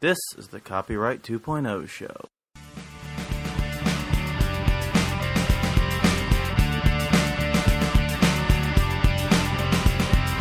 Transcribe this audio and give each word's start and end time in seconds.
This 0.00 0.18
is 0.36 0.46
the 0.48 0.60
Copyright 0.60 1.22
2.0 1.22 1.88
show. 1.88 2.28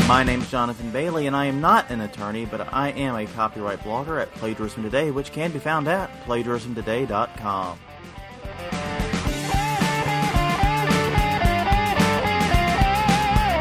My 0.08 0.24
name's 0.24 0.52
Jonathan 0.52 0.92
Bailey, 0.92 1.26
and 1.26 1.36
I 1.36 1.46
am 1.46 1.60
not 1.60 1.90
an 1.90 2.02
attorney, 2.02 2.46
but 2.46 2.72
I 2.72 2.90
am 2.90 3.16
a 3.16 3.26
copyright 3.26 3.80
blogger 3.80 4.22
at 4.22 4.32
Plagiarism 4.36 4.84
Today, 4.84 5.10
which 5.10 5.32
can 5.32 5.52
be 5.52 5.58
found 5.58 5.88
at 5.88 6.12
plagiarismtoday.com. 6.26 7.80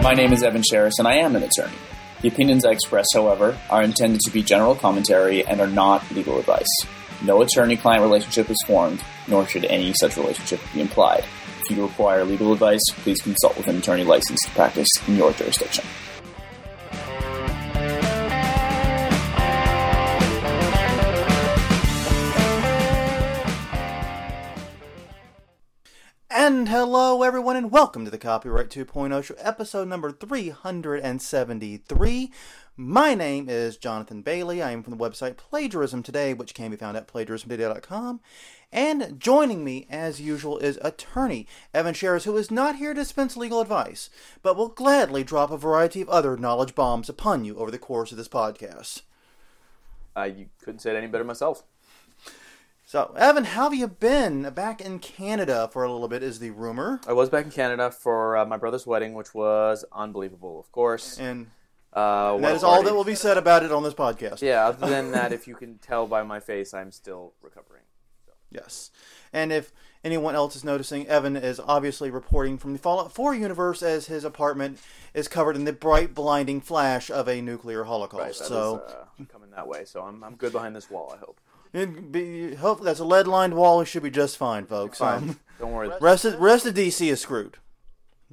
My 0.02 0.12
name 0.12 0.34
is 0.34 0.42
Evan 0.42 0.62
Sherris, 0.62 0.98
and 0.98 1.08
I 1.08 1.14
am 1.14 1.34
an 1.36 1.42
attorney. 1.42 1.72
The 2.22 2.28
opinions 2.28 2.64
I 2.64 2.70
express, 2.70 3.06
however, 3.12 3.58
are 3.68 3.82
intended 3.82 4.20
to 4.22 4.30
be 4.30 4.42
general 4.42 4.74
commentary 4.74 5.46
and 5.46 5.60
are 5.60 5.66
not 5.66 6.10
legal 6.12 6.38
advice. 6.38 6.66
No 7.22 7.42
attorney 7.42 7.76
client 7.76 8.02
relationship 8.02 8.50
is 8.50 8.56
formed, 8.66 9.02
nor 9.28 9.46
should 9.46 9.66
any 9.66 9.92
such 9.94 10.16
relationship 10.16 10.60
be 10.72 10.80
implied. 10.80 11.24
If 11.60 11.76
you 11.76 11.82
require 11.86 12.24
legal 12.24 12.52
advice, 12.52 12.82
please 12.96 13.20
consult 13.20 13.56
with 13.56 13.68
an 13.68 13.76
attorney 13.78 14.04
licensed 14.04 14.44
to 14.44 14.50
practice 14.52 14.88
in 15.06 15.16
your 15.16 15.32
jurisdiction. 15.32 15.84
And 26.38 26.68
hello, 26.68 27.22
everyone, 27.22 27.56
and 27.56 27.70
welcome 27.70 28.04
to 28.04 28.10
the 28.10 28.18
Copyright 28.18 28.68
2.0 28.68 29.24
Show, 29.24 29.34
episode 29.38 29.88
number 29.88 30.12
373. 30.12 32.30
My 32.76 33.14
name 33.14 33.48
is 33.48 33.78
Jonathan 33.78 34.20
Bailey. 34.20 34.62
I 34.62 34.72
am 34.72 34.82
from 34.82 34.94
the 34.94 35.02
website 35.02 35.38
Plagiarism 35.38 36.02
Today, 36.02 36.34
which 36.34 36.52
can 36.52 36.70
be 36.70 36.76
found 36.76 36.98
at 36.98 37.08
plagiarismtoday.com. 37.08 38.20
And 38.70 39.18
joining 39.18 39.64
me, 39.64 39.86
as 39.88 40.20
usual, 40.20 40.58
is 40.58 40.78
attorney 40.82 41.46
Evan 41.72 41.94
Sherris, 41.94 42.24
who 42.24 42.36
is 42.36 42.50
not 42.50 42.76
here 42.76 42.92
to 42.92 43.00
dispense 43.00 43.38
legal 43.38 43.62
advice, 43.62 44.10
but 44.42 44.58
will 44.58 44.68
gladly 44.68 45.24
drop 45.24 45.50
a 45.50 45.56
variety 45.56 46.02
of 46.02 46.10
other 46.10 46.36
knowledge 46.36 46.74
bombs 46.74 47.08
upon 47.08 47.46
you 47.46 47.56
over 47.56 47.70
the 47.70 47.78
course 47.78 48.12
of 48.12 48.18
this 48.18 48.28
podcast. 48.28 49.00
Uh, 50.14 50.24
you 50.24 50.50
couldn't 50.62 50.80
say 50.80 50.90
it 50.90 50.98
any 50.98 51.06
better 51.06 51.24
myself. 51.24 51.62
So, 52.88 53.12
Evan, 53.18 53.42
how 53.42 53.64
have 53.64 53.74
you 53.74 53.88
been? 53.88 54.48
Back 54.50 54.80
in 54.80 55.00
Canada 55.00 55.68
for 55.72 55.82
a 55.82 55.90
little 55.90 56.06
bit 56.06 56.22
is 56.22 56.38
the 56.38 56.50
rumor. 56.50 57.00
I 57.04 57.14
was 57.14 57.28
back 57.28 57.44
in 57.44 57.50
Canada 57.50 57.90
for 57.90 58.36
uh, 58.36 58.46
my 58.46 58.56
brother's 58.58 58.86
wedding, 58.86 59.14
which 59.14 59.34
was 59.34 59.84
unbelievable, 59.90 60.60
of 60.60 60.70
course. 60.70 61.18
And, 61.18 61.48
uh, 61.92 62.36
and 62.36 62.44
that 62.44 62.54
is 62.54 62.62
all 62.62 62.84
that 62.84 62.94
will 62.94 63.02
be 63.02 63.16
said 63.16 63.38
about 63.38 63.64
it 63.64 63.72
on 63.72 63.82
this 63.82 63.92
podcast. 63.92 64.40
Yeah, 64.40 64.68
other 64.68 64.86
than 64.88 65.10
that, 65.10 65.32
if 65.32 65.48
you 65.48 65.56
can 65.56 65.78
tell 65.78 66.06
by 66.06 66.22
my 66.22 66.38
face, 66.38 66.72
I'm 66.72 66.92
still 66.92 67.32
recovering. 67.42 67.82
So. 68.24 68.32
Yes. 68.52 68.92
And 69.32 69.52
if 69.52 69.72
anyone 70.04 70.36
else 70.36 70.54
is 70.54 70.62
noticing, 70.62 71.08
Evan 71.08 71.34
is 71.34 71.58
obviously 71.58 72.12
reporting 72.12 72.56
from 72.56 72.72
the 72.72 72.78
Fallout 72.78 73.10
4 73.10 73.34
universe 73.34 73.82
as 73.82 74.06
his 74.06 74.22
apartment 74.22 74.78
is 75.12 75.26
covered 75.26 75.56
in 75.56 75.64
the 75.64 75.72
bright, 75.72 76.14
blinding 76.14 76.60
flash 76.60 77.10
of 77.10 77.28
a 77.28 77.40
nuclear 77.40 77.82
holocaust. 77.82 78.42
Right, 78.42 78.48
so, 78.48 78.84
is, 78.86 78.92
uh, 78.92 79.24
coming 79.32 79.50
that 79.50 79.66
way. 79.66 79.84
So 79.86 80.02
I'm, 80.02 80.22
I'm 80.22 80.36
good 80.36 80.52
behind 80.52 80.76
this 80.76 80.88
wall, 80.88 81.12
I 81.12 81.18
hope. 81.18 81.40
Be, 81.84 82.54
hope 82.54 82.82
that's 82.82 83.00
a 83.00 83.04
lead 83.04 83.26
lined 83.26 83.54
wall. 83.54 83.82
It 83.82 83.86
should 83.86 84.02
be 84.02 84.10
just 84.10 84.38
fine, 84.38 84.64
folks. 84.64 84.98
Fine. 84.98 85.16
Um, 85.16 85.40
Don't 85.58 85.72
worry. 85.72 85.90
Rest 86.00 86.24
of, 86.24 86.40
rest 86.40 86.64
of 86.64 86.74
DC 86.74 87.06
is 87.06 87.20
screwed. 87.20 87.58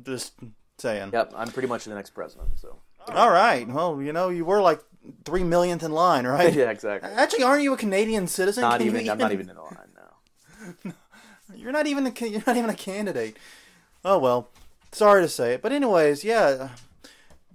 Just 0.01 0.33
saying. 0.77 1.09
Yep, 1.11 1.33
I'm 1.35 1.49
pretty 1.51 1.67
much 1.67 1.83
the 1.83 1.93
next 1.93 2.11
president. 2.11 2.57
So. 2.57 2.79
All 3.09 3.29
right. 3.29 3.67
Well, 3.67 4.01
you 4.01 4.13
know, 4.13 4.29
you 4.29 4.45
were 4.45 4.61
like 4.61 4.81
three 5.25 5.43
millionth 5.43 5.83
in 5.83 5.91
line, 5.91 6.25
right? 6.25 6.53
yeah, 6.55 6.69
exactly. 6.69 7.09
Actually, 7.11 7.43
aren't 7.43 7.63
you 7.63 7.73
a 7.73 7.77
Canadian 7.77 8.27
citizen? 8.27 8.61
Not 8.61 8.79
Can 8.79 8.87
even. 8.87 9.09
I'm 9.09 9.17
not 9.17 9.33
even 9.33 9.49
in 9.49 9.55
the 9.55 9.61
line 9.61 9.91
now. 9.93 10.93
you're 11.55 11.73
not 11.73 11.85
even 11.85 12.07
a. 12.07 12.13
You're 12.25 12.43
not 12.47 12.55
even 12.55 12.69
a 12.69 12.75
candidate. 12.75 13.35
Oh 14.05 14.19
well. 14.19 14.49
Sorry 14.93 15.21
to 15.21 15.27
say 15.27 15.55
it, 15.55 15.61
but 15.61 15.71
anyways, 15.71 16.23
yeah 16.23 16.69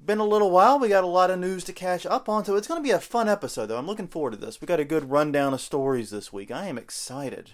been 0.08 0.18
a 0.18 0.24
little 0.24 0.50
while. 0.50 0.78
We 0.80 0.88
got 0.88 1.04
a 1.04 1.06
lot 1.06 1.30
of 1.30 1.38
news 1.38 1.62
to 1.64 1.72
catch 1.72 2.04
up 2.06 2.28
on, 2.28 2.44
so 2.44 2.56
it's 2.56 2.66
going 2.66 2.80
to 2.80 2.82
be 2.82 2.90
a 2.90 2.98
fun 2.98 3.28
episode, 3.28 3.66
though. 3.66 3.76
I'm 3.78 3.86
looking 3.86 4.08
forward 4.08 4.30
to 4.32 4.36
this. 4.38 4.60
We 4.60 4.66
got 4.66 4.80
a 4.80 4.84
good 4.84 5.10
rundown 5.10 5.52
of 5.54 5.60
stories 5.60 6.10
this 6.10 6.32
week. 6.32 6.50
I 6.50 6.66
am 6.66 6.78
excited. 6.78 7.50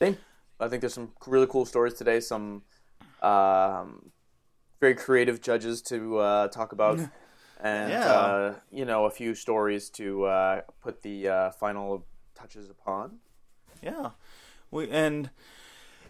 Same. 0.00 0.16
I 0.58 0.68
think 0.68 0.80
there's 0.80 0.94
some 0.94 1.12
really 1.26 1.46
cool 1.46 1.66
stories 1.66 1.92
today. 1.94 2.18
Some 2.20 2.62
um, 3.22 4.10
very 4.80 4.94
creative 4.94 5.40
judges 5.42 5.82
to 5.82 6.16
uh, 6.18 6.48
talk 6.48 6.72
about, 6.72 6.98
and 7.60 7.90
Yeah. 7.92 8.08
uh, 8.10 8.54
you 8.70 8.84
know, 8.86 9.04
a 9.04 9.10
few 9.10 9.34
stories 9.34 9.90
to 9.90 10.24
uh, 10.24 10.60
put 10.82 11.02
the 11.02 11.28
uh, 11.28 11.50
final 11.52 12.06
touches 12.34 12.70
upon. 12.70 13.18
Yeah, 13.82 14.10
we 14.70 14.88
and 14.90 15.28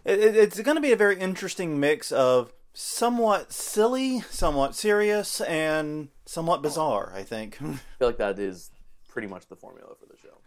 it, 0.05 0.19
it- 0.19 0.35
it's 0.37 0.61
going 0.61 0.75
to 0.75 0.81
be 0.81 0.93
a 0.93 0.97
very 0.97 1.19
interesting 1.19 1.77
mix 1.79 2.11
of 2.13 2.53
somewhat 2.79 3.51
silly, 3.51 4.21
somewhat 4.29 4.75
serious, 4.75 5.41
and 5.41 6.09
somewhat 6.25 6.61
bizarre. 6.61 7.11
I 7.15 7.23
think. 7.23 7.57
I 7.61 7.79
feel 7.97 8.07
like 8.09 8.17
that 8.17 8.37
is 8.37 8.69
pretty 9.07 9.27
much 9.27 9.47
the 9.47 9.55
formula 9.55 9.95
for 9.99 10.05
the 10.05 10.17
show. 10.21 10.37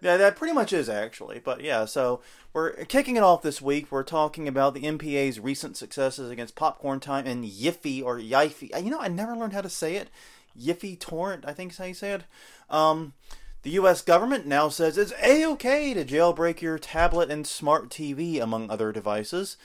Yeah, 0.00 0.16
that 0.16 0.36
pretty 0.36 0.54
much 0.54 0.72
is 0.72 0.88
actually. 0.88 1.40
But 1.40 1.62
yeah, 1.62 1.84
so 1.86 2.22
we're 2.52 2.84
kicking 2.84 3.16
it 3.16 3.24
off 3.24 3.42
this 3.42 3.60
week. 3.60 3.90
We're 3.90 4.04
talking 4.04 4.46
about 4.46 4.74
the 4.74 4.82
MPA's 4.82 5.40
recent 5.40 5.76
successes 5.76 6.30
against 6.30 6.54
Popcorn 6.54 7.00
Time 7.00 7.26
and 7.26 7.44
YIFY 7.44 8.04
or 8.04 8.18
YIFY. 8.18 8.84
You 8.84 8.90
know, 8.90 9.00
I 9.00 9.08
never 9.08 9.36
learned 9.36 9.52
how 9.52 9.60
to 9.60 9.68
say 9.68 9.96
it. 9.96 10.10
YIFY 10.58 11.00
Torrent, 11.00 11.44
I 11.44 11.52
think 11.52 11.72
is 11.72 11.78
how 11.78 11.84
you 11.86 11.94
say 11.94 12.12
it. 12.12 12.24
Um, 12.70 13.14
the 13.62 13.70
U.S. 13.70 14.00
government 14.00 14.46
now 14.46 14.68
says 14.68 14.96
it's 14.96 15.12
a-okay 15.22 15.92
to 15.94 16.04
jailbreak 16.04 16.60
your 16.60 16.78
tablet 16.78 17.30
and 17.30 17.46
smart 17.46 17.90
TV, 17.90 18.40
among 18.40 18.70
other 18.70 18.92
devices. 18.92 19.56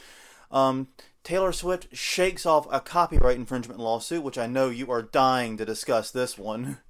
Um, 0.52 0.88
Taylor 1.26 1.52
Swift 1.52 1.88
shakes 1.92 2.46
off 2.46 2.68
a 2.72 2.80
copyright 2.80 3.36
infringement 3.36 3.80
lawsuit, 3.80 4.22
which 4.22 4.38
I 4.38 4.46
know 4.46 4.70
you 4.70 4.92
are 4.92 5.02
dying 5.02 5.58
to 5.58 5.66
discuss 5.66 6.10
this 6.12 6.38
one. 6.38 6.78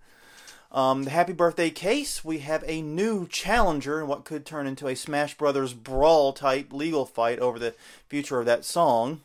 Um, 0.72 1.04
the 1.04 1.12
Happy 1.12 1.32
Birthday 1.32 1.70
case, 1.70 2.26
we 2.26 2.40
have 2.40 2.62
a 2.68 2.82
new 2.82 3.28
challenger 3.30 4.02
in 4.02 4.08
what 4.08 4.26
could 4.26 4.46
turn 4.46 4.68
into 4.68 4.90
a 4.90 4.96
Smash 4.96 5.38
Brothers 5.38 5.74
brawl 5.74 6.34
type 6.34 6.74
legal 6.74 7.06
fight 7.06 7.40
over 7.40 7.58
the 7.58 7.76
future 8.10 8.42
of 8.42 8.46
that 8.48 8.66
song. 8.66 9.22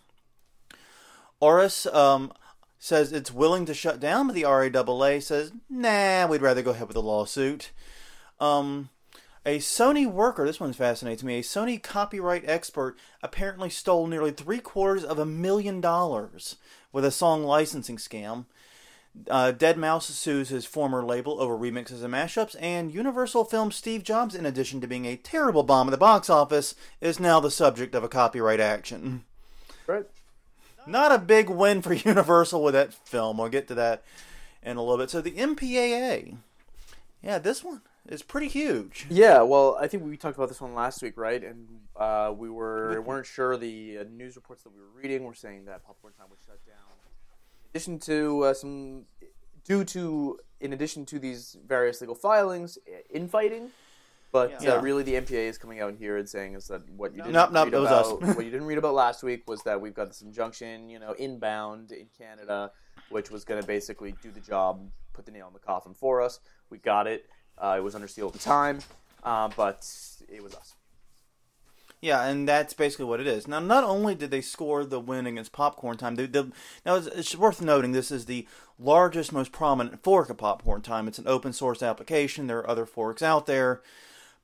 Aurous 1.43 1.93
um, 1.93 2.33
says 2.79 3.11
it's 3.11 3.33
willing 3.33 3.67
to 3.67 3.75
shut 3.75 3.99
down, 3.99 4.29
but 4.29 4.35
the 4.35 4.45
RIAA 4.45 5.21
says, 5.21 5.51
nah, 5.69 6.29
we'd 6.29 6.43
rather 6.43 6.63
go 6.63 6.71
ahead 6.71 6.87
with 6.87 6.95
the 6.95 7.03
lawsuit. 7.03 7.73
Um, 8.39 8.91
a 9.47 9.59
Sony 9.59 10.07
worker, 10.07 10.45
this 10.47 10.61
one 10.61 10.73
fascinates 10.73 11.23
me, 11.23 11.39
a 11.39 11.43
Sony 11.43 11.83
copyright 11.83 12.45
expert 12.47 12.97
apparently 13.23 13.71
stole 13.71 14.07
nearly 14.07 14.33
three 14.33 14.61
quarters 14.61 15.05
of 15.05 15.19
a 15.19 15.25
million 15.25 15.81
dollars 15.81 16.57
with 16.93 17.05
a 17.05 17.11
song 17.11 17.45
licensing 17.45 17.97
scam. 17.97 18.45
Uh, 19.29 19.53
Deadmau5 19.57 20.03
sues 20.03 20.49
his 20.51 20.67
former 20.67 21.03
label 21.03 21.41
over 21.41 21.57
remixes 21.57 22.05
and 22.05 22.15
mashups, 22.15 22.55
and 22.61 22.95
Universal 22.95 23.47
Film 23.47 23.73
Steve 23.73 24.05
Jobs, 24.05 24.35
in 24.35 24.47
addition 24.47 24.81
to 24.81 24.87
being 24.87 25.07
a 25.07 25.17
terrible 25.17 25.63
bomb 25.63 25.89
at 25.89 25.91
the 25.91 25.97
box 25.97 26.31
office, 26.31 26.75
is 27.01 27.19
now 27.19 27.41
the 27.41 27.51
subject 27.51 27.95
of 27.95 28.05
a 28.05 28.09
copyright 28.09 28.61
action. 28.61 29.25
Right. 29.87 30.07
Not 30.87 31.13
a 31.13 31.19
big 31.19 31.49
win 31.49 31.83
for 31.83 31.93
Universal 31.95 32.63
with 32.63 32.75
that 32.75 32.95
film. 32.95 33.39
We'll 33.39 33.49
get 33.49 33.69
to 33.69 33.75
that 33.75 34.05
in 34.63 34.77
a 34.77 34.83
little 34.83 34.99
bit. 34.99 35.11
So 35.11 35.21
the 35.21 35.33
MPAA, 35.33 36.37
yeah, 37.23 37.39
this 37.39 37.65
one 37.65 37.83
is 38.09 38.23
pretty 38.23 38.49
huge. 38.49 39.07
Yeah, 39.11 39.43
well, 39.43 39.77
I 39.81 39.87
think 39.87 40.05
we 40.05 40.17
talked 40.17 40.37
about 40.37 40.49
this 40.49 40.61
one 40.61 40.75
last 40.75 41.03
week, 41.03 41.17
right? 41.17 41.43
And 41.43 41.69
uh, 41.97 42.33
we 42.37 42.51
were 42.51 43.01
weren't 43.03 43.27
sure. 43.27 43.57
The 43.57 43.99
uh, 43.99 44.05
news 44.11 44.37
reports 44.37 44.63
that 44.65 44.73
we 44.73 44.81
were 44.81 44.91
reading 44.95 45.25
were 45.25 45.35
saying 45.35 45.67
that 45.67 45.85
Popcorn 45.85 46.13
Time 46.15 46.27
was 46.31 46.39
shut 46.47 46.65
down. 46.67 46.77
In 47.65 47.71
addition 47.71 47.99
to 48.01 48.45
uh, 48.45 48.55
some, 48.55 49.05
due 49.65 49.85
to 49.85 50.39
in 50.61 50.73
addition 50.73 51.07
to 51.07 51.19
these 51.19 51.57
various 51.67 52.01
legal 52.01 52.15
filings, 52.15 52.79
infighting. 53.11 53.71
But 54.33 54.63
Yeah. 54.63 54.75
uh, 54.75 54.81
really, 54.81 55.03
the 55.03 55.15
MPA 55.15 55.49
is 55.49 55.59
coming 55.59 55.81
out 55.81 55.95
here 55.97 56.17
and 56.17 56.29
saying 56.29 56.55
is 56.55 56.69
that 56.69 56.89
what 56.91 57.13
you 57.13 57.19
didn't 57.19 57.33
Nope, 57.33 57.51
nope, 57.51 57.65
read 57.65 57.75
about, 57.75 58.23
what 58.37 58.45
you 58.45 58.51
didn't 58.51 58.67
read 58.67 58.79
about 58.79 58.95
last 58.95 59.23
week 59.25 59.49
was 59.49 59.63
that 59.65 59.81
we've 59.81 59.95
got 59.95 60.07
this 60.07 60.23
injunction, 60.23 60.89
you 60.89 61.01
know, 61.01 61.13
inbound 61.15 61.91
in 61.91 62.07
Canada, 62.17 62.71
which 63.09 63.31
was 63.31 63.45
going 63.45 63.61
to 63.61 63.67
basically 63.67 64.15
do 64.23 64.31
the 64.31 64.41
job, 64.41 64.89
put 65.15 65.27
the 65.27 65.33
nail 65.33 65.49
in 65.49 65.53
the 65.53 65.59
coffin 65.59 65.95
for 65.95 66.23
us. 66.23 66.39
We 66.71 66.79
got 66.79 67.09
it. 67.09 67.27
Uh, 67.61 67.75
it 67.79 67.83
was 67.83 67.95
under 67.95 68.09
seal 68.09 68.27
at 68.29 68.33
the 68.33 68.39
time. 68.39 68.81
uh, 69.23 69.49
but 69.57 69.87
it 70.29 70.43
was 70.43 70.55
us. 70.55 70.75
Yeah, 72.03 72.25
and 72.25 72.49
that's 72.49 72.73
basically 72.73 73.05
what 73.05 73.21
it 73.21 73.27
is. 73.27 73.47
Now, 73.47 73.59
not 73.61 73.85
only 73.85 74.15
did 74.15 74.31
they 74.31 74.41
score 74.41 74.85
the 74.87 74.99
win 74.99 75.27
against 75.27 75.53
Popcorn 75.53 75.99
Time, 75.99 76.15
they, 76.15 76.25
they, 76.25 76.45
now 76.87 76.95
it's, 76.95 77.07
it's 77.09 77.37
worth 77.37 77.61
noting 77.61 77.93
this 77.93 78.11
is 78.11 78.25
the 78.25 78.49
largest, 78.79 79.33
most 79.35 79.53
prominent 79.53 80.03
fork 80.03 80.31
of 80.31 80.39
Popcorn 80.39 80.81
Time. 80.81 81.07
It's 81.09 81.19
an 81.19 81.29
open 81.29 81.53
source 81.53 81.83
application. 81.83 82.47
There 82.47 82.61
are 82.61 82.71
other 82.71 82.87
forks 82.87 83.21
out 83.21 83.45
there, 83.45 83.83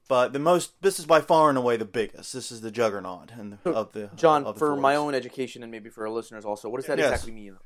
but 0.07 0.35
the 0.35 0.39
most 0.39 0.83
this 0.83 0.99
is 0.99 1.07
by 1.07 1.23
far 1.23 1.49
and 1.49 1.57
away 1.57 1.79
the 1.79 1.87
biggest. 1.87 2.35
This 2.35 2.53
is 2.53 2.61
the 2.61 2.71
juggernaut 2.71 3.31
and 3.33 3.57
of 3.65 3.93
the 3.93 4.11
John, 4.17 4.45
of 4.45 4.57
the 4.57 4.59
for 4.59 4.77
my 4.77 4.95
own 4.95 5.15
education 5.15 5.63
and 5.63 5.73
maybe 5.73 5.89
for 5.89 6.03
our 6.07 6.11
listeners 6.13 6.45
also, 6.45 6.69
what 6.69 6.77
does 6.77 6.87
that 6.89 6.99
Yes. 6.99 7.11
exactly 7.11 7.33
mean? 7.33 7.57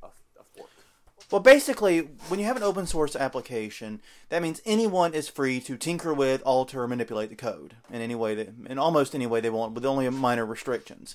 Well, 1.30 1.40
basically, 1.40 2.00
when 2.26 2.40
you 2.40 2.46
have 2.46 2.56
an 2.56 2.64
open 2.64 2.86
source 2.86 3.14
application, 3.14 4.00
that 4.30 4.42
means 4.42 4.60
anyone 4.64 5.14
is 5.14 5.28
free 5.28 5.60
to 5.60 5.76
tinker 5.76 6.12
with, 6.12 6.42
alter, 6.42 6.88
manipulate 6.88 7.30
the 7.30 7.36
code 7.36 7.76
in 7.88 8.00
any 8.00 8.16
way, 8.16 8.34
that, 8.34 8.48
in 8.68 8.78
almost 8.78 9.14
any 9.14 9.28
way 9.28 9.40
they 9.40 9.50
want, 9.50 9.74
with 9.74 9.86
only 9.86 10.08
minor 10.10 10.44
restrictions. 10.44 11.14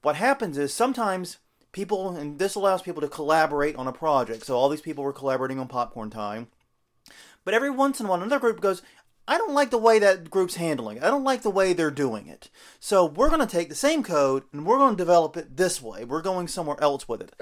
What 0.00 0.16
happens 0.16 0.56
is 0.56 0.72
sometimes 0.72 1.36
people, 1.72 2.16
and 2.16 2.38
this 2.38 2.54
allows 2.54 2.80
people 2.80 3.02
to 3.02 3.08
collaborate 3.08 3.76
on 3.76 3.86
a 3.86 3.92
project. 3.92 4.46
So 4.46 4.56
all 4.56 4.70
these 4.70 4.80
people 4.80 5.04
were 5.04 5.12
collaborating 5.12 5.58
on 5.58 5.68
Popcorn 5.68 6.08
Time, 6.08 6.48
but 7.44 7.52
every 7.52 7.70
once 7.70 8.00
in 8.00 8.06
a 8.06 8.08
while, 8.08 8.22
another 8.22 8.40
group 8.40 8.62
goes, 8.62 8.80
I 9.28 9.38
don't 9.38 9.54
like 9.54 9.70
the 9.70 9.78
way 9.78 9.98
that 10.00 10.28
group's 10.28 10.56
handling 10.56 10.96
it. 10.96 11.02
I 11.04 11.08
don't 11.08 11.22
like 11.24 11.42
the 11.42 11.50
way 11.50 11.72
they're 11.72 11.90
doing 11.92 12.26
it. 12.26 12.50
So 12.80 13.04
we're 13.04 13.28
going 13.28 13.40
to 13.40 13.46
take 13.46 13.68
the 13.68 13.74
same 13.76 14.02
code 14.02 14.42
and 14.52 14.66
we're 14.66 14.78
going 14.78 14.96
to 14.96 15.00
develop 15.00 15.36
it 15.36 15.56
this 15.56 15.80
way. 15.80 16.04
We're 16.04 16.22
going 16.22 16.48
somewhere 16.48 16.76
else 16.82 17.08
with 17.08 17.20
it. 17.20 17.32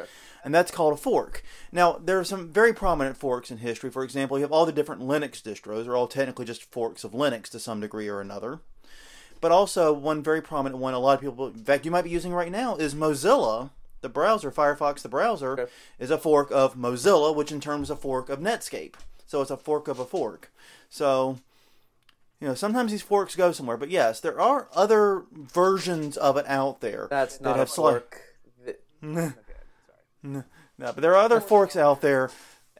And 0.44 0.54
that's 0.54 0.70
called 0.70 0.92
a 0.92 0.96
fork. 0.98 1.42
Now, 1.72 1.92
there 1.94 2.18
are 2.18 2.24
some 2.24 2.50
very 2.52 2.74
prominent 2.74 3.16
forks 3.16 3.50
in 3.50 3.58
history. 3.58 3.90
For 3.90 4.04
example, 4.04 4.36
you 4.38 4.42
have 4.42 4.52
all 4.52 4.66
the 4.66 4.72
different 4.72 5.00
Linux 5.02 5.40
distros. 5.40 5.84
They're 5.84 5.96
all 5.96 6.08
technically 6.08 6.44
just 6.44 6.70
forks 6.70 7.04
of 7.04 7.12
Linux 7.12 7.48
to 7.50 7.58
some 7.58 7.80
degree 7.80 8.08
or 8.08 8.20
another. 8.20 8.60
But 9.40 9.52
also, 9.52 9.92
one 9.92 10.22
very 10.22 10.42
prominent 10.42 10.80
one, 10.80 10.94
a 10.94 10.98
lot 10.98 11.14
of 11.14 11.20
people, 11.20 11.46
in 11.46 11.64
fact, 11.64 11.84
you 11.84 11.90
might 11.90 12.02
be 12.02 12.10
using 12.10 12.32
right 12.34 12.50
now, 12.52 12.76
is 12.76 12.94
Mozilla. 12.94 13.70
The 14.00 14.08
browser, 14.08 14.50
Firefox, 14.52 15.00
the 15.02 15.08
browser, 15.08 15.52
Okay. 15.52 15.72
is 15.98 16.10
a 16.10 16.18
fork 16.18 16.50
of 16.52 16.76
Mozilla, 16.76 17.34
which 17.34 17.50
in 17.50 17.60
turn 17.60 17.82
is 17.82 17.90
a 17.90 17.96
fork 17.96 18.28
of 18.28 18.40
Netscape. 18.40 18.94
So 19.26 19.40
it's 19.42 19.50
a 19.50 19.56
fork 19.56 19.88
of 19.88 19.98
a 19.98 20.04
fork. 20.04 20.52
So, 20.88 21.38
you 22.40 22.48
know, 22.48 22.54
sometimes 22.54 22.90
these 22.92 23.02
forks 23.02 23.34
go 23.36 23.52
somewhere. 23.52 23.76
But 23.76 23.90
yes, 23.90 24.20
there 24.20 24.40
are 24.40 24.68
other 24.74 25.24
versions 25.32 26.16
of 26.16 26.36
it 26.36 26.46
out 26.48 26.80
there. 26.80 27.08
That's 27.10 27.38
that 27.38 27.44
not 27.44 27.56
a 27.56 27.58
have 27.60 27.68
sli- 27.68 27.74
fork. 27.74 28.20
That- 28.64 28.80
okay, 29.04 29.14
sorry. 29.22 29.34
no, 30.22 30.44
but 30.78 30.96
there 31.00 31.12
are 31.16 31.24
other 31.24 31.40
forks 31.40 31.76
out 31.76 32.00
there. 32.00 32.30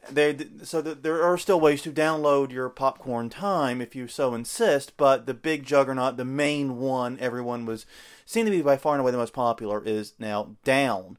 They 0.09 0.37
so 0.63 0.81
that 0.81 1.03
there 1.03 1.21
are 1.23 1.37
still 1.37 1.59
ways 1.59 1.81
to 1.81 1.91
download 1.91 2.51
your 2.51 2.69
popcorn 2.69 3.29
time 3.29 3.81
if 3.81 3.95
you 3.95 4.07
so 4.07 4.33
insist. 4.33 4.95
But 4.95 5.25
the 5.25 5.33
big 5.33 5.65
juggernaut, 5.65 6.15
the 6.17 6.23
main 6.25 6.77
one, 6.77 7.17
everyone 7.19 7.65
was 7.65 7.85
seemed 8.25 8.45
to 8.47 8.51
be 8.51 8.61
by 8.61 8.77
far 8.77 8.93
and 8.93 9.01
away 9.01 9.11
the 9.11 9.17
most 9.17 9.33
popular, 9.33 9.83
is 9.85 10.13
now 10.17 10.55
down. 10.63 11.17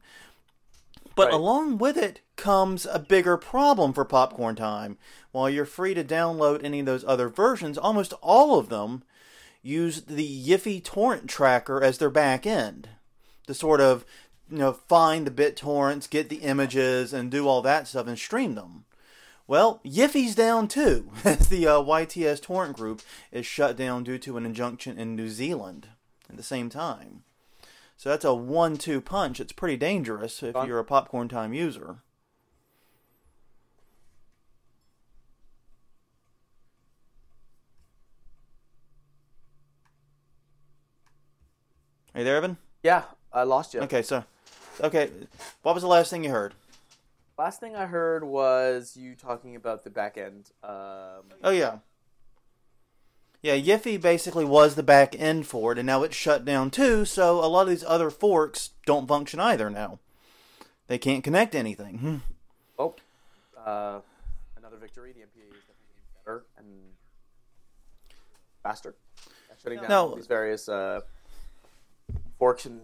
But 1.15 1.25
Right. 1.27 1.33
along 1.35 1.77
with 1.77 1.95
it 1.95 2.21
comes 2.41 2.87
a 2.87 2.97
bigger 2.97 3.37
problem 3.37 3.93
for 3.93 4.03
popcorn 4.03 4.55
time. 4.55 4.97
While 5.31 5.47
you're 5.47 5.63
free 5.63 5.93
to 5.93 6.03
download 6.03 6.63
any 6.63 6.79
of 6.79 6.87
those 6.87 7.05
other 7.05 7.29
versions, 7.29 7.77
almost 7.77 8.13
all 8.21 8.57
of 8.57 8.69
them 8.69 9.03
use 9.61 10.01
the 10.01 10.27
YIFY 10.27 10.83
torrent 10.83 11.29
tracker 11.29 11.83
as 11.83 11.99
their 11.99 12.09
back 12.09 12.47
end 12.47 12.89
to 13.45 13.53
sort 13.53 13.79
of 13.79 14.03
you 14.49 14.57
know 14.57 14.73
find 14.73 15.27
the 15.27 15.31
bit 15.31 15.55
torrents, 15.55 16.07
get 16.07 16.29
the 16.29 16.37
images, 16.37 17.13
and 17.13 17.29
do 17.29 17.47
all 17.47 17.61
that 17.61 17.87
stuff 17.87 18.07
and 18.07 18.17
stream 18.17 18.55
them. 18.55 18.85
Well, 19.45 19.79
YIFY's 19.85 20.33
down 20.33 20.67
too, 20.67 21.11
as 21.23 21.47
the 21.47 21.67
uh, 21.67 21.81
YTS 21.81 22.41
torrent 22.41 22.75
group 22.75 23.03
is 23.31 23.45
shut 23.45 23.77
down 23.77 24.03
due 24.03 24.17
to 24.17 24.37
an 24.37 24.47
injunction 24.47 24.97
in 24.97 25.15
New 25.15 25.29
Zealand 25.29 25.89
at 26.27 26.37
the 26.37 26.43
same 26.43 26.69
time. 26.69 27.21
So 27.97 28.09
that's 28.09 28.25
a 28.25 28.33
one-two 28.33 28.99
punch. 29.01 29.39
It's 29.39 29.51
pretty 29.51 29.77
dangerous 29.77 30.41
if 30.41 30.55
you're 30.65 30.79
a 30.79 30.83
popcorn 30.83 31.29
time 31.29 31.53
user. 31.53 31.97
Are 42.13 42.19
you 42.19 42.25
there, 42.25 42.37
Evan? 42.37 42.57
Yeah, 42.83 43.03
I 43.31 43.43
lost 43.43 43.73
you. 43.73 43.79
Okay, 43.81 44.01
so, 44.01 44.23
okay, 44.81 45.09
what 45.61 45.73
was 45.75 45.83
the 45.83 45.87
last 45.87 46.09
thing 46.09 46.23
you 46.23 46.29
heard? 46.31 46.53
Last 47.37 47.59
thing 47.59 47.75
I 47.75 47.85
heard 47.85 48.23
was 48.23 48.95
you 48.97 49.15
talking 49.15 49.55
about 49.55 49.83
the 49.83 49.89
back 49.89 50.17
end. 50.17 50.51
Um, 50.63 51.23
Oh 51.43 51.49
yeah, 51.51 51.77
yeah. 53.41 53.55
YIFY 53.55 53.99
basically 53.99 54.45
was 54.45 54.75
the 54.75 54.83
back 54.83 55.19
end 55.19 55.47
for 55.47 55.71
it, 55.71 55.79
and 55.79 55.87
now 55.87 56.03
it's 56.03 56.15
shut 56.15 56.45
down 56.45 56.69
too. 56.69 57.03
So 57.05 57.43
a 57.43 57.47
lot 57.47 57.63
of 57.63 57.69
these 57.69 57.83
other 57.87 58.11
forks 58.11 58.71
don't 58.85 59.07
function 59.07 59.39
either 59.39 59.69
now. 59.71 59.97
They 60.87 60.97
can't 60.99 61.23
connect 61.23 61.55
anything. 61.55 61.97
Hmm. 61.97 62.15
oh, 62.77 62.95
uh, 63.57 64.01
another 64.57 64.77
victory. 64.77 65.13
The 65.13 65.21
MPA 65.21 65.47
is 65.49 65.61
definitely 65.61 66.03
better 66.23 66.43
and 66.57 66.67
faster 68.61 68.93
shutting 69.63 69.79
down 69.79 69.89
No. 69.89 70.15
these 70.15 70.27
various 70.27 70.67
uh, 70.69 71.01
forks 72.41 72.65
and 72.65 72.81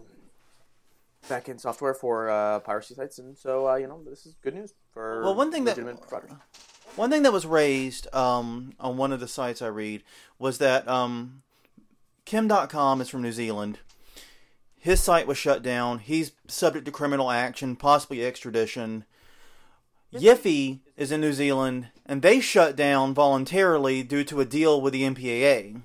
back 1.28 1.48
end 1.48 1.60
software 1.60 1.92
for 1.92 2.30
uh, 2.30 2.60
piracy 2.60 2.94
sites. 2.94 3.18
And 3.18 3.36
so, 3.36 3.68
uh, 3.68 3.74
you 3.74 3.88
know, 3.88 4.00
this 4.08 4.24
is 4.24 4.36
good 4.40 4.54
news 4.54 4.72
for 4.92 5.22
Well, 5.24 5.34
one 5.34 5.50
thing 5.50 5.64
that-. 5.64 5.76
One 6.94 7.10
thing 7.10 7.24
that 7.24 7.32
was 7.32 7.44
raised 7.44 8.06
um, 8.14 8.72
on 8.78 8.96
one 8.96 9.12
of 9.12 9.18
the 9.18 9.26
sites 9.26 9.60
I 9.60 9.66
read 9.66 10.04
was 10.38 10.58
that 10.58 10.86
um, 10.86 11.42
Kim 12.24 12.48
Dotcom 12.48 13.00
is 13.00 13.08
from 13.08 13.22
New 13.22 13.32
Zealand. 13.32 13.80
His 14.78 15.02
site 15.02 15.26
was 15.26 15.36
shut 15.36 15.60
down. 15.60 15.98
He's 15.98 16.30
subject 16.46 16.84
to 16.84 16.92
criminal 16.92 17.28
action, 17.28 17.74
possibly 17.74 18.24
extradition. 18.24 19.04
YIFY 20.14 20.78
is 20.96 21.10
in 21.10 21.20
New 21.20 21.32
Zealand, 21.32 21.88
and 22.06 22.22
they 22.22 22.38
shut 22.38 22.76
down 22.76 23.12
voluntarily 23.12 24.04
due 24.04 24.22
to 24.22 24.40
a 24.40 24.44
deal 24.44 24.80
with 24.80 24.92
the 24.92 25.02
MPAA. 25.02 25.82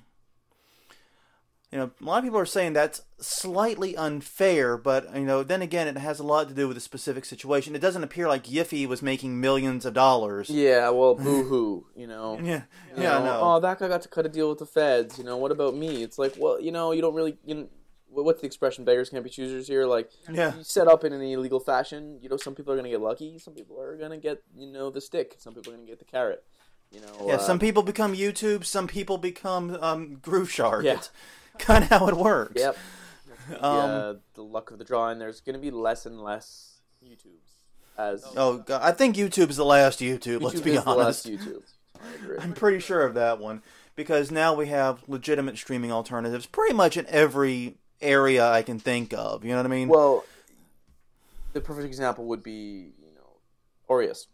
You 1.74 1.80
know, 1.80 1.92
a 2.00 2.04
lot 2.06 2.20
of 2.20 2.24
people 2.24 2.38
are 2.38 2.46
saying 2.46 2.74
that's 2.74 3.02
slightly 3.20 3.98
unfair, 3.98 4.78
but 4.78 5.12
you 5.16 5.26
know, 5.26 5.42
then 5.42 5.64
again, 5.64 5.88
it 5.88 5.98
has 5.98 6.20
a 6.20 6.24
lot 6.24 6.48
to 6.50 6.54
do 6.54 6.68
with 6.68 6.76
the 6.78 6.82
specific 6.82 7.26
situation. 7.26 7.76
It 7.76 7.80
doesn't 7.82 8.04
appear 8.04 8.28
like 8.28 8.44
YIFY 8.44 8.88
was 8.88 9.02
making 9.02 9.42
millions 9.42 9.84
of 9.84 9.96
dollars. 9.96 10.52
Yeah, 10.52 10.90
well, 10.90 11.16
boo 11.26 11.44
hoo, 11.44 11.88
you 11.96 12.06
know. 12.06 12.38
Yeah, 12.40 12.62
You 12.96 13.02
yeah, 13.04 13.18
know, 13.18 13.26
know. 13.26 13.40
Oh, 13.42 13.60
that 13.60 13.80
guy 13.80 13.88
got 13.88 14.04
to 14.04 14.08
cut 14.08 14.24
a 14.28 14.30
deal 14.30 14.50
with 14.50 14.60
the 14.60 14.68
feds. 14.68 15.18
You 15.18 15.24
know, 15.24 15.38
what 15.38 15.52
about 15.52 15.76
me? 15.76 16.04
It's 16.04 16.20
like, 16.20 16.36
well, 16.38 16.62
you 16.62 16.72
know, 16.72 16.92
you 16.92 17.02
don't 17.02 17.16
really. 17.16 17.40
You 17.44 17.56
know, 17.56 17.68
what's 18.10 18.42
the 18.42 18.46
expression? 18.46 18.86
Beggars 18.86 19.10
can't 19.10 19.24
be 19.24 19.32
choosers 19.32 19.68
here. 19.68 19.88
Like, 19.88 20.12
Yeah. 20.32 20.56
you 20.56 20.64
set 20.64 20.88
up 20.88 21.04
in 21.04 21.12
an 21.12 21.22
illegal 21.24 21.60
fashion. 21.60 22.20
You 22.22 22.30
know, 22.30 22.38
some 22.38 22.54
people 22.54 22.72
are 22.72 22.76
gonna 22.76 22.90
get 22.92 23.02
lucky. 23.02 23.40
Some 23.40 23.56
people 23.56 23.82
are 23.82 23.98
gonna 23.98 24.20
get, 24.20 24.44
you 24.56 24.72
know, 24.72 24.92
the 24.92 25.02
stick. 25.02 25.38
Some 25.40 25.56
people 25.56 25.74
are 25.74 25.78
gonna 25.78 25.88
get 25.90 25.98
the 25.98 26.06
carrot. 26.06 26.44
You 26.92 27.02
know. 27.02 27.26
Yeah, 27.26 27.34
uh, 27.36 27.38
some 27.40 27.58
people 27.58 27.82
become 27.82 28.14
YouTube, 28.14 28.64
some 28.64 28.86
people 28.86 29.18
become 29.18 29.76
um, 29.82 30.18
Grooveshark. 30.22 30.84
Yeah. 30.84 30.94
It's 30.98 31.10
kind 31.60 31.84
of 31.84 31.90
how 31.90 32.08
it 32.08 32.16
works. 32.18 32.54
Yep. 32.62 32.78
the, 33.50 33.64
Um, 33.66 33.90
uh, 33.90 34.14
the 34.36 34.44
luck 34.44 34.72
of 34.72 34.80
the 34.80 34.86
draw, 34.86 35.10
and 35.10 35.20
there's 35.20 35.42
gonna 35.42 35.60
be 35.60 35.72
less 35.72 36.06
and 36.06 36.22
less 36.22 36.80
YouTubes 37.06 37.52
as 37.98 38.24
Oh, 38.38 38.58
God. 38.60 38.82
I 38.84 38.92
think 38.92 39.16
YouTube's 39.16 39.58
the 39.58 39.66
last 39.66 40.00
YouTube. 40.00 40.42
let's 40.42 40.62
be 40.62 40.72
is 40.76 40.84
the 40.84 40.94
last 40.94 41.26
honest. 41.26 41.28
YouTube. 41.28 41.62
I 42.02 42.14
agree. 42.24 42.38
I'm 42.40 42.54
pretty 42.54 42.80
sure 42.80 43.02
of 43.06 43.14
that 43.16 43.40
one 43.40 43.62
because 43.96 44.32
now 44.32 44.54
we 44.54 44.68
have 44.68 45.04
legitimate 45.08 45.58
streaming 45.58 45.92
alternatives 45.92 46.46
pretty 46.46 46.74
much 46.74 46.98
in 46.98 47.06
every 47.08 47.76
area 48.02 48.50
I 48.50 48.62
can 48.64 48.80
think 48.80 49.14
of. 49.14 49.44
You 49.46 49.52
know 49.52 49.58
what 49.58 49.66
I 49.66 49.70
mean? 49.70 49.88
Well, 49.90 50.26
the 51.54 51.62
perfect 51.62 51.86
example 51.86 52.26
would 52.26 52.42
be, 52.44 52.94
you 53.00 53.12
know, 53.16 53.38
Aurous, 53.90 54.26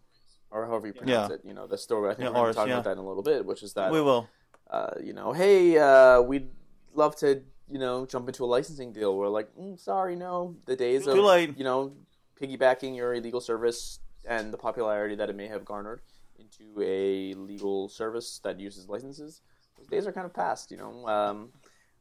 or 0.52 0.66
however 0.66 0.88
you 0.88 0.94
pronounce 0.94 1.30
Yeah. 1.30 1.36
it. 1.36 1.42
You 1.44 1.54
know, 1.54 1.68
the 1.68 1.78
story. 1.78 2.10
I 2.10 2.14
think 2.14 2.24
Yeah, 2.24 2.30
we're 2.30 2.34
going 2.36 2.48
to 2.54 2.54
talk 2.54 2.68
yeah. 2.68 2.74
about 2.76 2.84
that 2.86 2.92
in 2.94 2.98
a 3.00 3.08
little 3.08 3.24
bit, 3.24 3.46
which 3.46 3.62
is 3.64 3.74
that, 3.74 3.92
we 3.92 4.02
will. 4.02 4.30
uh, 4.70 4.92
you 5.04 5.14
know, 5.14 5.34
hey, 5.34 5.78
uh, 5.78 6.22
we'd 6.22 6.50
love 6.94 7.16
to, 7.18 7.44
you 7.70 7.80
know, 7.80 8.06
jump 8.06 8.28
into 8.28 8.44
a 8.44 8.48
licensing 8.48 8.92
deal. 8.94 9.18
We're 9.18 9.30
like, 9.30 9.50
mm, 9.56 9.80
sorry, 9.80 10.16
no. 10.16 10.56
The 10.66 10.76
days 10.76 11.06
of, 11.08 11.16
you 11.58 11.64
know, 11.64 11.94
piggybacking 12.42 12.96
your 12.96 13.14
illegal 13.14 13.42
service 13.42 14.00
and 14.26 14.54
the 14.54 14.58
popularity 14.58 15.16
that 15.16 15.30
it 15.30 15.36
may 15.36 15.48
have 15.48 15.66
garnered 15.66 16.02
into 16.38 16.82
a 16.82 17.34
legal 17.34 17.90
service 17.90 18.40
that 18.44 18.60
uses 18.60 18.88
licenses, 18.88 19.42
those 19.78 19.88
days 19.88 20.08
are 20.08 20.12
kind 20.12 20.26
of 20.26 20.34
past. 20.34 20.72
You 20.72 20.78
know, 20.78 21.08
um, 21.08 21.50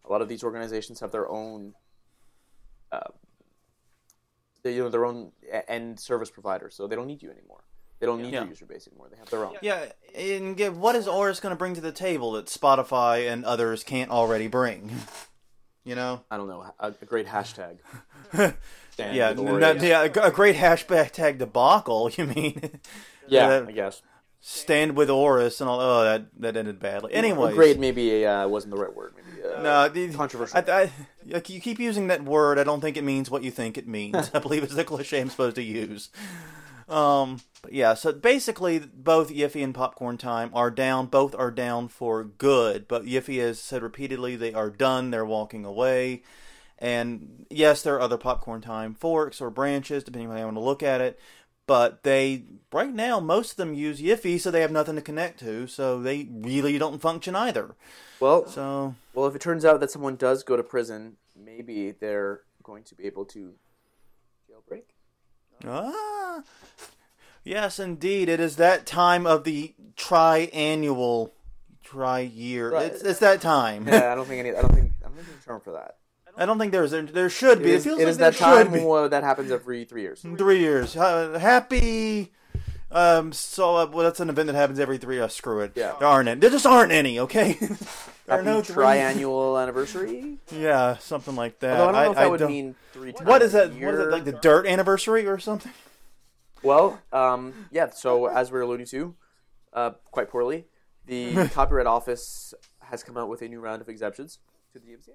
a 0.04 0.10
lot 0.10 0.22
of 0.22 0.28
these 0.28 0.42
organizations 0.44 1.00
have 1.00 1.12
their 1.12 1.28
own 1.28 1.74
uh, 2.92 3.00
they, 4.62 4.74
you 4.74 4.82
know 4.82 4.88
their 4.88 5.04
own 5.04 5.32
end 5.68 5.98
service 5.98 6.30
provider, 6.30 6.70
so 6.70 6.86
they 6.86 6.96
don't 6.96 7.06
need 7.06 7.22
you 7.22 7.30
anymore. 7.30 7.62
They 8.00 8.06
don't 8.06 8.22
need 8.22 8.32
Yeah. 8.32 8.40
your 8.40 8.48
user 8.50 8.66
base 8.66 8.86
anymore. 8.88 9.08
They 9.10 9.16
have 9.18 9.28
their 9.30 9.44
own. 9.44 9.54
Yeah, 9.60 9.86
and 10.14 10.56
get, 10.56 10.74
what 10.74 10.94
is 10.94 11.06
Aurous 11.06 11.40
going 11.40 11.50
to 11.52 11.56
bring 11.56 11.74
to 11.74 11.80
the 11.80 11.92
table 11.92 12.32
that 12.32 12.46
Spotify 12.46 13.30
and 13.30 13.44
others 13.44 13.82
can't 13.84 14.10
already 14.10 14.46
bring? 14.48 14.90
You 15.84 15.94
know? 15.94 16.22
I 16.30 16.36
don't 16.36 16.48
know 16.48 16.66
a, 16.78 16.88
a 17.00 17.04
great 17.06 17.26
hashtag. 17.26 17.78
Yeah, 18.98 19.30
with 19.30 19.38
n- 19.38 19.46
Aurous. 19.46 19.76
n- 19.78 19.84
yeah, 19.84 20.02
a 20.02 20.08
g- 20.10 20.20
a 20.20 20.30
great 20.30 20.56
hashtag 20.56 21.38
debacle. 21.38 22.10
You 22.16 22.26
mean? 22.26 22.80
yeah, 23.26 23.48
that- 23.48 23.68
I 23.68 23.72
guess. 23.72 24.02
stand 24.40 24.96
with 24.96 25.08
Aurous 25.08 25.60
and 25.62 25.70
all. 25.70 25.80
Oh, 25.80 26.04
that 26.04 26.26
that 26.40 26.56
ended 26.58 26.78
badly. 26.78 27.14
Anyway, 27.14 27.54
great 27.54 27.78
maybe 27.78 28.26
uh, 28.26 28.46
wasn't 28.48 28.74
the 28.74 28.80
right 28.82 28.94
word. 28.94 29.14
Maybe 29.16 29.48
uh, 29.48 29.62
No, 29.62 29.88
the, 29.88 30.12
controversial. 30.12 30.58
I, 30.58 30.82
I, 30.82 30.92
you 31.24 31.40
keep 31.60 31.78
using 31.78 32.08
that 32.08 32.22
word. 32.24 32.58
I 32.58 32.64
don't 32.64 32.80
think 32.82 32.96
it 32.98 33.04
means 33.04 33.30
what 33.30 33.42
you 33.42 33.50
think 33.50 33.78
it 33.78 33.88
means. 33.88 34.30
I 34.34 34.40
believe 34.40 34.64
it's 34.64 34.74
the 34.74 34.84
cliche 34.84 35.20
I'm 35.22 35.30
supposed 35.30 35.56
to 35.56 35.62
use. 35.62 36.10
Um, 36.88 37.40
but 37.62 37.72
yeah, 37.72 37.94
so 37.94 38.12
basically, 38.12 38.78
both 38.78 39.30
YIFY 39.30 39.62
and 39.64 39.74
Popcorn 39.74 40.16
Time 40.16 40.50
are 40.54 40.70
down. 40.70 41.06
Both 41.06 41.34
are 41.34 41.50
down 41.50 41.88
for 41.88 42.24
good. 42.24 42.88
But 42.88 43.04
YIFY 43.04 43.40
has 43.40 43.58
said 43.58 43.82
repeatedly 43.82 44.36
they 44.36 44.54
are 44.54 44.70
done. 44.70 45.10
They're 45.10 45.24
walking 45.24 45.64
away. 45.64 46.22
And 46.78 47.46
yes, 47.50 47.82
there 47.82 47.96
are 47.96 48.00
other 48.00 48.16
Popcorn 48.16 48.60
Time 48.60 48.94
forks 48.94 49.40
or 49.40 49.50
branches, 49.50 50.04
depending 50.04 50.30
on 50.30 50.36
how 50.36 50.40
you 50.40 50.46
want 50.46 50.56
to 50.56 50.62
look 50.62 50.82
at 50.82 51.00
it. 51.00 51.18
But 51.66 52.02
they, 52.02 52.44
right 52.72 52.94
now, 52.94 53.20
most 53.20 53.50
of 53.50 53.56
them 53.58 53.74
use 53.74 54.00
YIFY, 54.00 54.40
so 54.40 54.50
they 54.50 54.62
have 54.62 54.72
nothing 54.72 54.96
to 54.96 55.02
connect 55.02 55.40
to. 55.40 55.66
So 55.66 56.00
they 56.00 56.28
really 56.30 56.78
don't 56.78 57.02
function 57.02 57.36
either. 57.36 57.74
well, 58.20 58.46
So 58.46 58.94
well, 59.12 59.26
if 59.26 59.34
it 59.34 59.42
turns 59.42 59.64
out 59.64 59.80
that 59.80 59.90
someone 59.90 60.16
does 60.16 60.42
go 60.42 60.56
to 60.56 60.62
prison, 60.62 61.16
maybe 61.36 61.90
they're 61.90 62.42
going 62.62 62.84
to 62.84 62.94
be 62.94 63.04
able 63.04 63.26
to 63.26 63.54
jailbreak. 64.48 64.84
Ah, 65.66 66.42
yes, 67.44 67.78
indeed. 67.78 68.28
It 68.28 68.40
is 68.40 68.56
that 68.56 68.86
time 68.86 69.26
of 69.26 69.44
the 69.44 69.74
triannual, 69.96 71.32
tri 71.82 72.20
year. 72.20 72.72
Right. 72.72 72.92
It's, 72.92 73.02
it's 73.02 73.20
that 73.20 73.40
time. 73.40 73.86
Yeah, 73.88 74.12
I 74.12 74.14
don't 74.14 74.26
think 74.26 74.40
any. 74.40 74.56
I 74.56 74.62
don't 74.62 74.72
think. 74.74 74.92
I 75.00 75.06
don't 75.08 75.14
think 75.16 75.26
there's 75.28 75.42
a 75.42 75.46
term 75.46 75.60
for 75.60 75.72
that. 75.72 75.96
I 76.36 76.46
don't 76.46 76.58
think 76.58 76.70
there's 76.70 76.92
there, 76.92 77.02
there 77.02 77.28
should 77.30 77.58
be. 77.64 77.70
It 77.70 77.72
It, 77.72 77.74
is, 77.76 77.84
feels 77.84 77.98
it 78.00 78.04
like 78.04 78.10
is 78.10 78.18
that 78.18 78.34
time 78.36 78.72
be. 78.72 79.08
that 79.08 79.24
happens 79.24 79.50
every 79.50 79.84
three 79.84 80.02
years. 80.02 80.20
Three 80.20 80.60
years. 80.60 80.96
Uh, 80.96 81.36
happy. 81.38 82.32
Um. 82.90 83.32
So 83.32 83.76
uh, 83.76 83.86
well, 83.86 84.04
that's 84.04 84.20
an 84.20 84.30
event 84.30 84.46
that 84.46 84.54
happens 84.54 84.78
every 84.80 84.96
three. 84.98 85.20
Uh, 85.20 85.28
screw 85.28 85.60
it. 85.60 85.72
Yeah. 85.74 85.94
There 85.98 86.08
aren't 86.08 86.28
any. 86.28 86.40
There 86.40 86.50
just 86.50 86.66
aren't 86.66 86.90
any. 86.92 87.18
Okay. 87.18 87.52
there 87.60 87.68
are 88.28 88.36
Happy 88.38 88.44
no 88.44 88.62
three- 88.62 88.82
triannual 88.84 89.60
anniversary. 89.62 90.38
Yeah, 90.50 90.96
something 90.98 91.36
like 91.36 91.58
that. 91.60 91.78
Although 91.80 91.98
I 91.98 92.04
don't 92.04 92.04
know 92.04 92.10
if 92.12 92.16
that 92.16 92.30
would 92.30 92.40
don't- 92.40 92.50
mean 92.50 92.74
three 92.92 93.12
times. 93.12 93.26
What 93.28 93.42
is 93.42 93.52
that? 93.52 93.72
What 93.74 93.94
is 93.94 94.00
it 94.00 94.10
like 94.10 94.24
the 94.24 94.32
dirt 94.32 94.66
anniversary 94.66 95.26
or 95.26 95.38
something? 95.38 95.72
Well, 96.62 97.00
um, 97.12 97.66
yeah. 97.70 97.90
So 97.90 98.26
as 98.26 98.50
we 98.50 98.58
are 98.58 98.62
alluding 98.62 98.86
to, 98.86 99.14
uh, 99.74 99.90
quite 100.10 100.30
poorly, 100.30 100.64
the 101.06 101.48
Copyright 101.54 101.86
Office 101.86 102.54
has 102.80 103.02
come 103.02 103.16
out 103.18 103.28
with 103.28 103.42
a 103.42 103.48
new 103.48 103.60
round 103.60 103.82
of 103.82 103.88
exemptions 103.90 104.38
to 104.72 104.78
the 104.78 104.86
DMCA. 104.86 105.14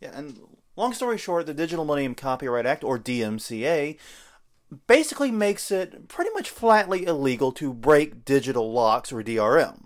Yeah, 0.00 0.10
and 0.14 0.40
long 0.76 0.94
story 0.94 1.18
short, 1.18 1.44
the 1.44 1.52
Digital 1.52 1.84
Millennium 1.84 2.14
Copyright 2.14 2.64
Act, 2.64 2.82
or 2.82 2.98
DMCA, 2.98 3.98
basically 4.86 5.30
makes 5.30 5.70
it 5.70 6.08
pretty 6.08 6.30
much 6.32 6.50
flatly 6.50 7.04
illegal 7.04 7.52
to 7.52 7.72
break 7.72 8.24
digital 8.24 8.72
locks 8.72 9.12
or 9.12 9.22
DRM. 9.22 9.84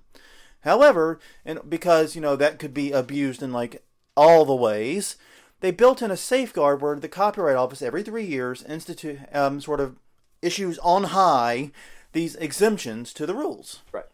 However, 0.61 1.19
and 1.45 1.61
because 1.69 2.15
you 2.15 2.21
know 2.21 2.37
that 2.37 2.59
could 2.59 2.75
be 2.75 2.93
abused 2.93 3.43
in 3.43 3.53
like 3.53 3.85
all 4.17 4.45
the 4.45 4.55
ways, 4.55 5.17
they 5.61 5.71
built 5.71 6.03
in 6.03 6.11
a 6.11 6.17
safeguard 6.17 6.81
where 6.81 6.97
the 6.97 7.09
Copyright 7.09 7.57
Office 7.57 7.83
every 7.83 8.03
three 8.03 8.25
years 8.25 8.63
institute 8.63 9.21
um, 9.33 9.61
sort 9.61 9.81
of 9.81 9.97
issues 10.43 10.79
on 10.79 11.05
high 11.05 11.71
these 12.13 12.37
exemptions 12.37 13.13
to 13.13 13.27
the 13.27 13.35
rules. 13.35 13.81
Right. 13.93 14.05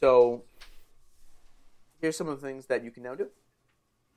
So 0.00 0.44
here's 2.00 2.16
some 2.16 2.28
of 2.28 2.40
the 2.40 2.46
things 2.46 2.66
that 2.66 2.82
you 2.84 2.90
can 2.90 3.02
now 3.02 3.14
do. 3.14 3.28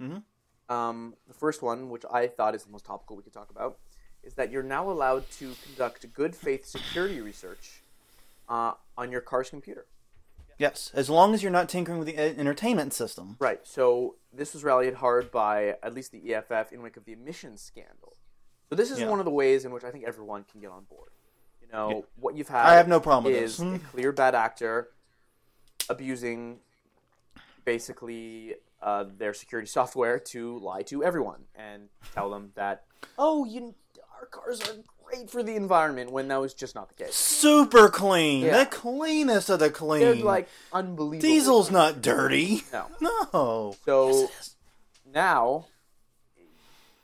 Mm-hmm. 0.01 0.73
Um, 0.73 1.15
the 1.27 1.33
first 1.33 1.61
one, 1.61 1.89
which 1.89 2.03
I 2.11 2.27
thought 2.27 2.55
is 2.55 2.63
the 2.63 2.71
most 2.71 2.85
topical 2.85 3.17
we 3.17 3.23
could 3.23 3.33
talk 3.33 3.49
about, 3.49 3.77
is 4.23 4.33
that 4.35 4.51
you're 4.51 4.63
now 4.63 4.89
allowed 4.89 5.29
to 5.31 5.53
conduct 5.65 6.11
good 6.13 6.35
faith 6.35 6.65
security 6.65 7.21
research 7.21 7.81
uh, 8.49 8.73
on 8.97 9.11
your 9.11 9.21
car's 9.21 9.49
computer. 9.49 9.85
Yes, 10.57 10.91
as 10.93 11.09
long 11.09 11.33
as 11.33 11.41
you're 11.41 11.51
not 11.51 11.67
tinkering 11.67 11.97
with 11.99 12.07
the 12.07 12.17
uh, 12.17 12.21
entertainment 12.21 12.93
system. 12.93 13.35
Right. 13.39 13.59
So 13.63 14.15
this 14.31 14.53
was 14.53 14.63
rallied 14.63 14.95
hard 14.95 15.31
by 15.31 15.75
at 15.83 15.93
least 15.93 16.11
the 16.11 16.33
EFF 16.33 16.71
in 16.71 16.81
wake 16.81 16.95
of 16.95 17.05
the 17.05 17.13
emissions 17.13 17.61
scandal. 17.61 18.15
So 18.69 18.75
this 18.75 18.91
is 18.91 18.99
Yeah. 18.99 19.09
one 19.09 19.19
of 19.19 19.25
the 19.25 19.31
ways 19.31 19.65
in 19.65 19.71
which 19.71 19.83
I 19.83 19.91
think 19.91 20.05
everyone 20.05 20.45
can 20.49 20.61
get 20.61 20.69
on 20.69 20.83
board. 20.83 21.09
You 21.61 21.67
know, 21.71 22.05
what 22.17 22.35
you've 22.35 22.49
had 22.49 22.65
I 22.65 22.75
have 22.75 22.87
no 22.87 22.99
problem 22.99 23.33
with 23.33 23.41
is 23.41 23.57
this. 23.57 23.67
Hmm. 23.67 23.75
a 23.75 23.79
clear 23.79 24.11
bad 24.11 24.35
actor 24.35 24.89
abusing 25.89 26.59
basically 27.65 28.55
uh, 28.81 29.05
their 29.17 29.33
security 29.33 29.67
software 29.67 30.19
to 30.19 30.59
lie 30.59 30.83
to 30.83 31.03
everyone 31.03 31.45
and 31.55 31.89
tell 32.13 32.29
them 32.29 32.51
that 32.55 32.83
oh, 33.17 33.45
you 33.45 33.73
our 34.23 34.41
cars 34.41 34.61
are 34.61 34.75
great 35.05 35.29
for 35.29 35.43
the 35.43 35.55
environment 35.55 36.11
when 36.11 36.29
that 36.29 36.39
was 36.39 36.53
just 36.53 36.75
not 36.75 36.87
the 36.87 36.95
case. 36.95 37.13
Super 37.15 37.89
clean, 37.89 38.45
Yeah. 38.45 38.63
the 38.63 38.69
cleanest 38.69 39.49
of 39.49 39.59
the 39.59 39.69
clean. 39.69 40.01
They're 40.01 40.15
like 40.15 40.47
unbelievable. 40.71 41.27
Diesel's 41.29 41.69
not 41.71 42.01
dirty. 42.01 42.63
no. 42.71 42.87
No. 43.01 43.75
So 43.85 44.29
now, 45.13 45.65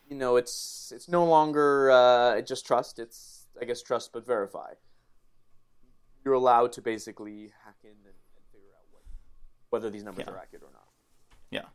you 0.09 0.15
know, 0.15 0.37
it's 0.37 0.91
it's 0.95 1.09
no 1.09 1.25
longer 1.25 1.91
uh, 1.91 2.41
just 2.41 2.65
trust. 2.65 2.99
It's 2.99 3.47
I 3.61 3.65
guess 3.65 3.81
trust 3.81 4.11
but 4.13 4.25
verify. 4.25 4.73
You're 6.23 6.33
allowed 6.35 6.71
to 6.73 6.81
basically 6.81 7.51
hack 7.65 7.75
in 7.83 7.89
and, 7.89 7.97
and 8.05 8.45
figure 8.51 8.69
out 8.77 8.85
what, 8.91 9.03
whether 9.71 9.89
these 9.89 10.03
numbers 10.03 10.25
Yeah. 10.27 10.33
are 10.33 10.37
accurate 10.37 10.63
or 10.63 10.71
not. 10.73 10.87
Yeah, 11.51 11.65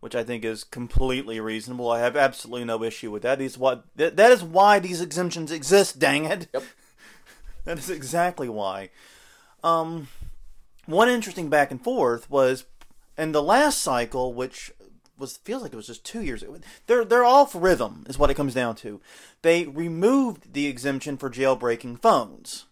which 0.00 0.14
I 0.14 0.24
think 0.24 0.44
is 0.44 0.64
completely 0.64 1.38
reasonable. 1.40 1.90
I 1.90 2.00
have 2.00 2.16
absolutely 2.16 2.64
no 2.64 2.82
issue 2.82 3.10
with 3.10 3.22
that. 3.22 3.40
Is 3.40 3.56
what 3.56 3.84
that, 3.96 4.16
that 4.16 4.32
is 4.32 4.42
why 4.42 4.78
these 4.78 5.00
exemptions 5.00 5.52
exist. 5.52 5.98
Dang 5.98 6.24
it! 6.24 6.48
Yep. 6.52 6.64
that 7.64 7.78
is 7.78 7.90
exactly 7.90 8.48
why. 8.48 8.90
Um, 9.62 10.08
one 10.86 11.08
interesting 11.08 11.48
back 11.48 11.70
and 11.70 11.82
forth 11.82 12.28
was 12.28 12.64
in 13.16 13.32
the 13.32 13.42
last 13.42 13.80
cycle, 13.80 14.34
which 14.34 14.72
was 15.18 15.36
feels 15.38 15.62
like 15.62 15.72
it 15.72 15.76
was 15.76 15.86
just 15.86 16.04
two 16.04 16.22
years. 16.22 16.44
They're 16.86 17.04
they're 17.04 17.24
off 17.24 17.54
rhythm, 17.54 18.04
is 18.08 18.18
what 18.18 18.30
it 18.30 18.34
comes 18.34 18.54
down 18.54 18.74
to. 18.76 19.00
They 19.42 19.66
removed 19.66 20.52
the 20.52 20.66
exemption 20.66 21.16
for 21.16 21.30
jailbreaking 21.30 22.02
phones, 22.02 22.66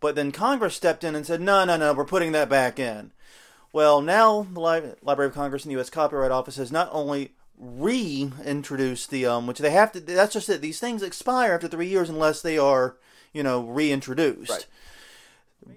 but 0.00 0.14
then 0.14 0.32
Congress 0.32 0.74
stepped 0.74 1.04
in 1.04 1.14
and 1.14 1.26
said, 1.26 1.40
no, 1.40 1.64
no, 1.64 1.76
no, 1.76 1.92
we're 1.92 2.04
putting 2.04 2.32
that 2.32 2.48
back 2.48 2.78
in. 2.78 3.12
Well, 3.72 4.00
now 4.00 4.46
the 4.52 4.60
Li- 4.60 4.94
Library 5.02 5.28
of 5.28 5.34
Congress 5.34 5.64
and 5.64 5.70
the 5.70 5.76
U.S. 5.76 5.90
Copyright 5.90 6.30
Office 6.30 6.56
has 6.56 6.72
not 6.72 6.88
only 6.92 7.34
reintroduced 7.58 9.10
the 9.10 9.26
um, 9.26 9.46
which 9.46 9.58
they 9.58 9.70
have 9.70 9.92
to. 9.92 10.00
That's 10.00 10.34
just 10.34 10.48
it. 10.48 10.60
These 10.60 10.80
things 10.80 11.02
expire 11.02 11.54
after 11.54 11.68
three 11.68 11.88
years 11.88 12.08
unless 12.08 12.42
they 12.42 12.58
are, 12.58 12.96
you 13.32 13.42
know, 13.42 13.62
reintroduced. 13.62 14.50
Right. 14.50 14.66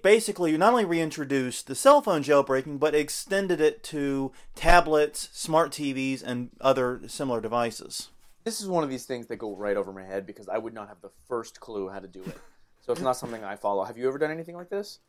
Basically, 0.03 0.51
you 0.51 0.57
not 0.57 0.73
only 0.73 0.85
reintroduced 0.85 1.67
the 1.67 1.75
cell 1.75 2.01
phone 2.01 2.23
jailbreaking, 2.23 2.79
but 2.79 2.93
extended 2.93 3.59
it 3.59 3.81
to 3.85 4.31
tablets, 4.53 5.29
smart 5.31 5.71
TVs, 5.71 6.21
and 6.21 6.51
other 6.61 7.01
similar 7.07 7.41
devices. 7.41 8.09
This 8.43 8.61
is 8.61 8.67
one 8.67 8.83
of 8.83 8.89
these 8.89 9.05
things 9.05 9.27
that 9.27 9.37
go 9.37 9.55
right 9.55 9.77
over 9.77 9.91
my 9.91 10.03
head 10.03 10.25
because 10.25 10.47
I 10.47 10.57
would 10.57 10.73
not 10.73 10.89
have 10.89 11.01
the 11.01 11.11
first 11.27 11.59
clue 11.59 11.89
how 11.89 11.99
to 11.99 12.07
do 12.07 12.21
it. 12.23 12.37
So 12.81 12.93
it's 12.93 13.01
not 13.01 13.17
something 13.17 13.43
I 13.43 13.55
follow. 13.55 13.83
Have 13.83 13.97
you 13.97 14.07
ever 14.07 14.17
done 14.17 14.31
anything 14.31 14.55
like 14.55 14.69
this? 14.69 14.99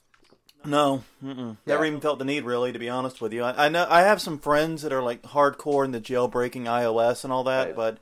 No, 0.64 1.04
mm-mm. 1.24 1.56
never 1.66 1.84
even 1.86 2.00
felt 2.00 2.18
the 2.18 2.24
need, 2.24 2.44
really, 2.44 2.72
to 2.72 2.78
be 2.78 2.88
honest 2.88 3.20
with 3.20 3.32
you. 3.32 3.42
I, 3.44 3.66
I 3.66 3.68
know 3.70 3.86
I 3.88 4.02
have 4.02 4.20
some 4.20 4.38
friends 4.38 4.82
that 4.82 4.92
are 4.92 5.02
like 5.02 5.22
hardcore 5.22 5.84
in 5.84 5.92
the 5.92 6.00
jailbreaking 6.00 6.64
iOS 6.64 7.24
and 7.24 7.32
all 7.32 7.44
that, 7.44 7.68
Right. 7.68 7.76
but 7.76 7.98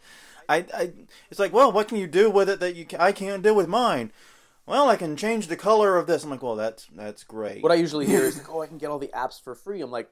I, 0.48 0.64
I, 0.74 0.92
it's 1.30 1.38
like, 1.38 1.52
well, 1.52 1.70
what 1.70 1.86
can 1.88 1.98
you 1.98 2.06
do 2.08 2.30
with 2.30 2.48
it 2.48 2.58
that 2.60 2.74
you 2.74 2.84
ca- 2.84 2.96
I 3.00 3.12
can't 3.12 3.42
do 3.42 3.54
with 3.54 3.68
mine? 3.68 4.10
Well, 4.66 4.88
I 4.88 4.96
can 4.96 5.16
change 5.16 5.46
the 5.46 5.56
color 5.56 5.96
of 5.96 6.06
this. 6.06 6.24
I'm 6.24 6.30
like, 6.30 6.42
well, 6.42 6.56
that's 6.56 6.86
that's 6.94 7.22
great. 7.24 7.62
What 7.62 7.72
I 7.72 7.76
usually 7.76 8.06
hear 8.06 8.22
is 8.24 8.36
like, 8.36 8.50
"Oh, 8.52 8.60
I 8.60 8.66
can 8.66 8.78
get 8.78 8.90
all 8.90 8.98
the 8.98 9.10
apps 9.14 9.40
for 9.40 9.54
free." 9.54 9.80
I'm 9.80 9.90
like, 9.90 10.10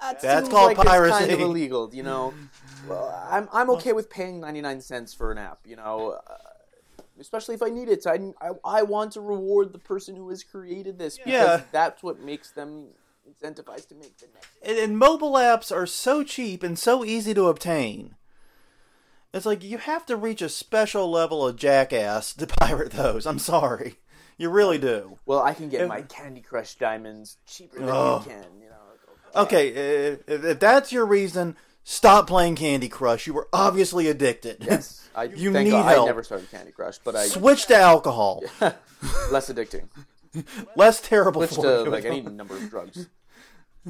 that 0.00 0.20
That's 0.20 0.48
called 0.48 0.68
like 0.76 0.78
It's 0.78 0.84
kind 0.88 1.02
piracy. 1.04 1.32
of 1.32 1.40
illegal, 1.40 1.90
you 1.94 2.02
know. 2.02 2.34
well, 2.88 3.28
I'm 3.30 3.48
I'm 3.52 3.70
okay 3.70 3.92
with 3.92 4.10
paying 4.10 4.40
99 4.40 4.80
cents 4.80 5.14
for 5.14 5.30
an 5.30 5.38
app, 5.38 5.60
you 5.64 5.76
know, 5.76 6.18
uh, 6.28 6.34
especially 7.20 7.54
if 7.54 7.62
I 7.62 7.68
need 7.70 7.88
it. 7.88 8.06
I, 8.06 8.18
I 8.40 8.50
I 8.64 8.82
want 8.82 9.12
to 9.12 9.20
reward 9.20 9.72
the 9.72 9.78
person 9.78 10.16
who 10.16 10.28
has 10.30 10.42
created 10.42 10.98
this 10.98 11.18
because 11.18 11.32
Yeah. 11.60 11.62
that's 11.72 12.02
what 12.02 12.20
makes 12.20 12.50
them 12.50 12.88
incentivized 13.28 13.88
to 13.88 13.94
make 13.94 14.16
the 14.18 14.26
next. 14.34 14.48
and, 14.62 14.76
and 14.78 14.98
mobile 14.98 15.32
apps 15.32 15.74
are 15.74 15.86
so 15.86 16.22
cheap 16.22 16.62
and 16.62 16.78
so 16.78 17.04
easy 17.04 17.32
to 17.34 17.46
obtain. 17.48 18.16
It's 19.32 19.46
like 19.46 19.64
you 19.64 19.78
have 19.78 20.06
to 20.06 20.16
reach 20.16 20.42
a 20.42 20.48
special 20.48 21.10
level 21.10 21.46
of 21.46 21.56
jackass 21.56 22.32
to 22.34 22.46
pirate 22.60 22.92
those. 22.92 23.26
I'm 23.26 23.38
sorry, 23.40 23.96
you 24.38 24.48
really 24.50 24.78
do. 24.78 25.18
Well, 25.26 25.42
I 25.42 25.54
can 25.54 25.68
get 25.68 25.88
my 25.88 26.02
Candy 26.02 26.40
Crush 26.40 26.74
diamonds 26.76 27.38
cheaper 27.46 27.80
than 27.80 27.88
Oh. 27.88 28.22
you 28.24 28.30
can, 28.30 28.44
you 28.60 28.68
know. 28.68 29.40
Okay, 29.42 29.68
if, 29.68 30.28
if 30.28 30.60
that's 30.60 30.92
your 30.92 31.04
reason, 31.06 31.56
stop 31.84 32.26
playing 32.26 32.56
Candy 32.56 32.88
Crush. 32.88 33.26
You 33.26 33.34
were 33.34 33.48
obviously 33.52 34.08
addicted. 34.08 34.58
Yes, 34.60 35.08
I 35.14 35.24
You 35.24 35.50
need 35.50 35.70
God 35.70 35.88
help. 35.88 36.02
I 36.04 36.06
never 36.06 36.24
started 36.24 36.50
Candy 36.50 36.72
Crush, 36.72 36.98
but 36.98 37.14
I 37.14 37.26
Switch 37.26 37.66
to 37.66 37.76
alcohol. 37.76 38.42
less 39.30 39.50
addicting. 39.50 39.88
Less 40.76 41.00
terrible 41.00 41.46
Switch 41.46 41.54
for 41.54 41.84
to 41.84 41.90
like 41.90 42.04
any 42.04 42.20
number 42.20 42.56
of 42.56 42.68
drugs. 42.68 43.08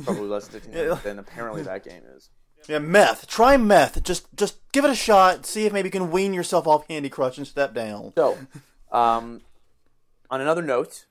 Probably 0.04 0.28
less 0.28 0.46
addicting 0.48 0.72
than, 0.72 0.98
than 1.02 1.18
apparently 1.18 1.62
that 1.62 1.84
game 1.84 2.02
is. 2.14 2.28
Yeah, 2.68 2.80
meth. 2.80 3.26
Try 3.26 3.56
meth. 3.56 4.02
Just 4.02 4.26
just 4.36 4.56
give 4.72 4.84
it 4.84 4.90
a 4.90 4.94
shot. 4.94 5.46
See 5.46 5.64
if 5.66 5.72
maybe 5.72 5.86
you 5.86 5.90
can 5.90 6.10
wean 6.10 6.34
yourself 6.34 6.66
off 6.66 6.86
Candy 6.86 7.08
Crush 7.08 7.38
and 7.38 7.46
step 7.46 7.74
down. 7.74 8.12
So, 8.14 8.36
um, 8.92 9.40
on 10.30 10.40
another 10.40 10.62
note, 10.62 11.06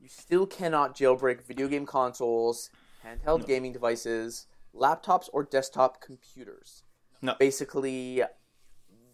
you 0.00 0.08
still 0.08 0.46
cannot 0.46 0.96
jailbreak 0.96 1.42
video 1.42 1.68
game 1.68 1.86
consoles, 1.86 2.70
handheld 3.04 3.46
gaming 3.46 3.72
devices, 3.72 4.46
laptops, 4.78 5.28
or 5.32 5.44
desktop 5.44 6.00
computers. 6.00 6.82
No. 7.22 7.34
Basically, 7.38 8.22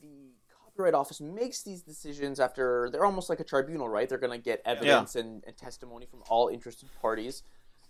the 0.00 0.08
Copyright 0.64 0.94
Office 0.94 1.20
makes 1.20 1.62
these 1.62 1.82
decisions 1.82 2.40
after 2.40 2.88
they're 2.90 3.04
almost 3.04 3.28
like 3.30 3.40
a 3.40 3.44
tribunal, 3.44 3.88
right? 3.88 4.08
They're 4.08 4.18
going 4.18 4.38
to 4.38 4.42
get 4.44 4.60
evidence 4.64 5.14
and, 5.16 5.42
and 5.46 5.56
testimony 5.56 6.06
from 6.06 6.22
all 6.28 6.48
interested 6.48 6.88
parties. 7.00 7.42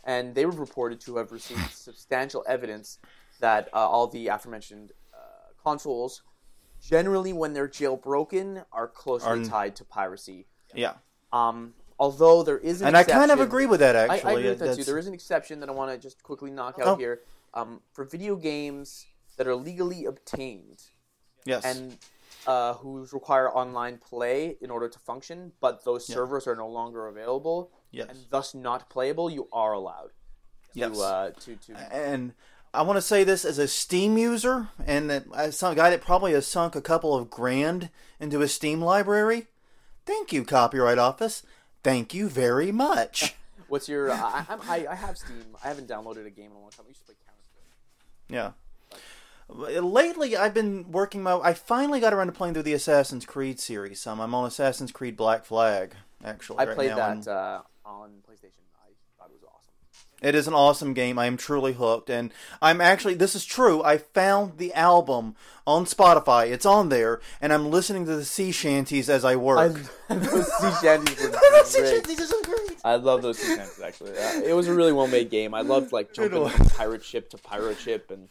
And 0.05 0.35
they 0.35 0.45
were 0.45 0.53
reported 0.53 1.01
to 1.03 1.17
have 1.17 1.33
received 1.33 1.71
substantial 1.73 2.45
evidence 2.47 2.99
that 3.41 3.69
uh, 3.73 3.77
all 3.79 4.07
the 4.07 4.29
aforementioned 4.29 4.93
uh, 5.15 5.17
consoles, 5.63 6.23
generally 6.81 7.33
when 7.33 7.55
they're 7.55 7.69
jailbroken, 7.69 8.65
are 8.71 8.87
closely 8.89 9.29
Are- 9.41 9.45
tied 9.45 9.77
to 9.77 9.85
piracy. 9.85 10.47
Yeah. 10.75 10.95
Um, 11.33 11.73
although 11.99 12.43
there 12.43 12.59
is 12.59 12.83
an 12.83 12.89
And 12.89 12.97
I 12.97 13.03
kind 13.05 13.17
of 13.17 13.39
exception- 13.39 13.47
agree 13.47 13.67
with 13.67 13.81
that, 13.81 13.97
I, 13.97 14.15
actually. 14.15 14.31
I 14.31 14.33
agree 14.35 14.49
with 14.51 14.59
that 14.59 14.77
too. 14.77 14.85
There 14.85 14.99
is 14.99 15.07
an 15.07 15.15
exception 15.15 15.61
that 15.61 15.69
I 15.71 15.73
want 15.73 15.91
to 15.91 15.99
just 15.99 16.23
quickly 16.23 16.51
knock 16.51 16.79
out 16.79 16.87
Oh. 16.87 16.97
here. 16.97 17.23
Um, 17.55 17.81
for 17.93 18.05
video 18.05 18.37
games 18.37 19.07
that 19.37 19.47
are 19.47 19.55
legally 19.55 20.05
obtained 20.07 20.83
Yes. 21.45 21.65
and 21.65 21.97
uh, 22.47 22.75
who 22.75 23.07
require 23.13 23.49
online 23.51 23.99
play 23.99 24.57
in 24.61 24.71
order 24.71 24.89
to 24.89 24.99
function, 24.99 25.53
but 25.61 25.85
those 25.85 26.07
servers 26.07 26.47
are 26.47 26.57
no 26.57 26.69
longer 26.69 27.07
available 27.07 27.71
Yes. 27.91 28.09
and 28.11 28.19
thus 28.31 28.55
not 28.55 28.91
playable, 28.91 29.31
you 29.31 29.49
are 29.53 29.73
allowed 29.73 30.11
yes. 30.73 30.97
to 30.97 31.03
uh, 31.03 31.31
to 31.31 31.57
to. 31.57 31.95
and 31.95 32.33
I 32.73 32.83
want 32.83 32.97
to 32.97 33.03
say 33.03 33.23
this 33.23 33.45
as 33.45 33.59
a 33.59 33.69
Steam 33.69 34.19
user 34.19 34.69
and 34.85 35.09
that- 35.11 35.27
as 35.35 35.57
some 35.57 35.75
guy 35.77 35.91
that 35.91 36.01
probably 36.03 36.33
has 36.33 36.47
sunk 36.47 36.75
a 36.75 36.81
couple 36.83 37.15
of 37.15 37.31
grand 37.31 37.91
into 38.19 38.43
a 38.43 38.49
Steam 38.49 38.81
library. 38.83 39.47
Thank 40.07 40.33
you, 40.33 40.45
Copyright 40.45 40.99
Office. 40.99 41.45
Thank 41.85 42.13
you 42.15 42.29
very 42.29 42.73
much. 42.73 43.37
What's 43.69 43.89
your? 43.89 44.11
Uh, 44.11 44.17
I, 44.17 44.45
I'm- 44.49 44.61
I 44.69 44.87
I 44.91 44.95
have 44.97 45.17
Steam. 45.17 45.57
I 45.65 45.69
haven't 45.69 45.89
downloaded 45.89 46.27
a 46.27 46.31
game 46.31 46.51
in 46.51 46.57
a 46.57 46.61
long 46.61 46.71
time. 46.71 46.87
I 46.87 46.89
used 46.89 47.01
to 47.01 47.07
play 47.07 47.15
Counter. 47.25 47.34
Yeah. 48.29 48.53
Lately, 49.49 50.37
I've 50.37 50.55
been 50.55 50.91
working 50.91 51.23
my. 51.23 51.37
I 51.39 51.53
finally 51.53 52.01
got 52.01 52.15
around 52.15 52.27
to 52.27 52.33
playing 52.33 52.55
through 52.55 52.63
the 52.63 52.73
Assassin's 52.73 53.27
Creed 53.27 53.61
series. 53.61 54.01
Some 54.01 54.21
I'm 54.21 54.35
on 54.35 54.47
Assassin's 54.47 54.91
Creed 54.91 55.17
Black 55.17 55.45
Flag. 55.45 55.95
Actually, 56.25 56.61
I 56.61 56.65
right 56.65 56.75
played 56.75 56.91
now, 56.91 56.97
that 56.97 57.11
and- 57.13 57.29
uh, 57.29 57.61
on 57.85 58.11
PlayStation. 58.29 58.65
I 58.75 58.89
thought 59.19 59.29
it 59.29 59.35
was 59.35 59.43
awesome. 59.45 59.75
It 60.23 60.35
is 60.35 60.49
an 60.49 60.55
awesome 60.55 60.95
game. 60.95 61.19
I 61.19 61.27
am 61.27 61.37
truly 61.37 61.75
hooked, 61.75 62.09
and 62.09 62.33
I'm 62.63 62.81
actually. 62.81 63.15
This 63.15 63.35
is 63.35 63.45
true. 63.45 63.83
I 63.85 63.99
found 63.99 64.57
the 64.57 64.73
album 64.73 65.37
on 65.67 65.85
Spotify. 65.85 66.51
It's 66.51 66.65
on 66.67 66.89
there, 66.89 67.21
and 67.43 67.53
I'm 67.53 67.71
listening 67.71 68.07
to 68.07 68.17
the 68.17 68.25
sea 68.25 68.51
shanties 68.51 69.11
as 69.11 69.27
I 69.27 69.37
work. 69.37 69.79
those 70.09 70.47
sea 70.57 70.73
shanties 70.81 71.19
sea 71.67 71.81
shanties 71.87 72.21
are 72.21 72.27
so 72.27 72.43
great. 72.45 72.64
I 72.85 72.97
love 72.97 73.23
those 73.23 73.39
sea 73.39 73.57
shanties. 73.57 73.81
Actually, 73.81 74.19
uh, 74.19 74.41
it 74.45 74.53
was 74.55 74.69
a 74.69 74.75
really 74.75 74.93
well 74.93 75.07
made 75.09 75.31
game. 75.31 75.55
I 75.55 75.63
loved 75.63 75.91
like 75.93 76.13
jumping 76.13 76.49
from 76.49 76.67
pirate 76.69 77.03
ship 77.03 77.31
to 77.31 77.39
pirate 77.39 77.79
ship, 77.79 78.11
and 78.11 78.29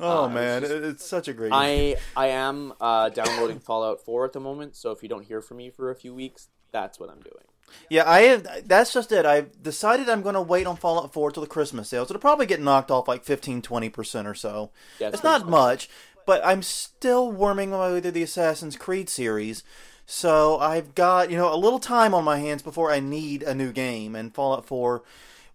Oh 0.00 0.24
Uh, 0.24 0.28
man, 0.28 0.62
it's 0.62 0.70
it- 0.72 0.84
it's 0.84 1.06
such 1.06 1.26
a 1.28 1.32
great. 1.32 1.50
I 1.54 1.96
I 2.16 2.26
am 2.28 2.74
uh, 2.80 3.08
downloading 3.08 3.58
Fallout 3.58 4.04
4 4.04 4.26
at 4.26 4.32
the 4.34 4.40
moment. 4.40 4.76
So 4.76 4.90
if 4.92 5.02
you 5.02 5.08
don't 5.08 5.24
hear 5.24 5.40
from 5.40 5.56
me 5.56 5.70
for 5.70 5.90
a 5.90 5.94
few 5.96 6.14
weeks, 6.14 6.48
that's 6.70 7.00
what 7.00 7.08
I'm 7.08 7.20
doing. 7.22 7.44
Yeah, 7.90 8.08
I 8.08 8.20
have. 8.22 8.68
That's 8.68 8.92
just 8.92 9.10
it. 9.12 9.24
I've 9.26 9.62
decided 9.62 10.08
I'm 10.08 10.22
going 10.22 10.34
to 10.34 10.40
wait 10.42 10.66
on 10.66 10.76
Fallout 10.76 11.12
4 11.12 11.32
till 11.32 11.42
the 11.42 11.48
Christmas 11.48 11.88
sales. 11.88 12.10
It'll 12.10 12.20
probably 12.20 12.46
get 12.46 12.60
knocked 12.62 12.90
off 12.90 13.08
like 13.08 13.24
15, 13.24 13.60
20 13.62 13.88
percent 13.88 14.28
or 14.28 14.34
so. 14.34 14.70
Yeah, 15.00 15.08
it's 15.08 15.14
it's 15.16 15.24
not 15.24 15.48
much, 15.48 15.88
but 16.26 16.40
I'm 16.44 16.62
still 16.62 17.32
worming 17.32 17.70
my 17.70 17.92
way 17.92 18.00
through 18.02 18.12
the 18.12 18.22
Assassin's 18.22 18.76
Creed 18.76 19.08
series. 19.08 19.64
So 20.10 20.58
I've 20.58 20.94
got 20.94 21.30
you 21.30 21.36
know 21.36 21.52
a 21.52 21.56
little 21.56 21.78
time 21.78 22.14
on 22.14 22.24
my 22.24 22.38
hands 22.38 22.62
before 22.62 22.90
I 22.90 22.98
need 22.98 23.42
a 23.42 23.54
new 23.54 23.72
game, 23.72 24.16
and 24.16 24.34
Fallout 24.34 24.64
4 24.64 25.02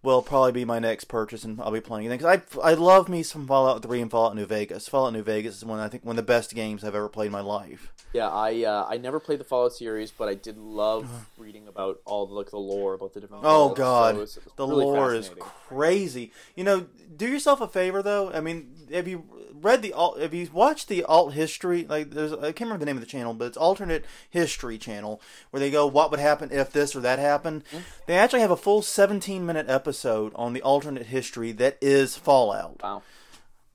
will 0.03 0.21
probably 0.21 0.51
be 0.51 0.63
my 0.65 0.77
next 0.79 1.05
purchase, 1.05 1.43
and 1.43 1.59
I'll 1.59 1.71
be 1.71 1.81
playing 1.81 2.05
it. 2.05 2.09
Because 2.19 2.39
I 2.61 2.71
I 2.71 2.73
love 2.75 3.09
me 3.09 3.23
some 3.23 3.47
Fallout 3.47 3.81
3 3.81 3.99
and 4.01 4.11
Fallout 4.11 4.35
New 4.35 4.45
Vegas. 4.45 4.87
Fallout 4.87 5.11
New 5.13 5.23
Vegas 5.23 5.57
is 5.57 5.65
one 5.65 5.79
I 5.79 5.87
think 5.87 6.05
one 6.05 6.13
of 6.13 6.17
the 6.17 6.31
best 6.31 6.53
games 6.53 6.83
I've 6.83 6.93
ever 6.93 7.09
played 7.09 7.27
in 7.27 7.31
my 7.31 7.41
life. 7.41 7.91
Yeah, 8.13 8.29
I 8.29 8.63
uh, 8.63 8.85
I 8.87 8.97
never 8.97 9.19
played 9.19 9.39
the 9.39 9.43
Fallout 9.43 9.73
series, 9.73 10.11
but 10.11 10.29
I 10.29 10.35
did 10.35 10.59
love 10.59 11.09
reading 11.39 11.67
about 11.67 11.99
all 12.05 12.27
the 12.27 12.35
like 12.35 12.51
the 12.51 12.59
lore 12.59 12.93
about 12.93 13.15
the 13.15 13.21
different. 13.21 13.41
Oh 13.47 13.69
God, 13.73 14.13
so 14.13 14.17
it 14.17 14.21
was- 14.21 14.37
it 14.37 14.45
was 14.45 14.53
the 14.55 14.67
really 14.67 14.85
lore 14.85 15.15
is 15.15 15.31
crazy. 15.39 16.31
You 16.55 16.63
know, 16.63 16.85
do 17.17 17.27
yourself 17.27 17.59
a 17.59 17.67
favor 17.67 18.03
though. 18.03 18.31
I 18.31 18.39
mean, 18.39 18.71
have 18.93 19.07
you 19.07 19.23
read 19.63 19.81
the 19.81 19.93
alt? 19.93 20.19
if 20.19 20.33
you 20.33 20.49
watched 20.51 20.87
the 20.87 21.03
alt 21.03 21.33
history? 21.33 21.85
Like, 21.87 22.11
there's 22.11 22.33
I 22.33 22.51
can't 22.51 22.61
remember 22.61 22.79
the 22.79 22.85
name 22.85 22.97
of 22.97 23.01
the 23.01 23.07
channel, 23.09 23.33
but 23.33 23.45
it's 23.45 23.57
alternate 23.57 24.05
history 24.29 24.77
channel 24.77 25.21
where 25.49 25.59
they 25.59 25.71
go, 25.71 25.87
"What 25.87 26.11
would 26.11 26.19
happen 26.19 26.51
if 26.51 26.71
this 26.71 26.95
or 26.95 26.99
that 27.01 27.19
happened?" 27.19 27.63
Hmm? 27.71 27.79
They 28.05 28.15
actually 28.15 28.41
have 28.41 28.51
a 28.51 28.57
full 28.57 28.81
17 28.81 29.45
minute 29.45 29.69
episode 29.69 30.31
on 30.35 30.53
the 30.53 30.61
alternate 30.61 31.07
history 31.07 31.51
that 31.53 31.77
is 31.81 32.15
Fallout. 32.15 32.81
Wow. 32.83 33.01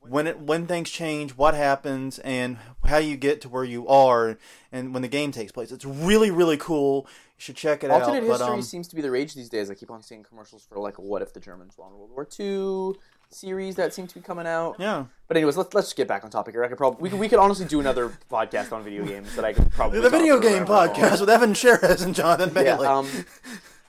When 0.00 0.26
it 0.26 0.40
when 0.40 0.66
things 0.66 0.90
change, 0.90 1.32
what 1.32 1.54
happens, 1.54 2.18
and 2.20 2.58
how 2.84 2.98
you 2.98 3.16
get 3.16 3.40
to 3.42 3.48
where 3.48 3.64
you 3.64 3.88
are, 3.88 4.38
and 4.70 4.94
when 4.94 5.02
the 5.02 5.08
game 5.08 5.32
takes 5.32 5.52
place. 5.52 5.72
It's 5.72 5.84
really 5.84 6.30
really 6.30 6.56
cool. 6.56 7.06
You 7.36 7.42
should 7.42 7.56
check 7.56 7.84
it 7.84 7.90
Alternate 7.90 7.92
out. 7.92 8.08
Alternate 8.08 8.28
history 8.28 8.46
but, 8.46 8.52
um, 8.54 8.62
seems 8.62 8.88
to 8.88 8.96
be 8.96 9.02
the 9.02 9.10
rage 9.10 9.34
these 9.34 9.48
days. 9.48 9.70
I 9.70 9.74
keep 9.74 9.90
on 9.90 10.02
seeing 10.02 10.22
commercials 10.22 10.64
for 10.64 10.78
like 10.78 10.98
what 10.98 11.22
if 11.22 11.32
the 11.32 11.40
Germans 11.40 11.76
won 11.76 11.92
World 11.96 12.10
War 12.10 12.26
II 12.38 12.98
series 13.30 13.76
that 13.76 13.92
seem 13.94 14.06
to 14.06 14.14
be 14.14 14.20
coming 14.20 14.46
out. 14.46 14.76
yeah. 14.78 15.04
But 15.26 15.36
anyways, 15.36 15.56
let's 15.58 15.74
let's 15.74 15.92
get 15.92 16.08
back 16.08 16.24
on 16.24 16.30
topic 16.30 16.54
here. 16.54 16.64
I 16.64 16.68
could 16.68 16.78
probably 16.78 17.02
we 17.02 17.10
could, 17.10 17.18
we 17.18 17.28
could 17.28 17.38
honestly 17.38 17.66
do 17.66 17.80
another 17.80 18.08
podcast 18.30 18.72
on 18.72 18.82
video 18.82 19.04
games 19.04 19.34
that 19.36 19.44
I 19.44 19.52
could 19.52 19.70
probably 19.70 20.00
The 20.00 20.08
video 20.10 20.40
game 20.40 20.64
podcast 20.64 21.20
with 21.20 21.28
Evan 21.28 21.52
Sheres 21.52 22.02
and 22.04 22.14
Jonathan 22.14 22.48
Yeah, 22.54 22.62
Bailey. 22.76 22.86
um, 22.86 23.08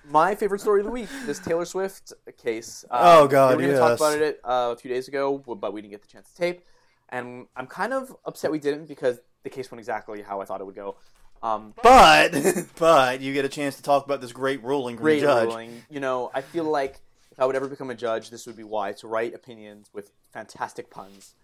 my 0.10 0.36
favorite 0.36 0.60
story 0.60 0.82
of 0.82 0.86
the 0.86 0.92
week: 0.92 1.08
this 1.26 1.40
Taylor 1.40 1.66
Swift 1.66 2.12
case. 2.44 2.84
Um, 2.92 3.00
Oh, 3.04 3.28
God, 3.28 3.58
we 3.58 3.66
were 3.66 3.72
gonna 3.74 3.90
yes. 3.90 4.00
talk 4.00 4.10
about 4.14 4.22
it 4.22 4.40
uh, 4.44 4.74
a 4.74 4.78
few 4.78 4.90
days 4.92 5.08
ago, 5.08 5.38
but 5.38 5.72
we 5.72 5.82
didn't 5.82 5.92
get 5.92 6.02
the 6.02 6.08
chance 6.10 6.30
to 6.32 6.36
tape, 6.36 6.62
and 7.10 7.48
I'm 7.56 7.68
kind 7.68 7.94
of 7.94 8.14
upset 8.26 8.52
we 8.52 8.60
didn't 8.60 8.88
because 8.88 9.20
the 9.44 9.50
case 9.50 9.72
went 9.72 9.80
exactly 9.80 10.22
how 10.22 10.42
I 10.42 10.46
thought 10.46 10.60
it 10.60 10.66
would 10.66 10.76
go. 10.76 10.98
Um, 11.42 11.74
but 11.82 12.34
but 12.78 13.22
you 13.22 13.34
get 13.34 13.46
a 13.46 13.50
chance 13.50 13.78
to 13.78 13.84
talk 13.84 14.04
about 14.04 14.20
this 14.20 14.34
great 14.34 14.62
ruling 14.62 14.98
great 14.98 15.22
judge. 15.22 15.48
ruling. 15.48 15.84
You 15.90 16.02
know, 16.02 16.30
I 16.34 16.42
feel 16.42 16.66
like 16.66 17.00
I 17.40 17.46
would 17.46 17.56
ever 17.56 17.68
become 17.68 17.90
a 17.90 17.96
judge, 17.96 18.30
this 18.30 18.46
would 18.46 18.58
be 18.58 18.64
why 18.64 18.92
to 18.94 19.08
write 19.08 19.34
opinions 19.34 19.90
with 19.94 20.12
fantastic 20.34 20.90
puns. 20.90 21.36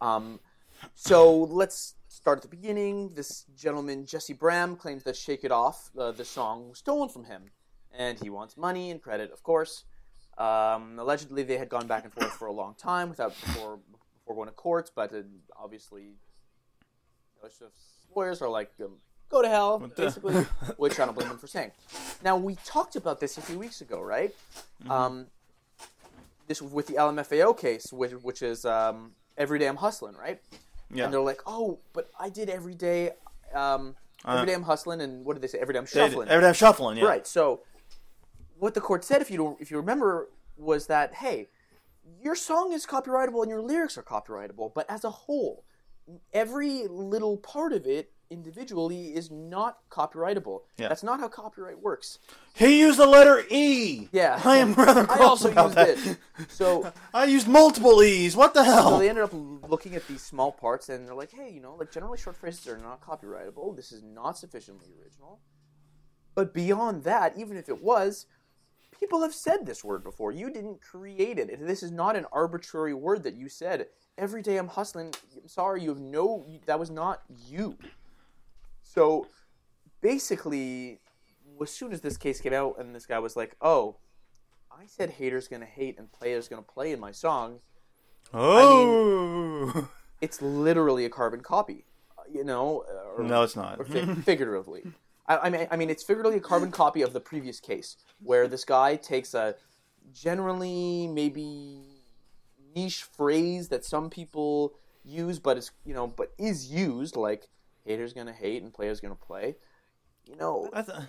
Um, 0.00 0.40
so 0.94 1.30
let's 1.44 1.94
start 2.08 2.38
at 2.38 2.42
the 2.42 2.48
beginning. 2.48 3.10
This 3.14 3.44
gentleman, 3.56 4.06
Jesse 4.06 4.32
Braham, 4.32 4.76
claims 4.76 5.04
that 5.04 5.16
"Shake 5.16 5.44
It 5.44 5.52
Off," 5.52 5.90
uh, 5.96 6.10
the 6.10 6.24
song, 6.24 6.70
was 6.70 6.78
stolen 6.78 7.08
from 7.08 7.24
him, 7.24 7.50
and 7.96 8.18
he 8.18 8.30
wants 8.30 8.56
money 8.56 8.90
and 8.90 9.00
credit, 9.00 9.30
of 9.30 9.42
course. 9.42 9.84
Um, 10.38 10.98
allegedly, 10.98 11.42
they 11.42 11.58
had 11.58 11.68
gone 11.68 11.86
back 11.86 12.04
and 12.04 12.12
forth 12.12 12.32
for 12.32 12.46
a 12.46 12.52
long 12.52 12.74
time 12.74 13.10
without 13.10 13.38
before 13.40 13.78
before 14.18 14.34
going 14.34 14.48
to 14.48 14.54
court, 14.54 14.90
but 14.94 15.12
uh, 15.12 15.22
obviously, 15.56 16.14
Swift's 17.40 18.06
lawyers 18.14 18.40
are 18.42 18.48
like, 18.48 18.72
um, 18.82 18.96
"Go 19.28 19.42
to 19.42 19.48
hell," 19.48 19.78
basically, 19.96 20.34
which 20.78 20.98
I 20.98 21.04
don't 21.04 21.14
blame 21.14 21.28
them 21.28 21.38
for 21.38 21.46
saying. 21.46 21.72
Now 22.24 22.36
we 22.36 22.56
talked 22.64 22.96
about 22.96 23.20
this 23.20 23.36
a 23.36 23.42
few 23.42 23.58
weeks 23.58 23.82
ago, 23.82 24.00
right? 24.00 24.34
Um, 24.88 25.26
this 26.46 26.62
with 26.62 26.86
the 26.86 26.94
LMFAO 26.94 27.58
case, 27.58 27.92
which, 27.92 28.12
which 28.12 28.42
is 28.42 28.64
um, 28.64 29.12
every 29.36 29.58
day 29.58 29.66
I'm 29.66 29.76
hustling, 29.76 30.16
right? 30.16 30.40
Yeah. 30.92 31.04
And 31.04 31.12
they're 31.12 31.20
like, 31.20 31.40
"Oh, 31.46 31.78
but 31.92 32.10
I 32.18 32.28
did 32.28 32.50
every 32.50 32.74
day, 32.74 33.10
um, 33.54 33.96
every 34.26 34.46
day 34.46 34.54
I'm 34.54 34.62
hustling," 34.62 35.00
and 35.00 35.24
what 35.24 35.34
did 35.34 35.42
they 35.42 35.48
say? 35.48 35.58
Every 35.58 35.72
day 35.72 35.78
I'm 35.78 35.86
shuffling. 35.86 36.28
Every 36.28 36.44
time 36.44 36.54
shuffling, 36.54 36.98
yeah. 36.98 37.04
Right. 37.04 37.26
So, 37.26 37.62
what 38.58 38.74
the 38.74 38.80
court 38.80 39.04
said, 39.04 39.22
if 39.22 39.30
you 39.30 39.38
don't, 39.38 39.60
if 39.60 39.70
you 39.70 39.78
remember, 39.78 40.28
was 40.56 40.86
that 40.88 41.14
hey, 41.14 41.48
your 42.20 42.34
song 42.34 42.72
is 42.72 42.86
copyrightable 42.86 43.42
and 43.42 43.50
your 43.50 43.62
lyrics 43.62 43.96
are 43.96 44.02
copyrightable, 44.02 44.72
but 44.74 44.88
as 44.90 45.04
a 45.04 45.10
whole, 45.10 45.64
every 46.32 46.86
little 46.88 47.36
part 47.38 47.72
of 47.72 47.86
it 47.86 48.12
individually 48.32 49.14
is 49.14 49.30
not 49.30 49.78
copyrightable. 49.90 50.60
Yeah. 50.78 50.88
That's 50.88 51.02
not 51.02 51.20
how 51.20 51.28
copyright 51.28 51.80
works. 51.80 52.18
He 52.54 52.80
used 52.80 52.98
the 52.98 53.06
letter 53.06 53.44
E. 53.50 54.08
Yeah. 54.12 54.40
I 54.44 54.56
am 54.56 54.74
rather 54.74 55.02
I 55.02 55.04
cross 55.04 55.44
also 55.44 55.52
about 55.52 55.76
used 55.76 55.76
that. 55.76 56.18
it. 56.38 56.50
So, 56.50 56.92
I 57.14 57.24
used 57.26 57.46
multiple 57.46 58.02
E's. 58.02 58.34
What 58.34 58.54
the 58.54 58.64
hell? 58.64 58.90
so 58.90 58.98
they 58.98 59.08
ended 59.08 59.24
up 59.24 59.32
looking 59.68 59.94
at 59.94 60.06
these 60.08 60.22
small 60.22 60.50
parts 60.50 60.88
and 60.88 61.06
they're 61.06 61.14
like, 61.14 61.30
hey, 61.30 61.50
you 61.52 61.60
know, 61.60 61.74
like 61.74 61.92
generally 61.92 62.18
short 62.18 62.36
phrases 62.36 62.66
are 62.66 62.78
not 62.78 63.00
copyrightable. 63.00 63.76
This 63.76 63.92
is 63.92 64.02
not 64.02 64.38
sufficiently 64.38 64.88
original. 65.00 65.40
But 66.34 66.54
beyond 66.54 67.04
that, 67.04 67.36
even 67.36 67.56
if 67.56 67.68
it 67.68 67.82
was, 67.82 68.26
people 68.98 69.20
have 69.22 69.34
said 69.34 69.66
this 69.66 69.84
word 69.84 70.02
before. 70.02 70.32
You 70.32 70.50
didn't 70.50 70.80
create 70.80 71.38
it. 71.38 71.66
This 71.66 71.82
is 71.82 71.90
not 71.90 72.16
an 72.16 72.26
arbitrary 72.32 72.94
word 72.94 73.22
that 73.24 73.34
you 73.36 73.48
said. 73.48 73.86
Every 74.16 74.42
day 74.42 74.56
I'm 74.56 74.68
hustling. 74.68 75.12
I'm 75.40 75.48
sorry, 75.48 75.82
you 75.82 75.88
have 75.90 76.00
no. 76.00 76.46
That 76.66 76.78
was 76.78 76.90
not 76.90 77.22
you. 77.48 77.76
So 78.92 79.26
basically, 80.02 81.00
as 81.62 81.70
soon 81.70 81.92
as 81.92 82.02
this 82.02 82.18
case 82.18 82.42
came 82.42 82.52
out 82.52 82.78
and 82.78 82.94
this 82.94 83.06
guy 83.06 83.18
was 83.20 83.36
like, 83.36 83.56
oh, 83.62 83.96
I 84.70 84.84
said 84.86 85.08
haters 85.08 85.48
gonna 85.48 85.64
hate 85.64 85.98
and 85.98 86.12
players 86.12 86.46
gonna 86.46 86.60
play 86.60 86.92
in 86.92 87.00
my 87.00 87.10
song, 87.10 87.60
oh. 88.34 89.88
it's 90.20 90.42
literally 90.42 91.06
a 91.06 91.08
carbon 91.08 91.40
copy. 91.40 91.86
uh, 92.18 92.22
You 92.30 92.44
know, 92.44 92.84
uh, 92.86 93.22
or, 93.22 93.24
no, 93.24 93.42
it's 93.42 93.56
not. 93.56 93.80
or 93.80 93.86
fi- 93.86 94.14
figuratively. 94.14 94.82
I, 95.26 95.38
I 95.38 95.50
mean, 95.50 95.66
I 95.70 95.76
mean, 95.76 95.88
it's 95.88 96.02
figuratively 96.02 96.36
a 96.36 96.42
carbon 96.42 96.70
copy 96.70 97.00
of 97.00 97.14
the 97.14 97.20
previous 97.20 97.60
case, 97.60 97.96
where 98.22 98.46
this 98.46 98.64
guy 98.64 98.96
takes 98.96 99.32
a 99.32 99.54
generally 100.12 101.06
maybe 101.06 101.80
niche 102.76 103.04
phrase 103.04 103.68
that 103.68 103.86
some 103.86 104.10
people 104.10 104.74
use, 105.02 105.38
but 105.38 105.56
is 105.56 105.70
you 105.86 105.94
know, 105.94 106.08
but 106.08 106.32
is 106.38 106.70
used 106.70 107.16
like 107.16 107.48
haters 107.84 108.12
gonna 108.12 108.32
hate 108.32 108.62
and 108.62 108.72
players 108.72 109.00
gonna 109.00 109.14
play. 109.14 109.56
You 110.24 110.36
know, 110.36 110.70
th- 110.74 111.08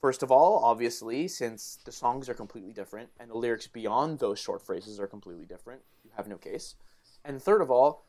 First 0.00 0.22
of 0.22 0.30
all, 0.32 0.64
obviously, 0.64 1.28
since 1.28 1.78
the 1.84 1.92
songs 1.92 2.28
are 2.30 2.34
completely 2.34 2.72
different 2.72 3.10
and 3.20 3.30
the 3.30 3.36
lyrics 3.36 3.66
beyond 3.66 4.18
those 4.18 4.38
short 4.38 4.64
phrases 4.64 4.98
are 4.98 5.06
completely 5.06 5.44
different, 5.44 5.82
you 6.02 6.10
have 6.16 6.26
no 6.26 6.36
case. 6.36 6.74
And 7.22 7.42
third 7.42 7.60
of 7.60 7.70
all, 7.70 8.06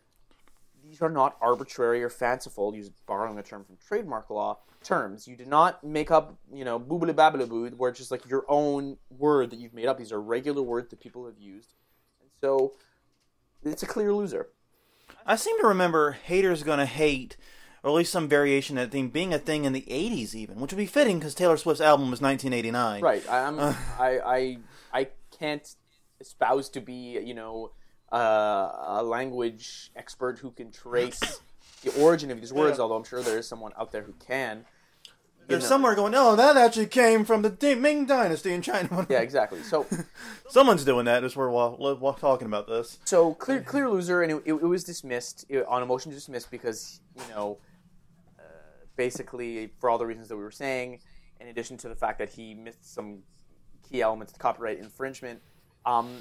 these 0.81 1.01
are 1.01 1.09
not 1.09 1.35
arbitrary 1.41 2.01
or 2.01 2.09
fanciful, 2.09 2.73
use 2.73 2.89
borrowing 3.05 3.37
a 3.37 3.43
term 3.43 3.65
from 3.65 3.75
trademark 3.75 4.29
law, 4.29 4.59
terms. 4.81 5.27
You 5.27 5.35
did 5.35 5.47
not 5.49 5.83
make 5.83 6.11
up, 6.11 6.37
you 6.53 6.63
know, 6.63 6.79
boobly 6.79 7.13
babbly 7.13 7.47
boo, 7.47 7.67
where 7.75 7.89
it's 7.89 7.99
just 7.99 8.09
like 8.09 8.27
your 8.29 8.45
own 8.47 8.97
word 9.09 9.49
that 9.49 9.59
you've 9.59 9.73
made 9.73 9.87
up. 9.87 9.97
These 9.97 10.13
are 10.13 10.21
regular 10.21 10.61
words 10.61 10.89
that 10.91 11.01
people 11.01 11.25
have 11.25 11.37
used. 11.37 11.75
And 12.21 12.29
so 12.39 12.73
it's 13.63 13.83
a 13.83 13.87
clear 13.87 14.13
loser. 14.13 14.47
I 15.25 15.35
seem 15.35 15.59
to 15.59 15.67
remember 15.67 16.11
haters 16.11 16.63
gonna 16.63 16.85
hate, 16.85 17.35
or 17.83 17.89
at 17.89 17.95
least 17.95 18.11
some 18.11 18.27
variation 18.27 18.77
of 18.77 18.85
that 18.85 18.95
theme 18.95 19.09
being 19.09 19.33
a 19.33 19.39
thing 19.39 19.65
in 19.65 19.73
the 19.73 19.85
'80s, 19.89 20.35
even, 20.35 20.59
which 20.59 20.71
would 20.71 20.77
be 20.77 20.85
fitting 20.85 21.19
because 21.19 21.35
Taylor 21.35 21.57
Swift's 21.57 21.81
album 21.81 22.11
was 22.11 22.21
1989. 22.21 23.01
Right. 23.01 23.27
I, 23.29 23.39
I'm, 23.39 23.59
I, 23.59 23.75
I, 23.99 24.57
I 24.93 25.07
can't 25.37 25.75
espouse 26.19 26.69
to 26.69 26.81
be, 26.81 27.19
you 27.19 27.33
know, 27.33 27.71
uh, 28.11 28.71
a 28.87 29.03
language 29.03 29.91
expert 29.95 30.39
who 30.39 30.51
can 30.51 30.71
trace 30.71 31.41
the 31.83 31.91
origin 32.01 32.31
of 32.31 32.39
these 32.39 32.53
words. 32.53 32.77
Yeah. 32.77 32.83
Although 32.83 32.95
I'm 32.95 33.03
sure 33.03 33.21
there 33.21 33.37
is 33.37 33.47
someone 33.47 33.71
out 33.77 33.91
there 33.91 34.03
who 34.03 34.13
can. 34.25 34.65
There's 35.47 35.67
somewhere 35.67 35.95
going, 35.95 36.13
oh, 36.15 36.35
that 36.37 36.55
actually 36.55 36.85
came 36.85 37.25
from 37.25 37.41
the 37.41 37.75
Ming 37.75 38.05
Dynasty 38.05 38.53
in 38.53 38.61
China. 38.61 39.05
Yeah, 39.09 39.19
exactly. 39.19 39.61
So, 39.63 39.85
Someone's 40.49 40.85
doing 40.85 41.05
that 41.05 41.23
as 41.23 41.35
we're 41.35 41.49
wa- 41.49 41.75
wa- 41.75 42.11
talking 42.13 42.45
about 42.45 42.67
this. 42.67 42.99
so 43.03 43.33
clear, 43.33 43.61
clear 43.61 43.89
loser, 43.89 44.21
and 44.21 44.31
it, 44.31 44.43
it, 44.45 44.61
was 44.61 44.83
dismissed 44.83 45.45
it, 45.49 45.65
on 45.65 45.83
a 45.83 45.85
motion 45.85 46.11
to 46.11 46.15
dismiss 46.15 46.45
because 46.45 47.01
you 47.17 47.33
know, 47.33 47.57
uh, 47.57 47.70
basically 48.95 49.71
for 49.79 49.89
all 49.89 49.97
the 49.97 50.05
reasons 50.05 50.27
that 50.29 50.37
we 50.37 50.43
were 50.43 50.51
saying, 50.51 50.99
in 51.39 51.47
addition 51.47 51.77
to 51.77 51.89
the 51.89 51.95
fact 51.95 52.19
that 52.19 52.29
he 52.29 52.53
missed 52.53 52.93
some 52.93 53.19
key 53.87 54.01
elements 54.01 54.33
of 54.33 54.39
copyright 54.39 54.79
infringement, 54.79 55.41
um, 55.85 56.17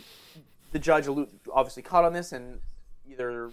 the 0.72 0.78
judge 0.78 1.09
obviously 1.52 1.83
caught 1.83 2.04
on 2.04 2.12
this 2.12 2.33
and 2.33 2.61
either 3.09 3.50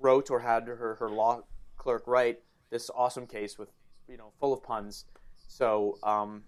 wrote 0.00 0.30
or 0.30 0.40
had 0.40 0.66
her, 0.66 0.94
her 0.96 1.10
law 1.10 1.42
clerk 1.76 2.04
write 2.06 2.40
this 2.70 2.90
awesome 2.94 3.26
case 3.26 3.58
with 3.58 3.68
you 4.08 4.16
know 4.16 4.32
full 4.40 4.52
of 4.52 4.62
puns. 4.62 5.04
So 5.48 5.98
um, 6.02 6.44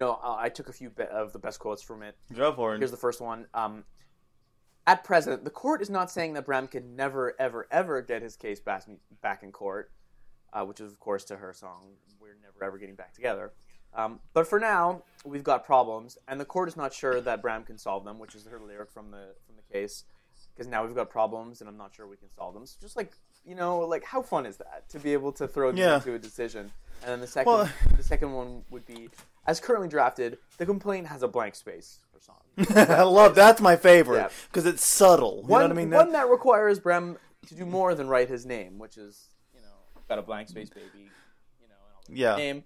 no, 0.00 0.14
I 0.22 0.46
I 0.46 0.48
took 0.48 0.68
a 0.68 0.72
few 0.72 0.90
of 1.10 1.32
the 1.32 1.38
best 1.38 1.58
quotes 1.58 1.82
from 1.82 2.02
it. 2.02 2.16
Go 2.34 2.52
for 2.52 2.74
it. 2.74 2.78
Here's 2.78 2.90
the 2.90 2.96
first 2.96 3.20
one. 3.20 3.46
Um, 3.54 3.84
at 4.86 5.04
present, 5.04 5.44
the 5.44 5.50
court 5.50 5.82
is 5.82 5.90
not 5.90 6.10
saying 6.10 6.32
that 6.34 6.46
Braham 6.46 6.66
can 6.66 6.96
never, 6.96 7.34
ever, 7.38 7.68
ever 7.70 8.02
get 8.02 8.22
his 8.22 8.34
case 8.34 8.60
back 8.60 9.42
in 9.42 9.52
court, 9.52 9.92
uh, 10.52 10.64
which 10.64 10.80
is, 10.80 10.92
of 10.92 11.00
course, 11.00 11.24
to 11.24 11.36
her 11.36 11.52
song, 11.52 11.86
We're 12.20 12.36
Never 12.42 12.64
Ever 12.64 12.78
Getting 12.78 12.94
Back 12.94 13.14
Together. 13.14 13.52
Um, 13.94 14.20
but 14.34 14.46
for 14.46 14.60
now, 14.60 15.02
we've 15.24 15.42
got 15.42 15.64
problems, 15.64 16.16
and 16.28 16.38
the 16.40 16.44
court 16.44 16.68
is 16.68 16.76
not 16.76 16.92
sure 16.94 17.20
that 17.20 17.42
Braham 17.42 17.64
can 17.64 17.76
solve 17.78 18.04
them, 18.04 18.18
which 18.18 18.34
is 18.34 18.46
her 18.46 18.60
lyric 18.60 18.90
from 18.90 19.10
the 19.10 19.34
from 19.46 19.56
the 19.56 19.72
case. 19.72 20.04
Because 20.54 20.68
now 20.68 20.84
we've 20.84 20.94
got 20.94 21.10
problems, 21.10 21.60
and 21.60 21.68
I'm 21.68 21.76
not 21.76 21.94
sure 21.94 22.06
we 22.06 22.16
can 22.16 22.28
solve 22.36 22.54
them. 22.54 22.66
So 22.66 22.76
just 22.80 22.96
like 22.96 23.12
you 23.44 23.54
know, 23.54 23.78
like 23.80 24.04
how 24.04 24.20
fun 24.22 24.44
is 24.46 24.58
that 24.58 24.84
to 24.90 24.98
be 24.98 25.12
able 25.12 25.32
to 25.32 25.48
throw 25.48 25.70
these 25.72 25.80
Yeah. 25.80 25.96
into 25.96 26.14
a 26.14 26.18
decision? 26.18 26.70
And 27.02 27.10
then 27.10 27.20
the 27.20 27.26
second, 27.26 27.50
Well- 27.52 27.68
the 27.96 28.02
second 28.02 28.32
one 28.32 28.62
would 28.70 28.84
be, 28.84 29.08
as 29.46 29.58
currently 29.60 29.88
drafted, 29.88 30.36
the 30.58 30.66
complaint 30.66 31.06
has 31.06 31.22
a 31.22 31.28
blank 31.28 31.54
space 31.54 32.00
for 32.12 32.20
song. 32.20 32.36
I 32.76 33.02
love 33.02 33.34
that's 33.34 33.60
my 33.62 33.76
favorite 33.76 34.18
Yeah. 34.18 34.28
because 34.48 34.66
it's 34.66 34.84
subtle. 34.84 35.40
You 35.42 35.48
one, 35.48 35.60
know 35.62 35.68
what 35.68 35.72
I 35.72 35.74
mean? 35.74 35.90
one 35.90 36.12
that 36.12 36.28
requires 36.28 36.78
Braham 36.78 37.16
to 37.48 37.54
do 37.54 37.64
more 37.64 37.94
than 37.94 38.08
write 38.08 38.28
his 38.28 38.44
name, 38.44 38.78
which 38.78 38.98
is 38.98 39.30
got 40.10 40.18
a 40.18 40.22
blank 40.22 40.48
space 40.48 40.68
baby, 40.68 41.12
you 41.62 41.68
know, 41.68 41.74
and 41.74 41.94
all 41.96 42.02
Yeah. 42.14 42.36
name. 42.36 42.64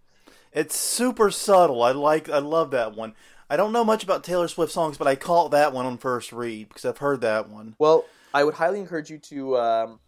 It's 0.52 0.74
super 0.76 1.30
subtle. 1.30 1.83
I 1.83 1.92
like. 1.92 2.28
I 2.28 2.38
love 2.38 2.70
that 2.72 2.96
one. 2.96 3.14
I 3.50 3.57
don't 3.57 3.72
know 3.72 3.85
much 3.85 4.02
about 4.02 4.24
Taylor 4.24 4.48
Swift 4.48 4.72
songs, 4.72 4.96
but 4.96 5.07
I 5.07 5.14
caught 5.14 5.50
that 5.50 5.72
one 5.72 5.85
on 5.85 5.98
first 5.98 6.33
read 6.33 6.68
because 6.68 6.85
I've 6.87 6.98
heard 6.98 7.20
that 7.20 7.50
one. 7.50 7.76
Well, 7.78 8.07
I 8.33 8.42
would 8.44 8.54
highly 8.54 8.80
encourage 8.80 9.11
you 9.11 9.18
to 9.18 9.59
um, 9.59 10.00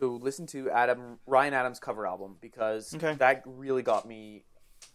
to 0.00 0.16
listen 0.16 0.46
to 0.48 0.70
Adam 0.70 1.18
Ryan 1.26 1.52
Adams' 1.54 1.78
cover 1.78 2.06
album 2.06 2.36
because 2.40 2.94
Okay. 2.94 3.14
that 3.16 3.42
really 3.44 3.82
got 3.82 4.06
me 4.08 4.44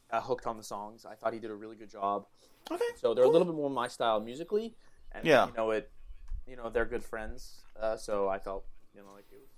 uh, 0.10 0.22
hooked 0.22 0.48
on 0.48 0.58
the 0.58 0.63
songs. 0.63 1.06
I 1.06 1.13
thought 1.13 1.34
he 1.34 1.39
did 1.39 1.52
a 1.52 1.56
really 1.56 1.76
good 1.76 1.89
job. 1.92 2.26
Okay. 2.72 2.84
So 2.96 3.13
they're 3.13 3.26
a 3.26 3.30
little 3.30 3.46
bit 3.46 3.56
more 3.56 3.70
my 3.70 3.88
style 3.89 4.20
musically, 4.22 4.74
and 5.12 5.28
Yeah. 5.28 5.46
you 5.46 5.54
know 5.54 5.70
it, 5.72 5.92
you 6.48 6.56
know 6.56 6.70
they're 6.72 6.86
good 6.86 7.04
friends. 7.04 7.63
Uh, 7.80 7.98
so 7.98 8.28
I 8.28 8.39
felt 8.39 8.66
you 8.96 9.02
know 9.04 9.13
like 9.13 9.26
it 9.32 9.39
was 9.39 9.52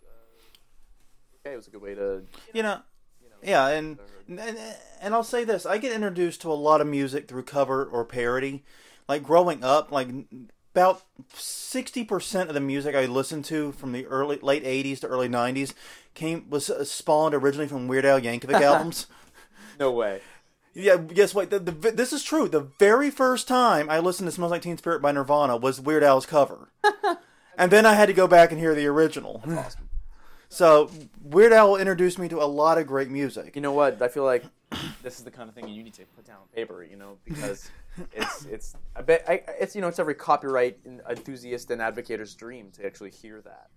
okay. 1.46 1.54
It 1.54 1.58
was 1.58 1.68
a 1.68 1.72
good 1.72 1.82
way 1.82 1.96
to 1.96 2.24
You 2.54 2.64
know. 2.64 2.80
you 3.22 3.30
know 3.30 3.36
Yeah, 3.42 3.68
and, 3.68 4.00
and 4.28 4.58
and 5.02 5.14
I'll 5.14 5.24
say 5.24 5.44
this: 5.44 5.66
I 5.66 5.78
get 5.78 5.94
introduced 5.94 6.42
to 6.42 6.52
a 6.52 6.54
lot 6.54 6.82
of 6.82 6.88
music 6.88 7.28
through 7.28 7.44
cover 7.44 7.86
or 7.86 8.06
parody. 8.06 8.64
Like 9.08 9.24
growing 9.24 9.64
up, 9.64 9.92
like 9.92 10.10
about 10.74 11.04
sixty 11.34 12.04
percent 12.04 12.50
of 12.50 12.56
the 12.56 12.62
music 12.62 12.96
I 12.96 13.06
listened 13.06 13.46
to 13.46 13.72
from 13.74 13.92
the 13.92 14.06
early 14.08 14.38
late 14.38 14.64
'80s 14.64 15.00
to 15.02 15.08
early 15.08 15.30
'90s 15.30 15.74
came 16.16 16.50
was 16.50 16.70
uh, 16.70 16.84
spawned 16.84 17.36
originally 17.36 17.68
from 17.68 17.88
Weird 17.88 18.06
Al 18.06 18.20
Yankovic 18.20 18.54
albums. 18.62 19.08
no 19.80 19.92
way. 19.92 20.22
Yeah, 20.78 20.98
guess 20.98 21.34
what? 21.34 21.52
The, 21.52 21.60
the, 21.60 21.72
this 21.92 22.12
is 22.12 22.22
true. 22.22 22.50
The 22.50 22.68
very 22.80 23.10
first 23.10 23.48
time 23.48 23.90
I 23.90 24.00
listened 24.00 24.28
to 24.28 24.32
"Smells 24.32 24.52
Like 24.52 24.64
Teen 24.64 24.78
Spirit" 24.78 25.02
by 25.02 25.12
Nirvana 25.12 25.56
was 25.56 25.80
Weird 25.80 26.04
Al's 26.04 26.26
cover, 26.26 26.70
and 27.58 27.72
then 27.72 27.86
I 27.86 27.94
had 27.94 28.08
to 28.08 28.14
go 28.14 28.28
back 28.28 28.52
and 28.52 28.60
hear 28.60 28.76
the 28.76 28.88
original. 28.88 29.42
Awesome. 29.48 29.90
So 30.56 30.90
Weird 31.22 31.52
Al 31.52 31.76
introduced 31.76 32.18
me 32.18 32.30
to 32.30 32.42
a 32.42 32.46
lot 32.46 32.78
of 32.78 32.88
great 32.88 33.10
music. 33.10 33.58
You 33.58 33.62
know 33.62 33.74
what? 33.74 34.02
I 34.02 34.08
feel 34.08 34.24
like 34.24 34.46
this 35.04 35.18
is 35.18 35.26
the 35.26 35.32
kind 35.32 35.50
of 35.50 35.56
thing 35.56 35.68
you 35.68 35.84
need 35.84 35.94
to 35.96 36.04
put 36.16 36.26
down 36.26 36.38
on 36.38 36.48
paper. 36.56 36.82
You 36.82 36.96
know, 36.96 37.18
because 37.26 37.70
it's 38.14 38.46
it's 38.46 38.76
I 38.96 39.02
bet 39.02 39.26
I, 39.28 39.42
it's 39.60 39.76
you 39.76 39.82
know 39.82 39.90
it's 39.90 40.00
every 40.00 40.16
copyright 40.16 40.80
enthusiast 41.10 41.72
and 41.72 41.82
advocator's 41.82 42.34
dream 42.36 42.72
to 42.72 42.86
actually 42.86 43.12
hear 43.12 43.42
that. 43.42 43.68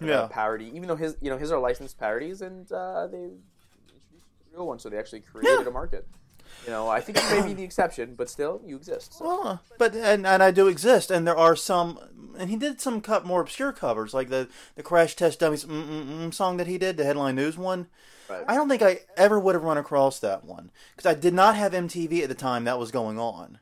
You 0.00 0.06
know, 0.06 0.12
Yeah. 0.12 0.20
that 0.22 0.30
parody, 0.30 0.70
even 0.74 0.88
though 0.88 0.96
his 0.96 1.16
you 1.20 1.28
know 1.28 1.36
his 1.36 1.52
are 1.52 1.58
licensed 1.60 1.98
parodies 1.98 2.40
and 2.40 2.70
uh, 2.72 3.08
they 3.08 3.18
introduced 3.18 4.06
real 4.54 4.66
one, 4.66 4.78
so 4.78 4.88
they 4.88 4.96
actually 4.96 5.20
created 5.20 5.60
Yeah. 5.60 5.68
a 5.68 5.70
market. 5.70 6.06
You 6.64 6.70
know, 6.70 6.88
I 6.88 7.00
think 7.00 7.18
you 7.18 7.28
may 7.40 7.46
be 7.46 7.54
the 7.54 7.62
exception, 7.62 8.14
but 8.14 8.28
still, 8.30 8.60
you 8.64 8.76
exist. 8.76 9.14
So. 9.14 9.24
Well, 9.24 9.62
but 9.78 9.94
and, 9.94 10.26
and 10.26 10.42
I 10.42 10.50
do 10.50 10.66
exist, 10.68 11.10
and 11.10 11.26
there 11.26 11.36
are 11.36 11.56
some, 11.56 11.98
and 12.38 12.50
he 12.50 12.56
did 12.56 12.80
some 12.80 13.00
cut 13.00 13.24
more 13.24 13.40
obscure 13.40 13.72
covers, 13.72 14.14
like 14.14 14.28
the 14.28 14.48
the 14.76 14.82
Crash 14.82 15.14
Test 15.16 15.40
Dummies 15.40 15.64
mm, 15.64 15.84
mm, 15.84 16.04
mm 16.06 16.34
song 16.34 16.56
that 16.56 16.66
he 16.66 16.78
did, 16.78 16.96
the 16.96 17.04
headline 17.04 17.36
news 17.36 17.56
one. 17.56 17.88
Right. 18.28 18.44
I 18.48 18.54
don't 18.54 18.68
think 18.68 18.82
I 18.82 19.00
ever 19.16 19.38
would 19.38 19.54
have 19.54 19.64
run 19.64 19.78
across 19.78 20.18
that 20.20 20.44
one 20.44 20.70
because 20.96 21.10
I 21.10 21.18
did 21.18 21.34
not 21.34 21.56
have 21.56 21.72
MTV 21.72 22.22
at 22.22 22.28
the 22.28 22.34
time 22.34 22.64
that 22.64 22.78
was 22.78 22.90
going 22.90 23.18
on. 23.18 23.58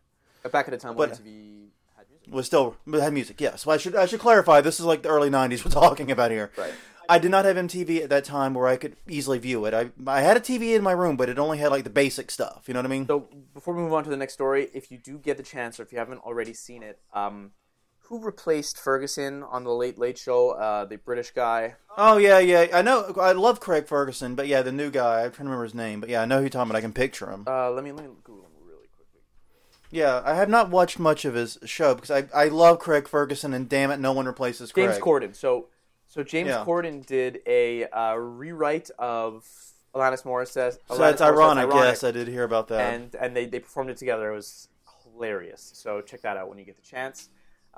Back 0.50 0.68
at 0.68 0.70
the 0.70 0.78
time 0.78 0.94
when 0.96 1.08
But- 1.10 1.18
MTV 1.18 1.68
had 1.96 2.06
music. 2.10 2.34
Was 2.34 2.46
still 2.46 2.76
had 2.92 3.12
music, 3.12 3.40
yes. 3.40 3.62
So 3.62 3.70
I 3.70 3.76
should 3.76 3.96
I 3.96 4.06
should 4.06 4.20
clarify. 4.20 4.60
This 4.60 4.78
is 4.80 4.86
like 4.86 5.02
the 5.02 5.08
early 5.08 5.30
'90s 5.30 5.64
we're 5.64 5.70
talking 5.88 6.10
about 6.10 6.30
here. 6.30 6.50
Right. 6.56 6.72
I 7.10 7.18
did 7.18 7.32
not 7.32 7.44
have 7.44 7.56
MTV 7.56 8.04
at 8.04 8.10
that 8.10 8.24
time 8.24 8.54
where 8.54 8.68
I 8.68 8.76
could 8.76 8.96
easily 9.08 9.38
view 9.38 9.64
it. 9.64 9.74
I 9.74 9.90
I 10.06 10.20
had 10.20 10.36
a 10.36 10.40
TV 10.40 10.76
in 10.76 10.82
my 10.82 10.92
room, 10.92 11.16
but 11.16 11.28
it 11.28 11.40
only 11.40 11.58
had 11.58 11.72
like 11.72 11.82
the 11.82 11.90
basic 11.90 12.30
stuff. 12.30 12.64
You 12.68 12.74
know 12.74 12.78
what 12.78 12.86
I 12.86 12.90
mean? 12.90 13.06
So 13.08 13.26
before 13.52 13.74
we 13.74 13.82
move 13.82 13.92
on 13.92 14.04
to 14.04 14.10
the 14.10 14.16
next 14.16 14.34
story, 14.34 14.70
if 14.72 14.92
you 14.92 14.98
do 14.98 15.18
get 15.18 15.36
the 15.36 15.42
chance, 15.42 15.80
or 15.80 15.82
if 15.82 15.90
you 15.92 15.98
haven't 15.98 16.18
already 16.18 16.52
seen 16.54 16.84
it, 16.84 17.00
um, 17.12 17.50
who 18.10 18.18
replaced 18.20 18.76
Ferguson 18.76 19.42
on 19.44 19.62
the 19.64 19.70
Late 19.70 19.96
Late 19.96 20.18
Show? 20.18 20.50
Uh, 20.50 20.84
the 20.84 20.96
British 20.98 21.30
guy. 21.30 21.76
Oh 21.96 22.18
yeah, 22.18 22.38
yeah. 22.40 22.66
I 22.74 22.82
know. 22.82 23.14
I 23.18 23.32
love 23.32 23.60
Craig 23.60 23.86
Ferguson, 23.86 24.34
but 24.34 24.48
yeah, 24.48 24.60
the 24.62 24.72
new 24.72 24.90
guy. 24.90 25.20
I'm 25.24 25.30
trying 25.30 25.32
to 25.32 25.42
remember 25.44 25.64
his 25.64 25.74
name, 25.74 26.00
but 26.00 26.08
yeah, 26.10 26.20
I 26.20 26.24
know 26.26 26.36
who 26.38 26.42
you're 26.42 26.50
talking 26.50 26.70
about. 26.70 26.78
I 26.78 26.82
can 26.82 26.92
picture 26.92 27.30
him. 27.30 27.44
Uh, 27.46 27.70
let 27.70 27.84
me 27.84 27.92
let 27.92 28.04
me 28.04 28.10
Google 28.24 28.44
him 28.46 28.50
really 28.66 28.88
quickly. 28.88 29.20
Yeah, 29.92 30.20
I 30.24 30.34
have 30.34 30.48
not 30.48 30.70
watched 30.70 30.98
much 30.98 31.24
of 31.24 31.34
his 31.34 31.56
show 31.64 31.94
because 31.94 32.10
I 32.10 32.24
I 32.34 32.48
love 32.48 32.80
Craig 32.80 33.06
Ferguson, 33.08 33.54
and 33.54 33.68
damn 33.68 33.92
it, 33.92 34.00
no 34.00 34.12
one 34.12 34.26
replaces 34.26 34.72
Craig. 34.72 34.88
James 34.90 35.00
Corden. 35.00 35.34
So 35.36 35.68
so 36.08 36.24
James 36.24 36.48
Yeah. 36.48 36.64
Corden 36.66 37.06
did 37.06 37.40
a 37.46 37.84
uh, 37.86 38.14
rewrite 38.16 38.90
of 38.98 39.46
Alanis 39.94 40.24
Morissette. 40.24 40.78
So 40.88 40.98
that's 40.98 41.20
ironic. 41.20 41.68
Yes, 41.72 42.02
I 42.02 42.10
did 42.10 42.26
hear 42.26 42.42
about 42.42 42.66
that. 42.68 42.92
and 42.92 43.14
and 43.14 43.36
they, 43.36 43.46
they 43.46 43.60
performed 43.60 43.90
it 43.90 43.96
together. 43.98 44.32
It 44.32 44.34
was 44.34 44.66
hilarious. 45.14 45.70
So 45.74 46.00
check 46.00 46.22
that 46.22 46.36
out 46.36 46.48
when 46.48 46.58
you 46.58 46.64
get 46.64 46.74
the 46.76 46.82
chance. 46.82 47.28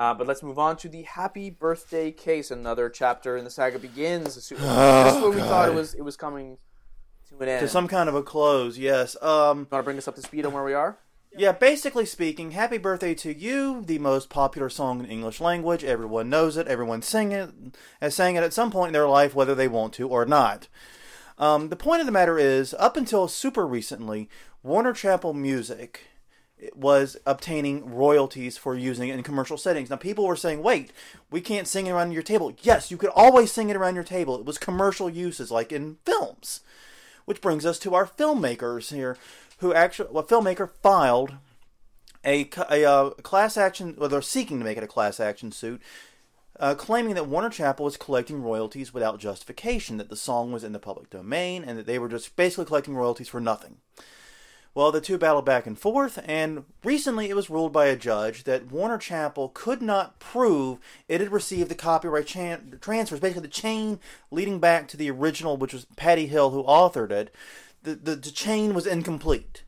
Uh, 0.03 0.13
but 0.13 0.27
let's 0.27 0.43
move 0.43 0.59
on 0.59 0.77
to 0.77 0.89
the 0.89 1.03
Happy 1.03 1.49
Birthday 1.49 2.11
case. 2.11 2.51
Another 2.51 2.89
chapter 2.89 3.37
in 3.37 3.45
the 3.45 3.51
saga 3.51 3.79
begins. 3.79 4.35
This 4.35 4.51
is 4.51 4.59
where 4.61 5.31
we 5.31 5.37
thought 5.37 5.69
it 5.69 5.75
was 5.77 5.95
it 5.95 6.03
was 6.03 6.17
coming 6.17 6.59
to 7.29 7.41
an 7.41 7.49
end. 7.49 7.61
to 7.61 7.69
some 7.69 7.87
kind 7.87 8.09
of 8.09 8.17
a 8.17 8.23
close, 8.25 8.77
yes. 8.77 9.15
Um, 9.23 9.69
Want 9.71 9.71
to 9.71 9.83
bring 9.85 9.99
us 9.99 10.09
up 10.09 10.17
to 10.17 10.23
speed 10.23 10.45
on 10.45 10.53
where 10.53 10.65
we 10.65 10.75
are? 10.75 10.99
yeah, 11.39 11.53
basically 11.53 12.05
speaking, 12.05 12.51
"Happy 12.51 12.79
Birthday 12.79 13.15
to 13.15 13.33
You," 13.33 13.85
the 13.87 14.01
most 14.01 14.29
popular 14.29 14.69
song 14.69 14.99
in 14.99 15.07
English 15.07 15.41
language. 15.41 15.85
Everyone 15.85 16.29
knows 16.29 16.57
it. 16.57 16.67
Everyone 16.67 17.01
sing 17.01 17.31
it, 17.31 17.51
has 18.01 18.17
sang 18.17 18.35
it 18.35 18.43
at 18.43 18.53
some 18.53 18.73
point 18.73 18.89
in 18.89 18.95
their 18.95 19.07
life, 19.07 19.37
whether 19.37 19.55
they 19.55 19.69
want 19.69 19.93
to 19.93 20.09
or 20.09 20.27
not. 20.27 20.67
Um, 21.39 21.69
the 21.69 21.77
point 21.77 22.01
of 22.01 22.07
the 22.07 22.13
matter 22.13 22.41
is, 22.41 22.75
up 22.77 22.97
until 22.97 23.29
super 23.29 23.65
recently, 23.65 24.29
Warner 24.65 24.95
Chappell 24.95 25.33
Music 25.33 26.09
was 26.75 27.17
obtaining 27.27 27.93
royalties 27.93 28.57
for 28.57 28.77
using 28.77 29.09
it 29.09 29.15
in 29.15 29.23
commercial 29.23 29.57
settings. 29.57 29.91
Now, 29.91 29.97
people 29.97 30.27
were 30.27 30.37
saying, 30.37 30.63
wait, 30.63 30.93
we 31.31 31.41
can't 31.41 31.67
sing 31.67 31.87
it 31.87 31.91
around 31.91 32.13
your 32.13 32.23
table. 32.23 32.55
Yes, 32.63 32.91
you 32.91 32.97
could 32.97 33.11
always 33.11 33.51
sing 33.53 33.69
it 33.69 33.77
around 33.77 33.95
your 33.95 34.05
table. 34.05 34.39
It 34.39 34.45
was 34.45 34.59
commercial 34.59 35.11
uses, 35.11 35.51
like 35.51 35.73
in 35.73 35.99
films. 36.05 36.61
Which 37.25 37.41
brings 37.41 37.65
us 37.67 37.79
to 37.81 37.95
our 37.95 38.07
filmmakers 38.07 38.95
here, 38.95 39.17
who 39.59 39.73
actually, 39.73 40.09
a 40.11 40.23
filmmaker 40.23 40.71
filed 40.83 41.35
a, 42.25 42.49
a, 42.71 42.85
uh, 42.85 43.11
class 43.11 43.57
action, 43.57 43.95
well, 43.99 44.09
they're 44.09 44.23
seeking 44.23 44.59
to 44.59 44.65
make 44.65 44.79
it 44.79 44.85
a 44.85 44.89
class 44.89 45.21
action 45.21 45.53
suit, 45.53 45.81
uh, 46.61 46.75
claiming 46.75 47.15
that 47.15 47.27
Warner 47.27 47.51
Chappell 47.51 47.85
was 47.85 47.97
collecting 47.97 48.43
royalties 48.43 48.95
without 48.95 49.19
justification, 49.19 49.97
that 49.97 50.09
the 50.09 50.17
song 50.17 50.53
was 50.53 50.63
in 50.63 50.73
the 50.73 50.79
public 50.79 51.11
domain, 51.11 51.65
and 51.65 51.79
that 51.79 51.87
they 51.87 51.99
were 51.99 52.09
just 52.09 52.37
basically 52.37 52.65
collecting 52.65 52.95
royalties 52.95 53.29
for 53.29 53.41
nothing. 53.41 53.79
Well, 54.75 54.91
the 54.91 55.03
two 55.03 55.19
battled 55.19 55.45
back 55.45 55.67
and 55.67 55.79
forth, 55.79 56.19
and 56.25 56.65
recently 56.83 57.29
it 57.29 57.37
was 57.37 57.51
ruled 57.51 57.75
by 57.75 57.87
a 57.87 57.97
judge 57.97 58.45
that 58.45 58.73
Warner 58.73 58.97
Chappell 58.97 59.51
could 59.51 59.83
not 59.83 60.19
prove 60.19 60.79
it 61.09 61.21
had 61.21 61.31
received 61.31 61.71
the 61.71 61.75
copyright 61.75 62.27
chan- 62.27 62.79
transfers, 62.81 63.21
basically 63.21 63.43
the 63.43 63.49
chain 63.49 64.01
leading 64.31 64.61
back 64.61 64.89
to 64.89 64.97
the 64.97 65.11
original, 65.11 65.59
which 65.59 65.75
was 65.75 65.85
Patty 65.97 66.27
Hill 66.27 66.51
who 66.51 66.65
authored 66.65 67.11
it. 67.11 67.35
The, 67.83 67.97
the, 67.97 68.17
the 68.17 68.31
chain 68.31 68.73
was 68.73 68.87
incomplete. 68.87 69.65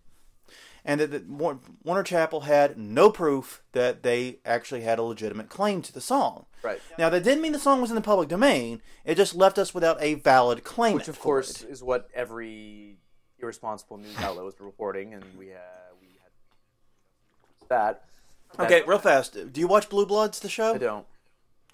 And 0.87 1.01
that, 1.01 1.11
that 1.11 1.29
Warner 1.29 2.03
Chappell 2.03 2.43
had 2.43 2.79
no 2.79 3.11
proof 3.11 3.62
that 3.73 4.03
they 4.03 4.38
actually 4.45 4.83
had 4.83 4.99
a 4.99 5.03
legitimate 5.03 5.49
claim 5.49 5.83
to 5.83 5.93
the 5.93 6.01
song. 6.01 6.47
Right. 6.62 6.81
Now, 6.99 7.09
that 7.11 7.25
didn't 7.25 7.43
mean 7.43 7.53
the 7.53 7.59
song 7.59 7.81
was 7.81 7.90
in 7.90 7.95
the 7.95 8.03
public 8.03 8.29
domain. 8.29 8.83
It 9.05 9.17
just 9.17 9.35
left 9.35 9.59
us 9.59 9.75
without 9.75 10.03
a 10.03 10.14
valid 10.14 10.62
claim. 10.62 10.95
Which, 10.95 11.09
of 11.09 11.19
course, 11.19 11.62
is 11.62 11.83
what 11.83 12.09
every 12.14 12.99
irresponsible 13.44 13.98
news 13.98 14.16
outlet 14.18 14.44
was 14.44 14.54
reporting, 14.59 15.14
and 15.14 15.24
we 15.38 15.52
uh, 15.52 15.59
we 16.00 16.09
had 16.22 17.68
that. 17.68 18.04
Okay, 18.59 18.83
real 18.87 18.98
fast. 18.98 19.52
Do 19.52 19.61
you 19.61 19.68
watch 19.68 19.88
Blue 19.88 20.07
Bloods, 20.07 20.40
the 20.40 20.48
show? 20.48 20.74
I 20.74 20.78
don't. 20.78 21.07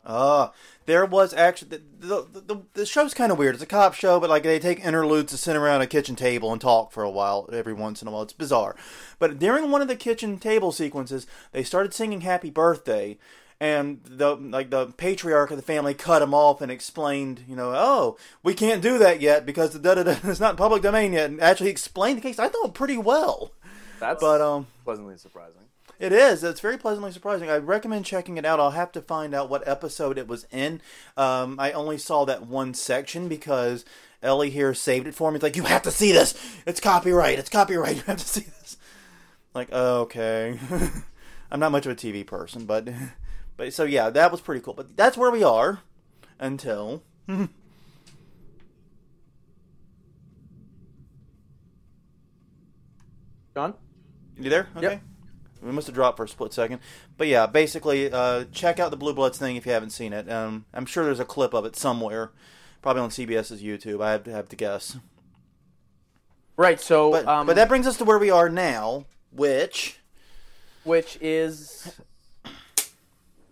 Uh, 0.04 0.48
there 0.86 1.04
was 1.04 1.34
actually 1.34 1.78
the 2.00 2.26
the, 2.32 2.40
the, 2.40 2.62
the 2.72 2.86
show's 2.86 3.12
kind 3.12 3.30
of 3.30 3.38
weird. 3.38 3.54
It's 3.54 3.62
a 3.62 3.66
cop 3.66 3.94
show, 3.94 4.18
but 4.18 4.30
like 4.30 4.42
they 4.42 4.58
take 4.58 4.84
interludes 4.84 5.30
to 5.32 5.38
sit 5.38 5.56
around 5.56 5.82
a 5.82 5.86
kitchen 5.86 6.16
table 6.16 6.52
and 6.52 6.60
talk 6.60 6.90
for 6.90 7.02
a 7.02 7.10
while 7.10 7.48
every 7.52 7.74
once 7.74 8.00
in 8.00 8.08
a 8.08 8.10
while. 8.10 8.22
It's 8.22 8.32
bizarre. 8.32 8.74
But 9.18 9.38
during 9.38 9.70
one 9.70 9.82
of 9.82 9.88
the 9.88 9.96
kitchen 9.96 10.38
table 10.38 10.72
sequences, 10.72 11.26
they 11.52 11.62
started 11.62 11.92
singing 11.92 12.22
"Happy 12.22 12.50
Birthday," 12.50 13.18
and 13.60 14.00
the 14.04 14.34
like 14.36 14.70
the 14.70 14.86
patriarch 14.86 15.50
of 15.50 15.56
the 15.58 15.62
family 15.62 15.92
cut 15.94 16.22
him 16.22 16.32
off 16.32 16.62
and 16.62 16.72
explained, 16.72 17.44
you 17.46 17.54
know, 17.54 17.72
oh, 17.74 18.16
we 18.42 18.54
can't 18.54 18.82
do 18.82 18.98
that 18.98 19.20
yet 19.20 19.44
because 19.44 19.72
the 19.72 19.78
da 19.78 19.94
da 19.94 20.02
da 20.02 20.16
it's 20.24 20.40
not 20.40 20.56
public 20.56 20.82
domain 20.82 21.12
yet, 21.12 21.30
and 21.30 21.40
actually 21.40 21.70
explained 21.70 22.18
the 22.18 22.22
case. 22.22 22.38
I 22.38 22.48
thought 22.48 22.74
pretty 22.74 22.96
well. 22.96 23.52
That's 24.00 24.20
but 24.20 24.40
um, 24.40 24.66
pleasantly 24.84 25.18
surprising. 25.18 25.60
It 25.98 26.12
is. 26.12 26.42
It's 26.42 26.60
very 26.60 26.78
pleasantly 26.78 27.12
surprising. 27.12 27.50
I 27.50 27.58
recommend 27.58 28.06
checking 28.06 28.38
it 28.38 28.46
out. 28.46 28.58
I'll 28.58 28.70
have 28.70 28.90
to 28.92 29.02
find 29.02 29.34
out 29.34 29.50
what 29.50 29.68
episode 29.68 30.16
it 30.16 30.26
was 30.26 30.46
in. 30.50 30.80
Um, 31.14 31.60
I 31.60 31.72
only 31.72 31.98
saw 31.98 32.24
that 32.24 32.46
one 32.46 32.72
section 32.72 33.28
because 33.28 33.84
Ellie 34.22 34.48
here 34.48 34.72
saved 34.72 35.06
it 35.06 35.14
for 35.14 35.30
me. 35.30 35.34
It's 35.34 35.42
like, 35.42 35.56
you 35.56 35.64
have 35.64 35.82
to 35.82 35.90
see 35.90 36.10
this. 36.10 36.34
It's 36.66 36.80
copyright. 36.80 37.38
It's 37.38 37.50
copyright. 37.50 37.96
You 37.96 38.02
have 38.04 38.16
to 38.16 38.26
see 38.26 38.46
this. 38.60 38.78
Like, 39.52 39.70
okay. 39.70 40.58
I'm 41.50 41.60
not 41.60 41.72
much 41.72 41.84
of 41.84 41.92
a 41.92 41.96
TV 41.96 42.26
person, 42.26 42.64
but 42.64 42.88
but 43.60 43.72
so 43.74 43.84
yeah, 43.84 44.08
that 44.08 44.32
was 44.32 44.40
pretty 44.40 44.62
cool. 44.62 44.72
But 44.72 44.96
that's 44.96 45.18
where 45.18 45.30
we 45.30 45.44
are 45.44 45.80
until. 46.38 47.02
John, 53.54 53.74
you 54.38 54.48
there? 54.48 54.68
Okay. 54.74 54.86
Yep. 54.86 55.02
We 55.60 55.72
must 55.72 55.88
have 55.88 55.94
dropped 55.94 56.16
for 56.16 56.24
a 56.24 56.28
split 56.28 56.54
second, 56.54 56.80
but 57.18 57.26
yeah, 57.26 57.44
basically, 57.44 58.10
uh, 58.10 58.44
check 58.50 58.80
out 58.80 58.90
the 58.90 58.96
Blue 58.96 59.12
Bloods 59.12 59.36
thing 59.36 59.56
if 59.56 59.66
you 59.66 59.72
haven't 59.72 59.90
seen 59.90 60.14
it. 60.14 60.30
Um, 60.30 60.64
I'm 60.72 60.86
sure 60.86 61.04
there's 61.04 61.20
a 61.20 61.26
clip 61.26 61.52
of 61.52 61.66
it 61.66 61.76
somewhere, 61.76 62.30
probably 62.80 63.02
on 63.02 63.10
CBS's 63.10 63.62
YouTube. 63.62 64.02
I 64.02 64.12
have 64.12 64.24
to 64.24 64.30
have 64.30 64.48
to 64.48 64.56
guess. 64.56 64.96
Right. 66.56 66.80
So, 66.80 67.10
But, 67.10 67.26
um, 67.26 67.46
but 67.46 67.56
that 67.56 67.68
brings 67.68 67.86
us 67.86 67.98
to 67.98 68.06
where 68.06 68.18
we 68.18 68.30
are 68.30 68.48
now, 68.48 69.04
which 69.30 70.00
which 70.84 71.18
is, 71.20 72.00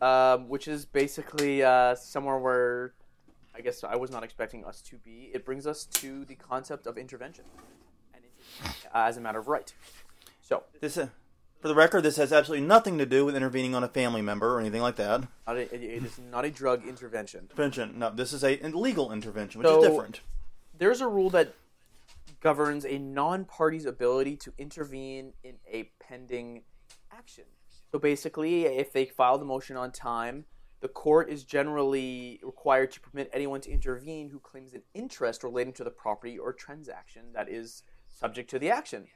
uh, 0.00 0.38
which 0.38 0.68
is 0.68 0.84
basically 0.84 1.62
uh, 1.62 1.94
somewhere 1.94 2.38
where 2.38 2.94
I 3.54 3.60
guess 3.60 3.82
I 3.84 3.96
was 3.96 4.10
not 4.10 4.22
expecting 4.22 4.64
us 4.64 4.80
to 4.82 4.96
be. 4.96 5.30
It 5.34 5.44
brings 5.44 5.66
us 5.66 5.84
to 5.84 6.24
the 6.24 6.34
concept 6.36 6.86
of 6.86 6.96
intervention, 6.96 7.44
and 8.14 8.22
intervention, 8.24 8.90
uh, 8.94 8.98
as 9.08 9.16
a 9.16 9.20
matter 9.20 9.38
of 9.40 9.48
right. 9.48 9.72
So, 10.42 10.62
this, 10.80 10.96
uh, 10.96 11.08
for 11.60 11.68
the 11.68 11.74
record, 11.74 12.02
this 12.02 12.16
has 12.16 12.32
absolutely 12.32 12.66
nothing 12.66 12.98
to 12.98 13.06
do 13.06 13.24
with 13.24 13.34
intervening 13.36 13.74
on 13.74 13.82
a 13.82 13.88
family 13.88 14.22
member 14.22 14.54
or 14.54 14.60
anything 14.60 14.80
like 14.80 14.96
that. 14.96 15.24
a, 15.46 15.56
it 15.56 15.72
it 15.82 16.04
is 16.04 16.18
not 16.30 16.44
a 16.44 16.50
drug 16.50 16.86
intervention. 16.86 17.40
Intervention. 17.50 17.98
No, 17.98 18.10
this 18.10 18.32
is 18.32 18.44
a 18.44 18.56
legal 18.70 19.12
intervention, 19.12 19.58
which 19.60 19.68
So- 19.68 19.82
is 19.82 19.88
different. 19.88 20.20
there's 20.76 21.00
a 21.00 21.08
rule 21.08 21.30
that 21.30 21.54
governs 22.40 22.84
a 22.86 22.98
non-party's 22.98 23.84
ability 23.84 24.36
to 24.36 24.52
intervene 24.58 25.32
in 25.42 25.56
a 25.66 25.90
pending 25.98 26.62
action. 27.10 27.44
So 27.90 27.98
basically, 27.98 28.66
if 28.66 28.92
they 28.92 29.06
file 29.06 29.38
the 29.38 29.44
motion 29.44 29.76
on 29.76 29.92
time, 29.92 30.44
the 30.80 30.88
court 30.88 31.30
is 31.30 31.42
generally 31.42 32.38
required 32.42 32.92
to 32.92 33.00
permit 33.00 33.30
anyone 33.32 33.60
to 33.62 33.70
intervene 33.70 34.28
who 34.28 34.38
claims 34.38 34.74
an 34.74 34.82
interest 34.94 35.42
relating 35.42 35.72
to 35.74 35.84
the 35.84 35.90
property 35.90 36.38
or 36.38 36.52
transaction 36.52 37.32
that 37.34 37.48
is 37.48 37.82
subject 38.06 38.50
to 38.50 38.58
the 38.58 38.70
action. 38.70 39.06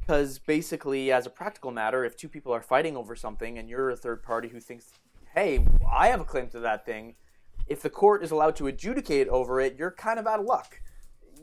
Because 0.00 0.38
basically, 0.38 1.12
as 1.12 1.26
a 1.26 1.30
practical 1.30 1.70
matter, 1.70 2.04
if 2.04 2.16
two 2.16 2.28
people 2.28 2.52
are 2.52 2.62
fighting 2.62 2.96
over 2.96 3.14
something 3.14 3.58
and 3.58 3.68
you're 3.68 3.90
a 3.90 3.96
third 3.96 4.22
party 4.22 4.48
who 4.48 4.60
thinks, 4.60 4.92
hey, 5.34 5.66
I 5.90 6.08
have 6.08 6.20
a 6.20 6.24
claim 6.24 6.48
to 6.50 6.60
that 6.60 6.86
thing, 6.86 7.14
if 7.66 7.82
the 7.82 7.90
court 7.90 8.24
is 8.24 8.30
allowed 8.30 8.56
to 8.56 8.66
adjudicate 8.66 9.28
over 9.28 9.60
it, 9.60 9.76
you're 9.78 9.92
kind 9.92 10.18
of 10.18 10.26
out 10.26 10.40
of 10.40 10.46
luck. 10.46 10.80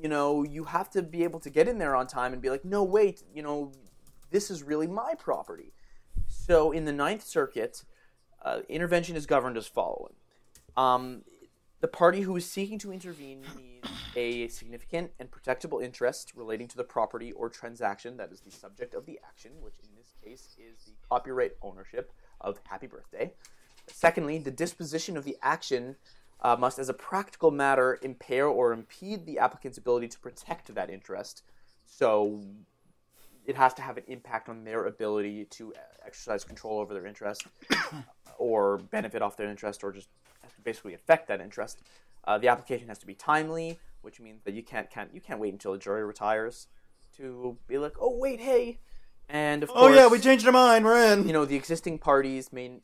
You 0.02 0.10
know, 0.10 0.44
you 0.44 0.64
have 0.64 0.90
to 0.92 1.02
be 1.02 1.24
able 1.24 1.40
to 1.42 1.50
get 1.50 1.68
in 1.68 1.78
there 1.78 1.96
on 1.96 2.08
time 2.08 2.34
and 2.34 2.42
be 2.42 2.50
like, 2.50 2.66
no, 2.66 2.84
wait, 2.84 3.24
you 3.34 3.42
know, 3.42 3.72
this 4.30 4.50
is 4.50 4.64
really 4.64 4.88
my 4.88 5.14
property. 5.18 5.74
So 6.30 6.72
in 6.72 6.86
the 6.86 6.94
Ninth 6.94 7.26
Circuit, 7.26 7.84
uh, 8.44 8.62
intervention 8.70 9.16
is 9.16 9.26
governed 9.26 9.58
as 9.58 9.68
following. 9.68 10.14
Um, 10.78 11.24
the 11.82 11.88
party 11.88 12.22
who 12.22 12.36
is 12.36 12.46
seeking 12.46 12.78
to 12.80 12.92
intervene 12.92 13.42
needs 13.58 13.88
a 14.16 14.48
significant 14.50 15.12
and 15.20 15.30
protectable 15.32 15.84
interest 15.84 16.34
relating 16.36 16.68
to 16.68 16.78
the 16.78 16.84
property 16.84 17.32
or 17.32 17.50
transaction 17.50 18.18
that 18.18 18.32
is 18.32 18.42
the 18.42 18.52
subject 18.52 18.94
of 18.94 19.06
the 19.06 19.20
action, 19.26 19.52
which 19.62 19.76
in 19.84 19.90
this 19.98 20.14
case 20.24 20.56
is 20.58 20.86
the 20.86 20.92
copyright 21.10 21.54
ownership 21.62 22.12
of 22.42 22.60
Happy 22.66 22.88
Birthday. 22.88 23.34
Secondly, 23.88 24.38
the 24.38 24.52
disposition 24.52 25.18
of 25.18 25.24
the 25.24 25.38
action 25.42 25.96
uh, 26.42 26.56
must, 26.58 26.80
as 26.80 26.90
a 26.90 26.94
practical 26.94 27.52
matter, 27.52 27.98
impair 28.02 28.48
or 28.48 28.72
impede 28.72 29.26
the 29.26 29.40
applicant's 29.40 29.78
ability 29.78 30.08
to 30.08 30.20
protect 30.20 30.74
that 30.74 30.90
interest. 30.90 31.44
So 31.86 32.42
it 33.50 33.56
has 33.56 33.74
to 33.74 33.82
have 33.82 33.98
an 33.98 34.04
impact 34.08 34.48
on 34.48 34.64
their 34.64 34.86
ability 34.86 35.44
to 35.46 35.74
exercise 36.06 36.44
control 36.44 36.78
over 36.78 36.94
their 36.94 37.08
interest 37.08 37.48
or 38.38 38.78
benefit 38.78 39.24
off 39.24 39.36
their 39.38 39.50
interest 39.50 39.84
or 39.84 39.92
just 39.92 40.08
basically 40.64 40.94
affect 40.94 41.28
that 41.28 41.42
interest. 41.42 41.82
Uh, 42.26 42.38
the 42.38 42.48
application 42.48 42.88
has 42.88 43.00
to 43.00 43.08
be 43.08 43.16
timely, 43.16 43.80
which 44.04 44.20
means 44.20 44.44
that 44.44 44.54
you 44.54 44.62
can't, 44.62 44.88
can't 44.92 45.10
you 45.16 45.20
can't 45.20 45.40
wait 45.40 45.52
until 45.52 45.72
the 45.72 45.80
jury 45.80 46.06
retires 46.06 46.68
to 47.18 47.58
be 47.68 47.80
like, 47.80 47.96
oh 48.00 48.16
wait, 48.16 48.40
hey, 48.40 48.78
and 49.28 49.64
of 49.64 49.70
course, 49.70 49.80
Oh 49.80 49.88
course, 49.88 49.98
yeah, 49.98 50.08
we 50.08 50.20
changed 50.20 50.46
our 50.46 50.52
mind. 50.52 50.86
We're 50.86 51.14
in. 51.14 51.26
you 51.26 51.34
know 51.34 51.46
the 51.46 51.56
existing 51.56 51.98
parties 51.98 52.54
may 52.54 52.82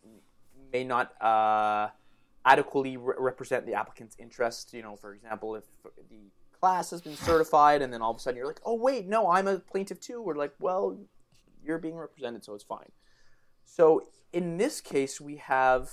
may 0.74 0.84
not 0.84 1.14
uh, 1.22 1.90
adequately 2.44 2.98
re- 2.98 3.14
represent 3.20 3.68
the 3.68 3.74
applicant's 3.74 4.16
interest. 4.18 4.74
You 4.74 4.82
know, 4.82 4.96
for 4.96 5.14
example, 5.14 5.54
if 5.56 5.66
the 6.10 6.32
class 6.60 6.92
has 6.92 7.02
been 7.02 7.16
certified 7.16 7.82
and 7.82 7.92
then 7.92 8.02
all 8.02 8.12
of 8.12 8.18
a 8.18 8.20
sudden 8.20 8.38
you're 8.38 8.48
like, 8.48 8.62
oh 8.66 8.76
wait, 8.76 9.08
no, 9.08 9.30
I'm 9.30 9.48
a 9.48 9.60
plaintiff 9.60 10.00
too. 10.00 10.22
We're 10.22 10.36
like, 10.36 10.54
well, 10.60 10.98
you're 11.64 11.80
being 11.80 11.96
represented, 11.96 12.44
so 12.44 12.54
it's 12.54 12.64
fine. 12.64 12.92
So 13.64 14.04
in 14.32 14.58
this 14.58 14.82
case, 14.82 15.20
we 15.20 15.38
have. 15.38 15.92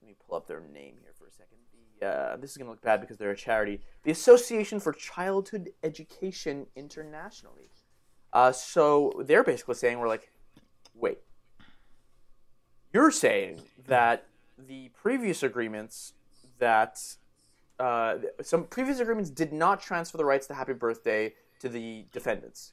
Let 0.00 0.08
me 0.08 0.16
pull 0.26 0.36
up 0.36 0.46
their 0.46 0.60
name 0.60 0.94
here 1.00 1.12
for 1.16 1.26
a 1.26 1.30
second. 1.30 1.58
The, 2.00 2.06
uh, 2.06 2.36
this 2.36 2.50
is 2.50 2.56
going 2.56 2.66
to 2.66 2.72
look 2.72 2.82
bad 2.82 3.00
because 3.00 3.18
they're 3.18 3.30
a 3.30 3.36
charity. 3.36 3.80
The 4.02 4.10
Association 4.10 4.80
for 4.80 4.92
Childhood 4.92 5.70
Education 5.84 6.66
Internationally. 6.74 7.70
Uh, 8.32 8.50
so 8.50 9.12
they're 9.24 9.44
basically 9.44 9.74
saying 9.74 9.98
we're 9.98 10.08
like, 10.08 10.32
wait, 10.94 11.18
you're 12.92 13.10
saying 13.10 13.60
that 13.86 14.26
the 14.58 14.90
previous 14.90 15.42
agreements 15.42 16.14
that 16.58 17.00
uh, 17.82 18.18
some 18.42 18.64
previous 18.64 19.00
agreements 19.00 19.30
did 19.30 19.52
not 19.52 19.80
transfer 19.80 20.16
the 20.16 20.24
rights 20.24 20.46
to 20.46 20.54
Happy 20.54 20.72
Birthday 20.72 21.34
to 21.60 21.68
the 21.68 22.06
defendants. 22.12 22.72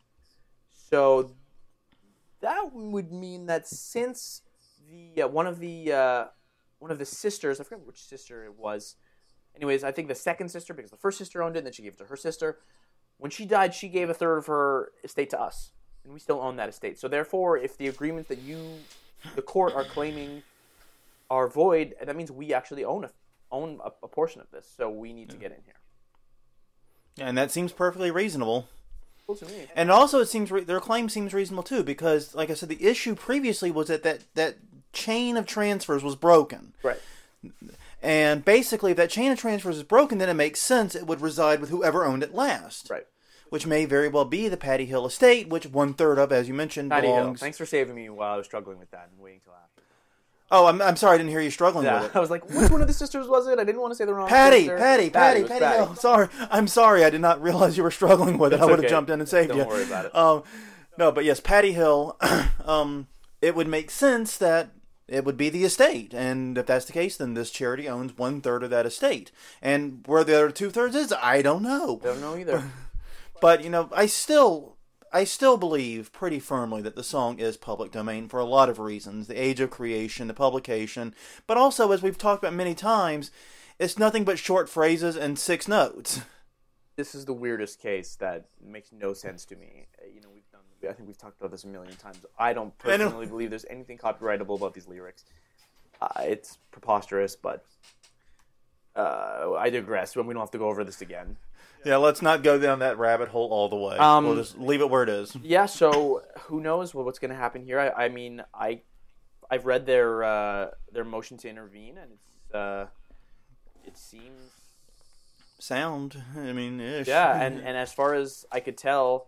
So 0.74 1.36
that 2.41 2.72
would 2.74 3.12
mean 3.12 3.48
that 3.48 3.67
since 3.67 4.41
the 4.89 5.24
uh, 5.24 5.28
one 5.28 5.48
of 5.48 5.60
the 5.60 5.91
uh, 5.91 6.26
one 6.80 6.91
of 6.91 7.00
the 7.00 7.06
sisters, 7.06 7.60
I 7.60 7.63
forget 7.63 7.86
which 7.86 8.02
sister 8.04 8.45
it 8.45 8.56
was, 8.58 8.95
Anyways, 9.56 9.84
I 9.84 9.91
think 9.91 10.08
the 10.08 10.15
second 10.15 10.50
sister, 10.50 10.74
because 10.74 10.91
the 10.91 10.98
first 10.98 11.17
sister 11.17 11.43
owned 11.43 11.56
it, 11.56 11.60
and 11.60 11.67
then 11.67 11.74
she 11.74 11.82
gave 11.82 11.93
it 11.93 11.98
to 12.00 12.06
her 12.06 12.15
sister. 12.15 12.60
When 13.17 13.32
she 13.32 13.45
died, 13.45 13.74
she 13.74 13.89
gave 13.89 14.10
a 14.10 14.13
third 14.13 14.38
of 14.38 14.45
her 14.48 14.91
estate 15.04 15.30
to 15.32 15.41
us, 15.41 15.72
and 16.04 16.13
we 16.13 16.19
still 16.19 16.39
own 16.39 16.56
that 16.58 16.69
estate. 16.69 16.98
So 16.98 17.08
therefore, 17.08 17.58
if 17.58 17.78
the 17.78 17.88
agreements 17.88 18.30
that 18.30 18.39
you, 18.39 18.58
the 19.36 19.41
court, 19.41 19.74
are 19.74 19.84
claiming 19.84 20.43
are 21.30 21.50
void, 21.50 21.95
that 22.02 22.15
means 22.15 22.32
we 22.32 22.54
actually 22.54 22.86
own 22.86 23.04
a 23.04 23.10
own 23.51 23.79
a, 23.83 23.91
a 24.03 24.07
portion 24.07 24.41
of 24.41 24.51
this. 24.51 24.71
So 24.77 24.89
we 24.89 25.13
need 25.13 25.29
to 25.29 25.38
get 25.38 25.51
in 25.51 25.57
here. 25.65 25.75
Yeah, 27.17 27.27
And 27.27 27.38
that 27.38 27.51
seems 27.51 27.71
perfectly 27.71 28.12
reasonable. 28.12 28.67
Cool 29.25 29.35
to 29.38 29.45
me. 29.45 29.67
And 29.75 29.91
also, 29.91 30.19
it 30.19 30.27
seems 30.27 30.51
re- 30.51 30.63
their 30.63 30.79
claim 30.79 31.09
seems 31.09 31.33
reasonable 31.33 31.63
too, 31.63 31.83
because, 31.83 32.33
like 32.33 32.49
I 32.49 32.53
said, 32.53 32.69
the 32.69 32.83
issue 32.83 33.15
previously 33.15 33.69
was 33.71 33.88
that 33.88 34.03
that, 34.03 34.23
that 34.35 34.57
chain 34.93 35.38
of 35.38 35.45
transfers 35.45 36.03
was 36.03 36.15
broken. 36.15 36.73
Right. 36.81 36.99
And 38.01 38.43
basically, 38.43 38.91
if 38.91 38.97
that 38.97 39.09
chain 39.09 39.31
of 39.31 39.39
transfers 39.39 39.77
is 39.77 39.83
broken, 39.83 40.17
then 40.17 40.29
it 40.29 40.33
makes 40.33 40.59
sense 40.59 40.95
it 40.95 41.05
would 41.05 41.21
reside 41.21 41.59
with 41.59 41.69
whoever 41.69 42.05
owned 42.05 42.23
it 42.23 42.33
last. 42.33 42.89
Right. 42.89 43.05
Which 43.49 43.65
may 43.65 43.85
very 43.85 44.07
well 44.07 44.25
be 44.25 44.47
the 44.47 44.57
Patty 44.57 44.85
Hill 44.85 45.05
estate, 45.05 45.49
which 45.49 45.65
one 45.65 45.93
third 45.95 46.17
of, 46.19 46.31
as 46.31 46.47
you 46.47 46.53
mentioned, 46.53 46.91
Patty 46.91 47.07
Hill. 47.07 47.17
belongs. 47.17 47.39
Thanks 47.39 47.57
for 47.57 47.65
saving 47.65 47.95
me 47.95 48.09
while 48.09 48.33
I 48.33 48.38
was 48.38 48.45
struggling 48.45 48.77
with 48.79 48.91
that 48.91 49.09
and 49.12 49.19
waiting 49.19 49.41
till 49.43 49.53
after. 49.53 49.68
Oh, 50.51 50.65
I'm, 50.65 50.81
I'm 50.81 50.95
sorry, 50.95 51.15
I 51.15 51.17
didn't 51.17 51.29
hear 51.29 51.41
you 51.41 51.51
struggling 51.51 51.85
Yeah, 51.85 52.01
with 52.01 52.12
it. 52.12 52.15
I 52.17 52.19
was 52.19 52.29
like, 52.29 52.49
which 52.49 52.71
one 52.71 52.81
of 52.81 52.88
the 52.88 52.93
sisters 52.93 53.27
was 53.27 53.47
it? 53.47 53.59
I 53.59 53.63
didn't 53.63 53.81
want 53.81 53.91
to 53.91 53.95
say 53.95 54.05
the 54.05 54.13
wrong 54.13 54.27
Patty, 54.27 54.62
sister. 54.62 54.77
Patty, 54.77 55.09
Patty, 55.09 55.41
was 55.43 55.51
Patty, 55.51 55.65
Hill. 55.65 55.95
Sorry, 55.95 56.27
I'm 56.49 56.67
sorry. 56.67 57.03
I 57.03 57.09
did 57.09 57.21
not 57.21 57.41
realize 57.41 57.77
you 57.77 57.83
were 57.83 57.91
struggling 57.91 58.38
with 58.38 58.53
it. 58.53 58.59
I 58.59 58.65
would 58.65 58.71
have 58.71 58.79
okay. 58.79 58.89
jumped 58.89 59.09
in 59.12 59.19
and 59.19 59.29
saved 59.29 59.49
Don't 59.49 59.59
you. 59.59 59.65
worry 59.65 59.83
about 59.83 60.05
it. 60.05 60.15
Um, 60.15 60.43
no, 60.97 61.12
but 61.12 61.23
yes, 61.25 61.39
Patty 61.39 61.73
Hill. 61.73 62.17
um, 62.65 63.07
it 63.41 63.55
would 63.55 63.67
make 63.67 63.91
sense 63.91 64.38
that 64.38 64.71
it 65.07 65.23
would 65.25 65.38
be 65.38 65.49
the 65.49 65.63
estate, 65.63 66.13
and 66.13 66.57
if 66.57 66.65
that's 66.65 66.85
the 66.85 66.93
case, 66.93 67.17
then 67.17 67.33
this 67.33 67.51
charity 67.51 67.88
owns 67.88 68.17
one 68.17 68.41
third 68.41 68.63
of 68.63 68.69
that 68.69 68.85
estate. 68.85 69.31
And 69.62 70.03
where 70.05 70.23
the 70.23 70.35
other 70.35 70.51
two 70.51 70.69
thirds 70.69 70.95
is, 70.95 71.13
I 71.13 71.41
don't 71.41 71.63
know. 71.63 71.99
Don't 72.03 72.21
know 72.21 72.38
either. 72.38 72.63
But 73.41 73.63
you 73.63 73.69
know, 73.69 73.89
I 73.93 74.05
still, 74.05 74.75
I 75.12 75.24
still 75.24 75.58
believe 75.58 76.12
pretty 76.12 76.39
firmly 76.39 76.82
that 76.84 76.95
the 76.95 77.04
song 77.04 77.39
is 77.39 77.58
public 77.58 77.91
domain 77.91 78.28
for 78.28 78.39
a 78.39 78.45
lot 78.45 78.69
of 78.69 78.80
reasons: 78.80 79.28
the 79.28 79.41
age 79.41 79.60
of 79.60 79.69
creation, 79.72 80.28
the 80.28 80.34
publication, 80.34 81.15
but 81.48 81.58
also, 81.58 81.91
as 81.91 82.02
we've 82.02 82.17
talked 82.17 82.43
about 82.43 82.54
many 82.54 82.76
times, 82.76 83.32
it's 83.80 83.98
nothing 83.98 84.24
but 84.24 84.38
short 84.38 84.69
phrases 84.69 85.15
and 85.15 85.39
six 85.39 85.67
notes. 85.67 86.22
this 86.95 87.15
is 87.15 87.26
the 87.26 87.34
weirdest 87.34 87.82
case 87.82 88.15
that 88.15 88.45
makes 88.62 88.91
no 88.91 89.13
sense 89.13 89.45
to 89.45 89.56
me. 89.56 89.88
Uh, 90.02 90.06
You 90.13 90.22
know, 90.22 90.30
we've 90.34 90.50
done. 90.52 90.62
I 90.84 90.93
think 90.93 91.08
we've 91.08 91.17
talked 91.17 91.39
about 91.39 91.52
this 91.52 91.63
a 91.63 91.67
million 91.67 91.95
times. 91.95 92.19
I 92.38 92.54
don't 92.54 92.74
I 92.82 92.84
personally 92.84 93.26
believe 93.26 93.50
there's 93.50 93.65
anything 93.69 93.98
copyrightable 93.98 94.58
about 94.58 94.74
these 94.74 94.88
lyrics. 94.88 95.26
Uh, 96.02 96.08
it's 96.19 96.58
preposterous, 96.72 97.36
but 97.36 97.65
uh, 98.99 99.53
I 99.57 99.69
digress. 99.69 100.15
When 100.15 100.25
we 100.27 100.33
don't 100.33 100.41
have 100.41 100.51
to 100.51 100.57
go 100.57 100.69
over 100.69 100.83
this 100.83 101.01
again. 101.01 101.38
Yeah, 101.85 101.95
let's 101.95 102.21
not 102.21 102.43
go 102.43 102.59
down 102.59 102.79
that 102.79 102.97
rabbit 102.97 103.29
hole 103.29 103.49
all 103.51 103.69
the 103.69 103.77
way. 103.77 103.97
Um, 103.97 104.25
we'll 104.25 104.35
just 104.35 104.57
leave 104.57 104.81
it 104.81 104.89
where 104.89 105.03
it 105.03 105.09
is. 105.09 105.35
Yeah. 105.41 105.65
So 105.65 106.23
who 106.41 106.59
knows 106.59 106.93
what's 106.93 107.19
going 107.19 107.31
to 107.31 107.38
happen 107.38 107.63
here? 107.63 107.79
I, 107.79 108.05
I 108.05 108.09
mean, 108.09 108.43
I 108.53 108.81
I've 109.49 109.65
read 109.65 109.85
their 109.85 110.23
uh, 110.23 110.67
their 110.91 111.05
motion 111.05 111.38
to 111.38 111.49
intervene, 111.49 111.97
and 111.97 112.12
it's 112.12 112.53
uh, 112.53 112.88
it 113.85 113.97
seems 113.97 114.51
Sound. 115.59 116.23
I 116.38 116.53
mean, 116.53 116.79
ish. 116.79 117.07
Yeah, 117.07 117.41
and, 117.41 117.59
and 117.59 117.77
as 117.77 117.91
far 117.91 118.13
as 118.13 118.45
I 118.49 118.62
could 118.62 118.77
tell, 118.77 119.27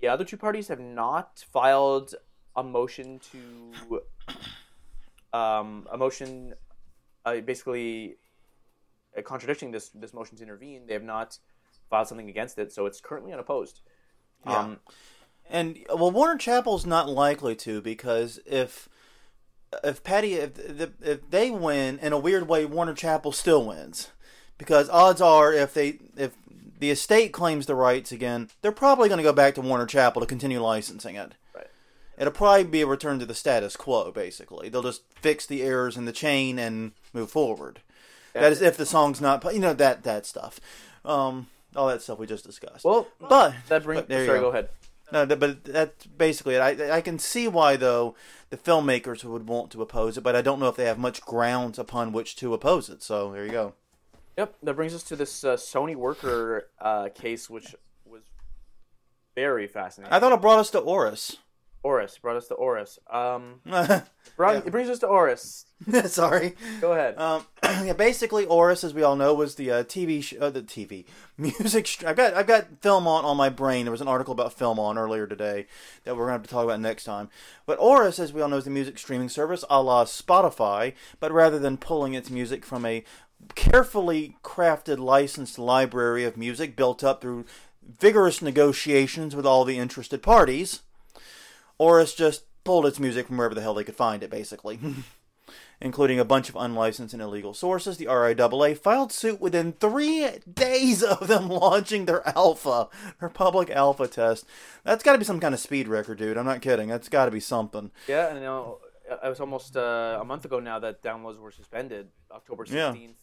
the 0.00 0.06
other 0.06 0.24
two 0.24 0.36
parties 0.36 0.68
have 0.68 0.78
not 0.78 1.44
filed 1.52 2.14
a 2.54 2.62
motion 2.62 3.20
to 3.32 4.02
um, 5.36 5.88
a 5.90 5.98
motion 5.98 6.54
uh, 7.26 7.40
basically 7.40 8.16
uh, 9.16 9.22
contradicting 9.22 9.72
this 9.72 9.90
this 9.90 10.14
motion 10.14 10.36
to 10.38 10.42
intervene. 10.42 10.86
They 10.86 10.94
have 10.94 11.02
not 11.02 11.38
filed 11.90 12.08
something 12.08 12.30
against 12.30 12.58
it, 12.58 12.72
so 12.72 12.86
it's 12.86 13.00
currently 13.00 13.32
unopposed. 13.32 13.80
Yeah. 14.46 14.58
Um, 14.58 14.78
And 15.48 15.78
well, 15.88 16.10
Warner 16.10 16.38
Chappell's 16.38 16.86
not 16.86 17.08
likely 17.08 17.54
to 17.56 17.80
because 17.80 18.40
if 18.46 18.88
if 19.84 20.02
Patty 20.02 20.34
if 20.34 20.58
if, 20.58 20.90
if 21.02 21.30
they 21.30 21.50
win 21.50 21.98
in 21.98 22.12
a 22.12 22.18
weird 22.18 22.48
way, 22.48 22.64
Warner 22.64 22.94
Chappell 22.94 23.32
still 23.32 23.64
wins 23.64 24.10
because 24.58 24.88
odds 24.88 25.20
are 25.20 25.52
if 25.52 25.74
they 25.74 25.98
if 26.16 26.36
the 26.78 26.90
estate 26.90 27.32
claims 27.32 27.66
the 27.66 27.74
rights 27.74 28.12
again, 28.12 28.50
they're 28.60 28.72
probably 28.72 29.08
going 29.08 29.18
to 29.18 29.24
go 29.24 29.32
back 29.32 29.54
to 29.54 29.60
Warner 29.60 29.86
Chappell 29.86 30.20
to 30.20 30.26
continue 30.26 30.60
licensing 30.60 31.14
it. 31.14 31.34
Right. 31.54 31.66
It'll 32.18 32.32
probably 32.32 32.64
be 32.64 32.82
a 32.82 32.86
return 32.86 33.18
to 33.18 33.26
the 33.26 33.34
status 33.34 33.76
quo. 33.76 34.10
Basically, 34.10 34.68
they'll 34.68 34.82
just 34.82 35.02
fix 35.20 35.46
the 35.46 35.62
errors 35.62 35.96
in 35.96 36.06
the 36.06 36.12
chain 36.12 36.58
and 36.58 36.92
move 37.16 37.30
forward. 37.30 37.80
That 38.34 38.52
is 38.52 38.60
if 38.60 38.76
the 38.76 38.86
song's 38.86 39.20
not 39.20 39.42
you 39.52 39.60
know 39.60 39.72
that 39.72 40.02
that 40.04 40.26
stuff, 40.26 40.60
um, 41.04 41.46
all 41.74 41.88
that 41.88 42.02
stuff 42.02 42.18
we 42.18 42.26
just 42.26 42.44
discussed. 42.44 42.84
well, 42.84 43.08
but 43.18 43.54
that 43.68 43.82
brings. 43.82 44.02
but 44.02 44.08
there 44.08 44.20
you 44.20 44.26
Sorry, 44.26 44.38
go. 44.38 44.44
go 44.44 44.50
ahead. 44.50 44.68
No, 45.12 45.24
but 45.24 45.64
that's 45.64 46.06
basically 46.06 46.56
it. 46.56 46.60
I 46.60 46.96
I 46.96 47.00
can 47.00 47.18
see 47.18 47.48
why 47.48 47.76
though 47.76 48.14
the 48.50 48.56
filmmakers 48.56 49.24
would 49.24 49.48
want 49.48 49.70
to 49.70 49.82
oppose 49.82 50.18
it, 50.18 50.20
but 50.22 50.36
I 50.36 50.42
don't 50.42 50.60
know 50.60 50.68
if 50.68 50.76
they 50.76 50.84
have 50.84 50.98
much 50.98 51.22
grounds 51.22 51.78
upon 51.78 52.12
which 52.12 52.36
to 52.36 52.52
oppose 52.52 52.90
it. 52.90 53.02
So 53.02 53.32
there 53.32 53.44
you 53.44 53.52
go. 53.52 53.74
Yep, 54.36 54.56
that 54.64 54.74
brings 54.74 54.94
us 54.94 55.02
to 55.04 55.16
this 55.16 55.44
uh, 55.44 55.56
Sony 55.56 55.96
worker 55.96 56.68
uh, 56.78 57.08
case, 57.14 57.48
which 57.48 57.74
was 58.04 58.22
very 59.34 59.66
fascinating. 59.66 60.12
I 60.12 60.20
thought 60.20 60.32
it 60.32 60.42
brought 60.42 60.58
us 60.58 60.70
to 60.70 60.80
Aurous. 60.82 61.36
Aurous 61.86 62.20
brought 62.20 62.36
us 62.36 62.48
to 62.48 62.54
Aurous. 62.54 62.98
Um, 63.14 63.60
brought, 64.36 64.66
It 64.66 64.70
brings 64.70 64.88
us 64.88 64.98
to 65.00 65.06
Aurous. 65.06 65.64
Sorry. 66.10 66.54
Go 66.80 66.92
ahead. 66.92 67.16
Um, 67.18 67.46
yeah, 67.62 67.92
basically, 67.92 68.44
Aurous, 68.46 68.82
as 68.82 68.92
we 68.92 69.02
all 69.02 69.14
know, 69.14 69.34
was 69.34 69.54
the 69.54 69.70
uh, 69.70 69.84
TV, 69.84 70.22
sh- 70.22 70.34
uh, 70.40 70.50
the 70.50 70.62
TV 70.62 71.04
music. 71.38 71.86
St- 71.86 72.08
I've 72.08 72.16
got, 72.16 72.34
I've 72.34 72.46
got 72.46 72.80
FilmOn 72.80 73.24
on 73.24 73.36
my 73.36 73.48
brain. 73.48 73.84
There 73.84 73.92
was 73.92 74.00
an 74.00 74.08
article 74.08 74.32
about 74.32 74.56
FilmOn 74.58 74.96
earlier 74.96 75.26
today 75.26 75.66
that 76.04 76.16
we're 76.16 76.24
gonna 76.24 76.32
have 76.32 76.42
to 76.42 76.48
talk 76.50 76.64
about 76.64 76.80
next 76.80 77.04
time. 77.04 77.28
But 77.66 77.78
Aurous, 77.78 78.18
as 78.18 78.32
we 78.32 78.40
all 78.42 78.48
know, 78.48 78.56
is 78.56 78.64
the 78.64 78.70
music 78.70 78.98
streaming 78.98 79.28
service, 79.28 79.64
a 79.70 79.80
la 79.82 80.04
Spotify. 80.04 80.94
But 81.20 81.30
rather 81.32 81.58
than 81.58 81.76
pulling 81.76 82.14
its 82.14 82.30
music 82.30 82.64
from 82.64 82.84
a 82.84 83.04
carefully 83.54 84.36
crafted 84.42 84.98
licensed 84.98 85.58
library 85.58 86.24
of 86.24 86.36
music 86.36 86.74
built 86.74 87.04
up 87.04 87.20
through 87.20 87.44
vigorous 88.00 88.42
negotiations 88.42 89.36
with 89.36 89.46
all 89.46 89.64
the 89.64 89.78
interested 89.78 90.22
parties, 90.22 90.80
Aurous 91.80 92.16
just 92.16 92.44
pulled 92.64 92.86
its 92.86 92.98
music 92.98 93.26
from 93.26 93.36
wherever 93.36 93.54
the 93.54 93.60
hell 93.60 93.74
they 93.74 93.84
could 93.84 93.96
find 93.96 94.22
it, 94.22 94.30
basically. 94.30 94.78
including 95.80 96.18
a 96.18 96.24
bunch 96.24 96.48
of 96.48 96.56
unlicensed 96.56 97.12
and 97.12 97.22
illegal 97.22 97.54
sources. 97.54 97.96
The 97.96 98.06
RIAA 98.06 98.78
filed 98.78 99.12
suit 99.12 99.40
within 99.40 99.72
three 99.72 100.28
days 100.52 101.02
of 101.02 101.28
them 101.28 101.48
launching 101.50 102.06
their 102.06 102.26
alpha, 102.28 102.88
their 103.20 103.28
public 103.28 103.70
alpha 103.70 104.08
test. 104.08 104.46
That's 104.84 105.02
got 105.02 105.12
to 105.12 105.18
be 105.18 105.24
some 105.24 105.40
kind 105.40 105.54
of 105.54 105.60
speed 105.60 105.88
record, 105.88 106.18
dude. 106.18 106.38
I'm 106.38 106.46
not 106.46 106.62
kidding. 106.62 106.88
That's 106.88 107.08
got 107.08 107.26
to 107.26 107.30
be 107.30 107.40
something. 107.40 107.90
Yeah, 108.08 108.28
and 108.28 108.38
you 108.38 108.44
know, 108.44 108.78
it 109.08 109.28
was 109.28 109.40
almost 109.40 109.76
uh, 109.76 110.18
a 110.20 110.24
month 110.24 110.44
ago 110.44 110.60
now 110.60 110.78
that 110.78 111.02
downloads 111.02 111.38
were 111.38 111.52
suspended, 111.52 112.08
October 112.32 112.64
16th. 112.64 112.72
Yeah. 112.72 112.92
16th. 112.92 113.14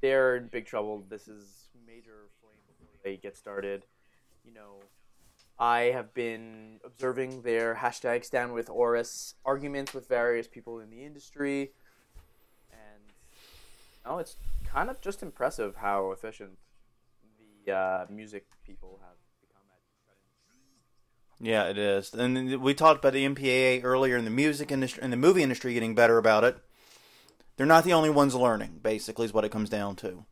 They're 0.00 0.36
in 0.36 0.48
big 0.48 0.66
trouble. 0.66 1.04
This 1.08 1.28
is 1.28 1.68
major 1.86 2.28
flame 2.40 2.58
before 2.66 2.88
they 3.04 3.16
get 3.16 3.36
started. 3.36 3.84
You 4.44 4.52
know, 4.52 4.80
I 5.58 5.92
have 5.92 6.14
been 6.14 6.80
observing 6.84 7.42
their 7.42 7.76
hashtag 7.76 8.24
stand 8.24 8.52
with 8.52 8.68
Aurous 8.68 9.34
arguments 9.44 9.94
with 9.94 10.08
various 10.08 10.48
people 10.48 10.80
in 10.80 10.90
the 10.90 11.04
industry, 11.04 11.72
and 12.72 13.02
oh, 14.04 14.18
it's 14.18 14.36
kind 14.64 14.90
of 14.90 15.00
just 15.00 15.22
impressive 15.22 15.76
how 15.76 16.10
efficient 16.10 16.58
the 17.66 17.72
uh, 17.72 18.06
music 18.10 18.46
people 18.64 19.00
have 19.02 19.16
become 19.40 19.62
at 19.70 21.46
Yeah, 21.46 21.68
it 21.68 21.78
is. 21.78 22.12
And 22.14 22.60
we 22.60 22.74
talked 22.74 23.04
about 23.04 23.12
the 23.12 23.26
MPAA 23.26 23.84
earlier 23.84 24.16
in 24.16 24.24
the 24.24 24.30
music 24.30 24.72
industry 24.72 25.02
and 25.02 25.12
the 25.12 25.16
movie 25.16 25.42
industry 25.42 25.74
getting 25.74 25.94
better 25.94 26.18
about 26.18 26.44
it. 26.44 26.56
They're 27.56 27.66
not 27.66 27.84
the 27.84 27.92
only 27.92 28.10
ones 28.10 28.34
learning, 28.34 28.80
basically, 28.82 29.26
is 29.26 29.32
what 29.32 29.44
it 29.44 29.52
comes 29.52 29.68
down 29.68 29.96
to. 29.96 30.24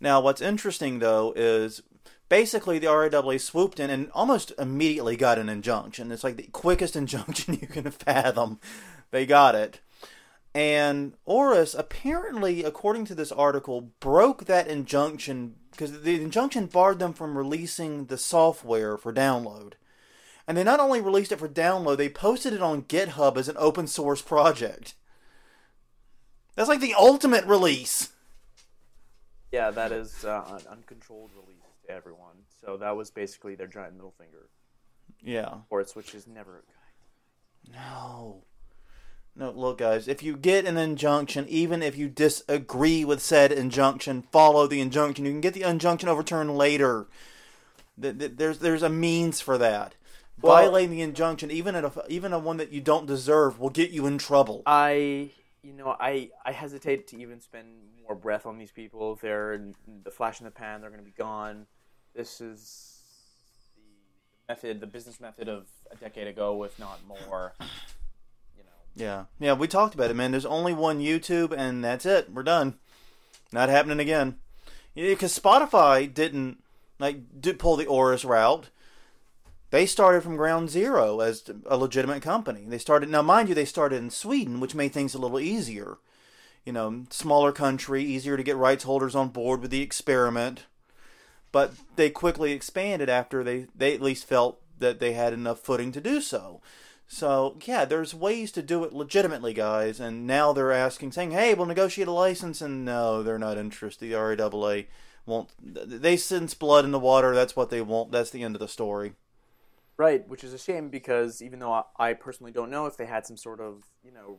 Now, 0.00 0.20
what's 0.20 0.40
interesting, 0.40 0.98
though, 0.98 1.32
is 1.34 1.82
basically 2.28 2.78
the 2.78 2.88
RIAA 2.88 3.40
swooped 3.40 3.80
in 3.80 3.90
and 3.90 4.10
almost 4.12 4.52
immediately 4.58 5.16
got 5.16 5.38
an 5.38 5.48
injunction. 5.48 6.12
It's 6.12 6.24
like 6.24 6.36
the 6.36 6.44
quickest 6.44 6.96
injunction 7.02 7.58
you 7.60 7.66
can 7.66 7.90
fathom. 7.90 8.60
They 9.10 9.26
got 9.26 9.54
it. 9.54 9.80
And 10.54 11.12
Aurous 11.28 11.78
apparently, 11.78 12.64
according 12.64 13.04
to 13.06 13.14
this 13.14 13.30
article, 13.30 13.92
broke 14.00 14.46
that 14.46 14.68
injunction 14.68 15.56
because 15.70 16.00
the 16.00 16.22
injunction 16.22 16.64
barred 16.64 16.98
them 16.98 17.12
from 17.12 17.36
releasing 17.36 18.06
the 18.06 18.16
software 18.16 18.96
for 18.96 19.12
download. 19.12 19.74
And 20.48 20.56
they 20.56 20.64
not 20.64 20.80
only 20.80 21.02
released 21.02 21.32
it 21.32 21.38
for 21.38 21.48
download, 21.48 21.98
they 21.98 22.08
posted 22.08 22.54
it 22.54 22.62
on 22.62 22.84
GitHub 22.84 23.36
as 23.36 23.48
an 23.48 23.56
open 23.58 23.86
source 23.86 24.22
project. 24.22 24.94
That's 26.54 26.70
like 26.70 26.80
the 26.80 26.94
ultimate 26.94 27.44
release. 27.44 28.08
Yeah, 29.56 29.70
that 29.70 29.90
is 29.92 30.24
uh, 30.24 30.58
an 30.60 30.66
uncontrolled 30.70 31.30
release 31.34 31.64
to 31.86 31.90
everyone. 31.92 32.36
So 32.60 32.76
that 32.76 32.94
was 32.94 33.10
basically 33.10 33.54
their 33.54 33.66
giant 33.66 33.94
middle 33.94 34.12
finger 34.18 34.48
Yeah. 35.22 35.54
for 35.70 35.80
it, 35.80 35.90
which 35.94 36.14
is 36.14 36.26
never 36.26 36.58
a 36.58 36.60
good 36.60 37.72
idea. 37.72 37.80
No. 37.80 38.42
No, 39.34 39.50
look, 39.50 39.78
guys. 39.78 40.08
If 40.08 40.22
you 40.22 40.36
get 40.36 40.66
an 40.66 40.76
injunction, 40.76 41.46
even 41.48 41.82
if 41.82 41.96
you 41.96 42.08
disagree 42.08 43.02
with 43.04 43.20
said 43.22 43.50
injunction, 43.52 44.22
follow 44.30 44.66
the 44.66 44.80
injunction. 44.80 45.24
You 45.24 45.32
can 45.32 45.40
get 45.40 45.54
the 45.54 45.62
injunction 45.62 46.08
overturned 46.10 46.56
later. 46.56 47.06
Th- 48.00 48.18
th- 48.18 48.32
There's 48.36 48.58
there's 48.58 48.82
a 48.82 48.88
means 48.90 49.40
for 49.40 49.56
that. 49.58 49.94
Well- 50.42 50.54
Violating 50.54 50.90
the 50.90 51.00
injunction, 51.02 51.50
even 51.50 51.74
at 51.74 51.84
a, 51.84 51.92
even 52.08 52.32
a 52.34 52.38
one 52.38 52.58
that 52.58 52.72
you 52.72 52.80
don't 52.82 53.06
deserve, 53.06 53.58
will 53.58 53.70
get 53.70 53.90
you 53.90 54.06
in 54.06 54.18
trouble. 54.18 54.62
I, 54.66 55.30
you 55.62 55.72
know, 55.72 55.96
I 55.98 56.30
I 56.44 56.52
hesitate 56.52 57.06
to 57.08 57.20
even 57.20 57.40
spend 57.40 57.68
more 58.08 58.16
breath 58.16 58.46
on 58.46 58.58
these 58.58 58.70
people. 58.70 59.16
They're 59.16 59.60
the 60.04 60.10
flash 60.10 60.40
in 60.40 60.44
the 60.44 60.50
pan. 60.50 60.80
They're 60.80 60.90
going 60.90 61.02
to 61.02 61.04
be 61.04 61.14
gone. 61.16 61.66
This 62.14 62.40
is 62.40 63.00
the 63.76 64.52
method, 64.52 64.80
the 64.80 64.86
business 64.86 65.20
method 65.20 65.48
of 65.48 65.66
a 65.90 65.96
decade 65.96 66.26
ago, 66.26 66.62
if 66.64 66.78
not 66.78 67.00
more. 67.06 67.54
You 68.56 68.64
know, 68.64 68.70
Yeah, 68.94 69.24
yeah, 69.38 69.52
we 69.52 69.68
talked 69.68 69.94
about 69.94 70.10
it, 70.10 70.14
man. 70.14 70.30
There's 70.30 70.46
only 70.46 70.72
one 70.72 71.00
YouTube, 71.00 71.52
and 71.56 71.84
that's 71.84 72.06
it. 72.06 72.32
We're 72.32 72.42
done. 72.42 72.74
Not 73.52 73.68
happening 73.68 74.00
again. 74.00 74.36
Because 74.94 75.38
Spotify 75.38 76.12
didn't 76.12 76.62
like 76.98 77.40
did 77.40 77.58
pull 77.58 77.76
the 77.76 77.84
Aurous 77.84 78.26
route. 78.26 78.70
They 79.70 79.84
started 79.84 80.22
from 80.22 80.36
ground 80.36 80.70
zero 80.70 81.20
as 81.20 81.50
a 81.66 81.76
legitimate 81.76 82.22
company. 82.22 82.64
They 82.66 82.78
started 82.78 83.10
now, 83.10 83.20
mind 83.20 83.48
you, 83.48 83.54
they 83.54 83.64
started 83.64 83.96
in 83.96 84.10
Sweden, 84.10 84.60
which 84.60 84.74
made 84.74 84.92
things 84.92 85.12
a 85.12 85.18
little 85.18 85.40
easier. 85.40 85.98
You 86.66 86.72
know, 86.72 87.04
smaller 87.10 87.52
country, 87.52 88.02
easier 88.04 88.36
to 88.36 88.42
get 88.42 88.56
rights 88.56 88.84
holders 88.84 89.14
on 89.14 89.28
board 89.28 89.62
with 89.62 89.70
the 89.70 89.80
experiment. 89.80 90.66
But 91.52 91.72
they 91.94 92.10
quickly 92.10 92.52
expanded 92.52 93.08
after 93.08 93.42
they, 93.42 93.68
they 93.74 93.94
at 93.94 94.02
least 94.02 94.26
felt 94.26 94.60
that 94.78 95.00
they 95.00 95.14
had 95.14 95.32
enough 95.32 95.60
footing 95.60 95.92
to 95.92 96.00
do 96.02 96.20
so. 96.20 96.60
So 97.08 97.56
yeah, 97.64 97.84
there's 97.84 98.14
ways 98.14 98.50
to 98.52 98.62
do 98.62 98.84
it 98.84 98.92
legitimately, 98.92 99.54
guys. 99.54 100.00
And 100.00 100.26
now 100.26 100.52
they're 100.52 100.72
asking, 100.72 101.12
saying, 101.12 101.30
"Hey, 101.30 101.54
we'll 101.54 101.66
negotiate 101.66 102.08
a 102.08 102.12
license." 102.12 102.60
And 102.60 102.84
no, 102.84 103.22
they're 103.22 103.38
not 103.38 103.58
interested. 103.58 104.04
The 104.10 104.14
RIAA 104.16 104.86
won't. 105.24 105.50
They 105.62 106.16
sense 106.16 106.52
blood 106.54 106.84
in 106.84 106.90
the 106.90 106.98
water. 106.98 107.34
That's 107.34 107.54
what 107.56 107.70
they 107.70 107.80
want. 107.80 108.10
That's 108.12 108.30
the 108.30 108.42
end 108.42 108.56
of 108.56 108.60
the 108.60 108.68
story. 108.68 109.14
right? 109.96 110.28
Which 110.28 110.44
is 110.44 110.52
a 110.52 110.58
shame 110.58 110.88
because 110.90 111.40
even 111.42 111.58
though 111.60 111.72
I, 111.72 111.82
I 111.98 112.12
personally 112.14 112.52
don't 112.52 112.70
know 112.70 112.86
if 112.86 112.96
they 112.96 113.06
had 113.06 113.26
some 113.26 113.36
sort 113.36 113.60
of 113.60 113.84
you 114.04 114.12
know 114.12 114.38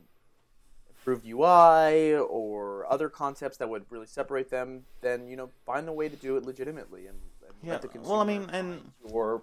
improved 0.98 1.26
UI 1.26 2.14
or 2.14 2.90
other 2.90 3.08
concepts 3.08 3.56
that 3.58 3.68
would 3.68 3.84
really 3.90 4.06
separate 4.06 4.50
them, 4.50 4.84
then 5.00 5.28
you 5.28 5.36
know 5.36 5.50
find 5.64 5.88
a 5.88 5.92
way 5.92 6.08
to 6.08 6.16
do 6.16 6.36
it 6.36 6.44
legitimately 6.44 7.06
and, 7.06 7.18
and 7.46 7.54
Yeah, 7.62 8.00
well, 8.02 8.20
I 8.20 8.24
mean, 8.24 8.48
and- 8.52 8.92
your 9.08 9.42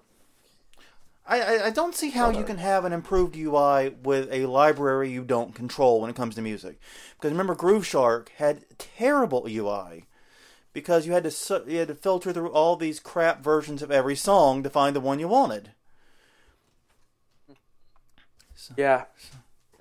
I, 1.27 1.63
I, 1.65 1.69
don't 1.71 1.95
see 1.95 2.11
how 2.11 2.29
you 2.29 2.43
can 2.43 2.59
have 2.59 2.85
an 2.85 2.93
improved 2.93 3.35
UI 3.35 3.95
with 4.03 4.31
a 4.31 4.45
library 4.45 5.09
you 5.09 5.23
don't 5.23 5.55
control 5.55 5.99
when 5.99 6.11
it 6.11 6.15
comes 6.15 6.35
to 6.35 6.41
music. 6.43 6.79
Because 7.15 7.31
remember, 7.31 7.55
Grooveshark 7.55 8.29
had 8.37 8.63
terrible 8.77 9.47
UI 9.49 10.05
because 10.71 11.07
you 11.07 11.13
had 11.13 11.23
to 11.23 11.63
you 11.67 11.79
had 11.79 11.87
to 11.87 11.95
filter 11.95 12.31
through 12.31 12.51
all 12.51 12.75
these 12.75 12.99
crap 12.99 13.43
versions 13.43 13.81
of 13.81 13.89
every 13.89 14.15
song 14.15 14.61
to 14.61 14.69
find 14.69 14.95
the 14.95 14.99
one 14.99 15.17
you 15.17 15.27
wanted. 15.27 15.71
yeah. 18.77 19.05
So 19.17 19.37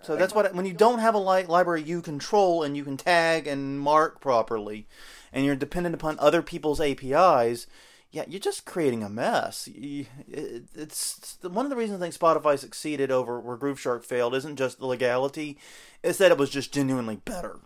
that's 0.06 0.34
what 0.34 0.54
when 0.54 0.66
you 0.66 0.72
don't 0.72 0.98
have 0.98 1.14
a 1.14 1.18
li- 1.18 1.44
library 1.44 1.82
you 1.82 2.02
control 2.02 2.62
and 2.62 2.76
you 2.76 2.84
can 2.84 2.96
tag 2.96 3.46
and 3.46 3.80
mark 3.80 4.20
properly, 4.20 4.86
and 5.32 5.44
you're 5.44 5.56
dependent 5.56 5.94
upon 5.94 6.18
other 6.18 6.42
people's 6.42 6.80
APIs. 6.80 7.66
Yeah, 8.10 8.24
you're 8.28 8.38
just 8.40 8.64
creating 8.64 9.02
a 9.02 9.08
mess. 9.08 9.68
It's 9.74 11.38
one 11.42 11.66
of 11.66 11.70
the 11.70 11.76
reasons 11.76 12.00
I 12.00 12.04
think 12.04 12.14
Spotify 12.14 12.58
succeeded 12.58 13.10
over 13.10 13.40
where 13.40 13.56
Grooveshark 13.56 14.04
failed 14.04 14.34
isn't 14.36 14.56
just 14.56 14.78
the 14.78 14.86
legality; 14.86 15.58
it's 16.02 16.18
that 16.18 16.30
it 16.30 16.38
was 16.38 16.50
just 16.50 16.72
genuinely 16.72 17.16
better. 17.16 17.58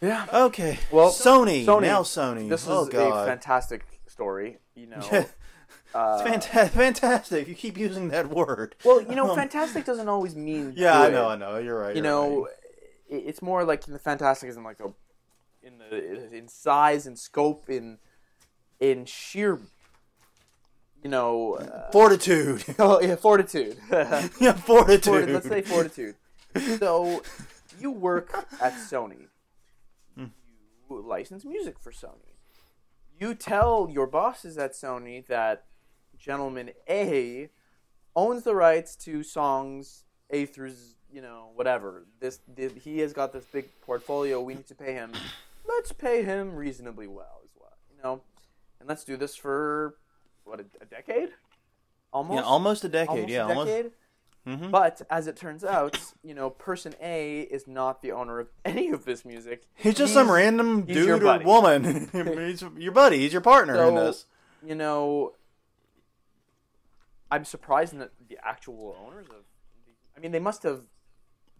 Yeah. 0.00 0.26
Okay, 0.32 0.78
Well, 0.90 1.10
Sony, 1.10 1.66
Sony. 1.66 1.82
now 1.82 2.02
Sony. 2.02 2.48
This 2.48 2.66
oh, 2.66 2.86
is 2.86 2.94
oh 2.94 3.12
a 3.12 3.26
fantastic 3.26 3.84
story. 4.06 4.58
You 4.74 4.86
know. 4.86 5.26
it's 5.94 6.46
fanta- 6.46 6.68
fantastic. 6.84 7.48
You 7.48 7.54
keep 7.54 7.76
using 7.76 8.08
that 8.08 8.28
word. 8.30 8.74
well, 8.84 9.00
you 9.00 9.14
know, 9.14 9.30
Um, 9.30 9.36
fantastic 9.36 9.84
doesn't 9.84 10.08
always 10.08 10.34
mean. 10.36 10.72
Yeah, 10.76 11.00
I 11.00 11.10
know, 11.10 11.28
I 11.28 11.36
know. 11.36 11.58
You're 11.58 11.78
right. 11.78 11.96
You 11.96 12.02
you're 12.02 12.10
know, 12.12 12.42
right. 12.44 12.52
it's 13.26 13.42
more 13.42 13.64
like 13.64 13.84
the 13.84 13.98
fantastic 13.98 14.48
is 14.48 14.56
in 14.56 14.64
like 14.64 14.80
a 14.80 14.92
in 15.62 15.78
the 15.78 16.32
in 16.36 16.48
size 16.48 17.06
and 17.06 17.18
scope 17.18 17.68
in 17.68 17.98
in 18.78 19.04
sheer. 19.04 19.58
You 21.02 21.10
know. 21.10 21.54
Uh, 21.54 21.90
fortitude. 21.90 22.64
oh 22.78 23.00
yeah, 23.00 23.16
fortitude. 23.16 23.76
yeah, 23.90 24.52
fortitude. 24.52 25.04
Forti- 25.04 25.32
let's 25.32 25.48
say 25.48 25.62
fortitude. 25.62 26.14
So, 26.78 27.22
you 27.78 27.90
work 27.92 28.46
at 28.60 28.74
Sony. 28.74 29.26
You 30.16 30.30
license 30.90 31.44
music 31.44 31.78
for 31.78 31.92
Sony. 31.92 32.34
You 33.18 33.34
tell 33.34 33.88
your 33.90 34.06
bosses 34.08 34.58
at 34.58 34.72
Sony 34.72 35.24
that 35.28 35.64
gentleman 36.20 36.70
A 36.88 37.48
owns 38.14 38.42
the 38.44 38.54
rights 38.54 38.94
to 38.96 39.22
songs 39.22 40.04
A 40.30 40.46
through 40.46 40.70
Z- 40.70 40.94
you 41.12 41.22
know 41.22 41.50
whatever. 41.54 42.06
This, 42.20 42.40
this 42.46 42.72
he 42.82 42.98
has 43.00 43.12
got 43.12 43.32
this 43.32 43.44
big 43.52 43.68
portfolio. 43.80 44.40
We 44.40 44.54
need 44.54 44.66
to 44.68 44.74
pay 44.74 44.92
him. 44.92 45.12
Let's 45.66 45.92
pay 45.92 46.22
him 46.22 46.54
reasonably 46.54 47.06
well 47.06 47.40
as 47.44 47.50
well. 47.58 47.76
You 47.96 48.02
know, 48.02 48.20
and 48.78 48.88
let's 48.88 49.04
do 49.04 49.16
this 49.16 49.34
for 49.36 49.96
what 50.44 50.60
a, 50.60 50.64
a 50.80 50.84
decade. 50.84 51.30
Almost 52.12 52.36
Yeah, 52.36 52.42
almost 52.42 52.84
a 52.84 52.88
decade. 52.88 53.08
almost 53.08 53.28
yeah, 53.28 53.44
a 53.44 53.48
almost. 53.48 53.66
decade. 53.68 53.90
Mm-hmm. 54.48 54.70
But 54.70 55.02
as 55.10 55.26
it 55.26 55.36
turns 55.36 55.64
out, 55.64 56.00
you 56.24 56.32
know, 56.34 56.48
person 56.50 56.94
A 57.02 57.40
is 57.42 57.66
not 57.68 58.00
the 58.02 58.12
owner 58.12 58.40
of 58.40 58.48
any 58.64 58.88
of 58.90 59.04
this 59.04 59.24
music. 59.24 59.64
He's 59.74 59.94
just 59.94 60.14
some 60.14 60.30
random 60.30 60.82
dude 60.86 61.08
or 61.08 61.18
buddy. 61.18 61.44
woman. 61.44 62.08
he's 62.48 62.64
your 62.78 62.92
buddy. 62.92 63.18
He's 63.18 63.32
your 63.32 63.42
partner 63.42 63.84
in 63.86 63.94
this. 63.96 64.26
you 64.66 64.74
know, 64.74 65.34
I'm 67.30 67.44
surprised 67.44 67.96
that 67.98 68.12
the 68.28 68.38
actual 68.42 68.96
owners 69.06 69.26
of. 69.28 69.44
I 70.16 70.20
mean, 70.20 70.32
they 70.32 70.40
must 70.40 70.62
have 70.64 70.82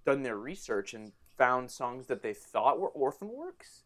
done 0.05 0.23
their 0.23 0.37
research 0.37 0.93
and 0.93 1.13
found 1.39 1.71
songs 1.71 2.07
that 2.09 2.23
they 2.23 2.35
thought 2.35 2.81
were 2.81 2.89
orphan 2.89 3.31
works 3.33 3.85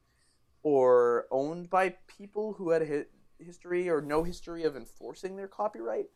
or 0.62 1.26
owned 1.30 1.68
by 1.70 1.94
people 2.08 2.54
who 2.54 2.70
had 2.70 2.82
a 2.82 2.86
hi- 2.86 3.04
history 3.38 3.88
or 3.88 4.00
no 4.00 4.24
history 4.24 4.64
of 4.64 4.76
enforcing 4.76 5.36
their 5.36 5.46
copyright. 5.46 6.06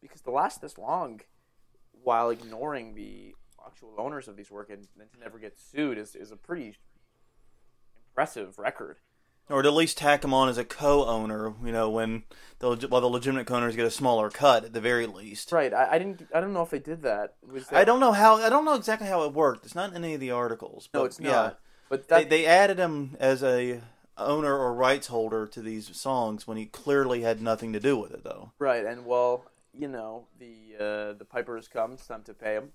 Because 0.00 0.20
to 0.22 0.30
last 0.30 0.60
this 0.60 0.76
long, 0.76 1.20
while 1.92 2.30
ignoring 2.30 2.94
the 2.94 3.34
actual 3.64 3.94
owners 3.98 4.26
of 4.26 4.36
these 4.36 4.50
work 4.50 4.68
and 4.70 4.88
then 4.96 5.06
to 5.14 5.20
never 5.20 5.38
get 5.38 5.56
sued, 5.56 5.96
is, 5.96 6.16
is 6.16 6.32
a 6.32 6.36
pretty 6.36 6.76
impressive 8.08 8.58
record. 8.58 8.98
Or 9.48 9.60
to 9.62 9.68
at 9.68 9.74
least 9.74 9.98
tack 9.98 10.24
him 10.24 10.32
on 10.32 10.48
as 10.48 10.56
a 10.56 10.64
co-owner. 10.64 11.52
You 11.64 11.72
know, 11.72 11.90
when 11.90 12.22
the 12.60 12.86
while 12.88 13.00
the 13.00 13.08
legitimate 13.08 13.46
co-owners 13.46 13.76
get 13.76 13.84
a 13.84 13.90
smaller 13.90 14.30
cut 14.30 14.64
at 14.64 14.72
the 14.72 14.80
very 14.80 15.06
least. 15.06 15.52
Right. 15.52 15.74
I, 15.74 15.92
I 15.92 15.98
didn't. 15.98 16.28
I 16.34 16.40
don't 16.40 16.52
know 16.52 16.62
if 16.62 16.70
they 16.70 16.78
did 16.78 17.02
that. 17.02 17.34
That 17.52 17.72
I 17.72 17.84
don't 17.84 18.00
know 18.00 18.12
how. 18.12 18.36
I 18.36 18.48
don't 18.48 18.64
know 18.64 18.74
exactly 18.74 19.08
how 19.08 19.24
it 19.24 19.34
worked. 19.34 19.66
It's 19.66 19.74
not 19.74 19.90
in 19.90 19.96
any 19.96 20.14
of 20.14 20.20
the 20.20 20.30
articles. 20.30 20.88
No, 20.94 21.00
but 21.00 21.06
it's 21.06 21.20
yeah. 21.20 21.50
But 21.88 22.08
They, 22.08 22.22
that, 22.22 22.30
they 22.30 22.46
added 22.46 22.78
him 22.78 23.16
as 23.20 23.42
a 23.42 23.82
owner 24.16 24.56
or 24.56 24.72
rights 24.74 25.08
holder 25.08 25.46
to 25.48 25.60
these 25.60 25.94
songs 25.96 26.46
when 26.46 26.56
he 26.56 26.66
clearly 26.66 27.22
had 27.22 27.42
nothing 27.42 27.72
to 27.72 27.80
do 27.80 27.96
with 27.98 28.12
it, 28.12 28.24
though. 28.24 28.52
right, 28.58 28.84
and 28.84 29.04
well, 29.04 29.44
you 29.74 29.88
know, 29.88 30.26
the 30.38 30.76
uh, 30.78 31.12
the 31.18 31.26
piper 31.28 31.56
has 31.56 31.68
come. 31.68 31.92
It's 31.92 32.06
time 32.06 32.22
to 32.24 32.34
pay 32.34 32.54
him. 32.54 32.70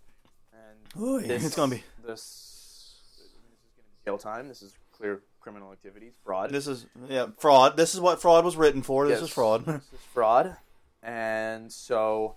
And 0.54 1.02
Ooh, 1.02 1.20
yeah, 1.20 1.34
it's 1.34 1.56
gonna 1.56 1.76
be- 1.76 1.84
this. 2.06 2.96
This 3.16 3.26
is 3.26 3.32
going 3.32 3.42
to 3.52 3.82
be 3.82 4.06
jail 4.06 4.18
time. 4.18 4.48
This 4.48 4.62
is 4.62 4.74
clear 4.92 5.22
criminal 5.48 5.72
activities, 5.72 6.12
fraud. 6.26 6.50
This 6.52 6.68
is 6.68 6.86
yeah 7.08 7.28
fraud. 7.38 7.78
This 7.78 7.96
is 7.96 8.02
what 8.02 8.22
fraud 8.22 8.44
was 8.44 8.58
written 8.58 8.82
for. 8.82 9.08
This 9.08 9.22
Yes, 9.22 9.30
is 9.30 9.34
fraud. 9.34 9.66
this 9.66 9.82
is 9.94 10.00
fraud, 10.14 10.58
and 11.02 11.72
so 11.72 12.36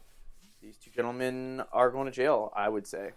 these 0.63 0.77
two 0.77 0.93
gentlemen 0.95 1.61
are 1.73 1.91
going 1.91 2.07
to 2.07 2.13
jail. 2.13 2.53
I 2.55 2.69
would 2.69 2.87
say. 2.87 3.11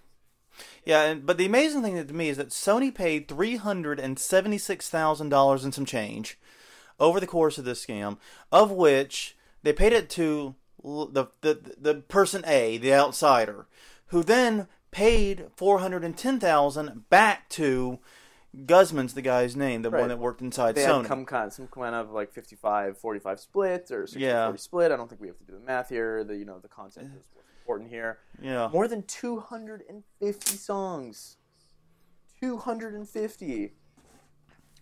Yeah, 0.83 1.03
and, 1.03 1.25
but 1.27 1.37
the 1.37 1.45
amazing 1.45 1.83
thing 1.83 2.03
to 2.07 2.13
me 2.13 2.29
is 2.29 2.37
that 2.37 2.49
Sony 2.49 2.93
paid 2.93 3.27
three 3.27 3.57
hundred 3.57 3.99
and 3.99 4.17
seventy-six 4.17 4.89
thousand 4.89 5.29
dollars 5.29 5.63
and 5.63 5.75
some 5.75 5.85
change 5.85 6.39
over 6.99 7.19
the 7.19 7.27
course 7.27 7.59
of 7.59 7.65
this 7.65 7.85
scam, 7.85 8.17
of 8.51 8.71
which 8.71 9.37
they 9.61 9.73
paid 9.73 9.93
it 9.93 10.09
to 10.11 10.55
the 10.83 11.27
the 11.41 11.75
the 11.79 11.95
person 12.07 12.43
A, 12.47 12.79
the 12.79 12.95
outsider, 12.95 13.67
who 14.07 14.23
then 14.23 14.67
paid 14.89 15.49
four 15.55 15.79
hundred 15.79 16.03
and 16.03 16.17
ten 16.17 16.39
thousand 16.39 17.07
back 17.11 17.47
to 17.49 17.99
Guzman's 18.65 19.13
the 19.15 19.21
guy's 19.23 19.55
name, 19.55 19.81
the 19.81 19.89
Right. 19.89 20.01
one 20.01 20.09
that 20.09 20.19
worked 20.19 20.41
inside 20.41 20.75
They 20.75 20.85
Sony. 20.85 21.05
come 21.05 21.25
kind 21.25 21.51
some 21.51 21.67
kind 21.67 21.95
of 21.95 22.11
like 22.11 22.31
55 22.31 22.97
45 22.97 23.39
split 23.39 23.89
or 23.91 24.05
60 24.05 24.19
Yeah. 24.19 24.55
split. 24.57 24.91
I 24.91 24.95
don't 24.95 25.07
think 25.09 25.21
we 25.21 25.27
have 25.27 25.37
to 25.39 25.43
do 25.43 25.53
the 25.53 25.59
math 25.59 25.89
here. 25.89 26.23
The 26.23 26.35
you 26.37 26.45
know 26.45 26.59
the 26.59 26.67
concept 26.67 27.07
is 27.17 27.23
important 27.61 27.89
here. 27.89 28.19
yeah, 28.41 28.69
More 28.71 28.87
than 28.87 29.03
250 29.03 30.57
songs. 30.57 31.37
250. 32.39 33.73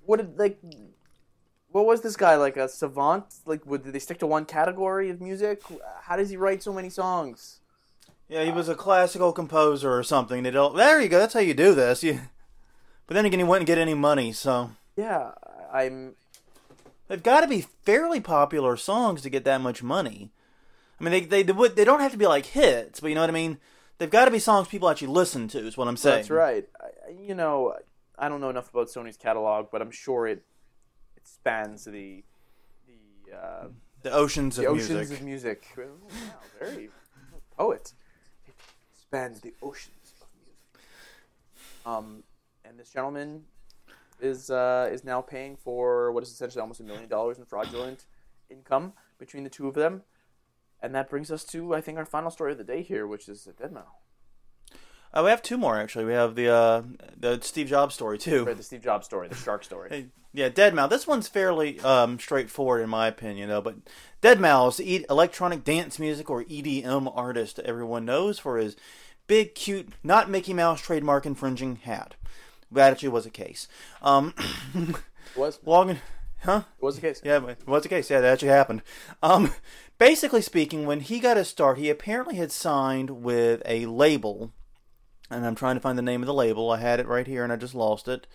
What 0.06 0.18
did 0.18 0.38
like 0.38 0.60
what 1.70 1.86
was 1.86 2.02
this 2.02 2.18
guy 2.18 2.36
like 2.36 2.58
a 2.58 2.68
savant? 2.68 3.26
Like 3.46 3.66
would 3.66 3.84
did 3.84 3.94
they 3.94 4.00
stick 4.00 4.20
to 4.20 4.28
one 4.28 4.46
category 4.46 5.10
of 5.10 5.22
music? 5.22 5.62
How 6.02 6.16
does 6.18 6.30
he 6.30 6.38
write 6.38 6.62
so 6.64 6.74
many 6.74 6.90
songs? 6.90 7.60
Yeah, 8.28 8.44
he 8.44 8.52
was 8.52 8.68
a 8.70 8.76
classical 8.76 9.32
composer 9.34 9.94
or 9.98 10.04
something. 10.04 10.44
They 10.44 10.52
don't. 10.52 10.76
There 10.76 11.02
you 11.02 11.10
go. 11.10 11.20
That's 11.20 11.34
how 11.34 11.40
you 11.42 11.54
do 11.54 11.74
this. 11.76 12.04
You, 12.12 12.20
but 13.12 13.16
then 13.16 13.26
again, 13.26 13.40
he 13.40 13.44
wouldn't 13.44 13.68
get 13.68 13.78
any 13.78 13.94
money, 13.94 14.32
so 14.32 14.72
Yeah, 14.96 15.32
I'm. 15.74 16.14
they've 17.10 17.22
got 17.22 17.42
to 17.42 17.48
be 17.48 17.66
fairly 17.84 18.22
popular 18.22 18.78
songs 18.78 19.22
to 19.24 19.30
get 19.30 19.44
that 19.44 19.60
much 19.60 19.84
money. 19.84 20.32
I 20.98 21.04
mean, 21.04 21.12
they 21.12 21.20
they 21.20 21.44
they, 21.44 21.52
would, 21.52 21.76
they 21.76 21.84
don't 21.84 22.00
have 22.00 22.14
to 22.14 22.18
be 22.18 22.26
like 22.26 22.46
hits, 22.46 23.02
but 23.02 23.10
you 23.10 23.16
know 23.16 23.20
what 23.20 23.30
I 23.30 23.34
mean. 23.34 23.58
They've 23.98 24.10
got 24.10 24.24
to 24.26 24.32
be 24.32 24.40
songs 24.40 24.70
people 24.70 24.88
actually 24.90 25.10
listen 25.10 25.50
to. 25.50 25.60
Is 25.60 25.76
what 25.76 25.90
I'm 25.90 25.98
saying. 25.98 26.20
That's 26.20 26.30
right. 26.30 26.66
I, 26.80 27.12
you 27.12 27.36
know, 27.36 27.76
I 28.18 28.30
don't 28.30 28.40
know 28.40 28.50
enough 28.50 28.70
about 28.70 28.88
Sony's 28.88 29.18
catalog, 29.18 29.68
but 29.74 29.82
I'm 29.82 29.92
sure 29.92 30.26
it 30.26 30.46
it 31.18 31.28
spans 31.28 31.84
the 31.84 32.24
the 32.88 33.36
uh, 33.36 33.68
The 34.04 34.12
oceans 34.14 34.58
of 34.58 34.72
music. 34.72 34.88
the 34.88 35.00
oceans 35.02 35.22
music. 35.22 35.68
of 35.70 35.78
music. 35.78 35.78
Oh, 35.78 35.82
wow, 35.82 36.68
very 36.70 36.90
poet. 37.58 37.92
It 38.48 38.54
spans 39.02 39.42
the 39.42 39.54
oceans 39.62 40.14
of 40.22 40.28
music. 40.40 40.56
Um, 41.86 42.24
this 42.82 42.90
gentleman 42.90 43.44
is 44.20 44.50
uh, 44.50 44.90
is 44.92 45.04
now 45.04 45.22
paying 45.22 45.56
for 45.56 46.12
what 46.12 46.24
is 46.24 46.30
essentially 46.30 46.62
almost 46.62 46.80
a 46.80 46.84
million 46.84 47.08
dollars 47.08 47.38
in 47.38 47.46
fraudulent 47.46 48.06
income 48.50 48.94
between 49.20 49.44
the 49.44 49.50
two 49.50 49.68
of 49.68 49.76
them, 49.76 50.02
and 50.82 50.94
that 50.96 51.10
brings 51.10 51.32
us 51.32 51.44
to 51.46 51.76
I 51.76 51.82
think 51.82 52.00
our 52.00 52.06
final 52.06 52.32
story 52.32 52.52
of 52.52 52.58
the 52.58 52.64
day 52.64 52.82
here, 52.82 53.06
which 53.06 53.30
is 53.30 53.48
Deadmau5. 53.62 53.84
Uh, 55.14 55.22
we 55.24 55.30
have 55.30 55.44
two 55.44 55.58
more 55.58 55.78
actually. 55.78 56.06
We 56.06 56.14
have 56.14 56.34
the 56.34 56.50
uh, 56.50 56.82
the 57.16 57.40
Steve 57.42 57.68
Jobs 57.68 57.94
story 57.94 58.18
too. 58.18 58.46
Right, 58.46 58.58
the 58.58 58.64
Steve 58.64 58.82
Jobs 58.82 59.06
story, 59.06 59.28
the 59.28 59.36
shark 59.36 59.64
story. 59.64 59.90
Hey, 59.92 60.08
Yeah, 60.34 60.50
Deadmau5. 60.50 60.90
This 60.90 61.06
one's 61.06 61.28
fairly 61.28 61.80
um, 61.82 62.18
straightforward 62.18 62.82
in 62.82 62.90
my 62.90 63.08
opinion, 63.08 63.50
though. 63.50 63.62
But 63.62 63.76
Deadmau5 64.24 64.78
the 64.78 64.96
e- 64.96 65.06
electronic 65.08 65.64
dance 65.64 66.00
music 66.00 66.32
or 66.32 66.44
EDM 66.46 67.12
artist 67.16 67.60
everyone 67.60 68.06
knows 68.06 68.40
for 68.40 68.58
his 68.58 68.76
big, 69.28 69.54
cute, 69.54 69.90
not 70.04 70.32
Mickey 70.32 70.54
Mouse 70.54 70.82
trademark 70.82 71.28
infringing 71.28 71.76
hat. 71.76 72.16
That 72.72 72.92
actually 72.94 73.10
was 73.10 73.26
a 73.26 73.30
case. 73.32 73.68
Um, 74.02 74.34
It 74.74 74.96
was 75.36 75.58
it 75.62 75.68
logging, 75.68 76.00
huh? 76.44 76.64
was 76.80 76.96
the 76.96 77.02
case. 77.02 77.22
Yeah, 77.24 77.46
it 77.50 77.68
was 77.68 77.84
the 77.84 77.90
case. 77.90 78.10
Yeah, 78.10 78.22
that 78.22 78.34
actually 78.34 78.48
happened. 78.50 78.82
Um, 79.22 79.52
basically 79.98 80.42
speaking, 80.42 80.86
when 80.86 81.02
he 81.02 81.20
got 81.20 81.38
his 81.38 81.48
start, 81.50 81.78
he 81.78 81.90
apparently 81.90 82.36
had 82.36 82.52
signed 82.52 83.10
with 83.24 83.62
a 83.66 83.86
label, 83.88 84.52
and 85.30 85.46
I'm 85.46 85.56
trying 85.56 85.76
to 85.76 85.82
find 85.82 85.98
the 85.98 86.02
name 86.04 86.22
of 86.22 86.28
the 86.28 86.34
label. 86.34 86.72
I 86.72 86.78
had 86.80 87.00
it 87.00 87.08
right 87.08 87.28
here, 87.28 87.44
and 87.44 87.52
I 87.52 87.58
just 87.58 87.76
lost 87.76 88.08
it. 88.08 88.26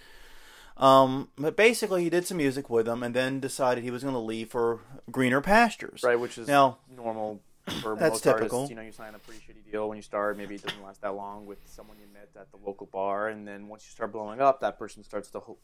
Um, 0.77 1.31
but 1.37 1.57
basically, 1.57 2.05
he 2.05 2.11
did 2.11 2.27
some 2.27 2.37
music 2.37 2.69
with 2.69 2.85
them, 2.85 3.03
and 3.03 3.15
then 3.15 3.41
decided 3.41 3.83
he 3.83 3.91
was 3.91 4.03
going 4.03 4.15
to 4.15 4.21
leave 4.21 4.51
for 4.51 4.81
greener 5.11 5.41
pastures. 5.41 6.03
Right, 6.05 6.21
which 6.21 6.37
is 6.37 6.47
Now- 6.47 6.79
normal 6.95 7.41
for 7.83 7.97
That's 7.97 8.13
most 8.13 8.25
typical. 8.25 8.61
artists. 8.61 8.71
You 8.71 8.77
know, 8.77 8.83
you 8.83 8.93
sign 8.93 9.15
a 9.15 9.19
pretty 9.19 9.41
shitty 9.41 9.71
deal 9.71 9.89
when 9.89 9.97
you 9.97 10.03
start. 10.03 10.37
Maybe 10.37 10.55
it 10.55 10.63
doesn't 10.63 10.83
last 10.83 11.01
that 11.03 11.15
long 11.15 11.47
with 11.47 11.59
someone 11.67 11.97
you 11.99 12.07
met 12.13 12.31
at 12.41 12.51
the 12.51 12.59
local 12.65 12.87
bar, 12.87 13.29
and 13.29 13.47
then 13.47 13.69
once 13.69 13.85
you 13.85 13.91
start 13.91 14.13
blowing 14.13 14.41
up, 14.41 14.61
that 14.61 14.79
person 14.79 15.03
starts 15.05 15.31
to, 15.31 15.41
ho- 15.41 15.59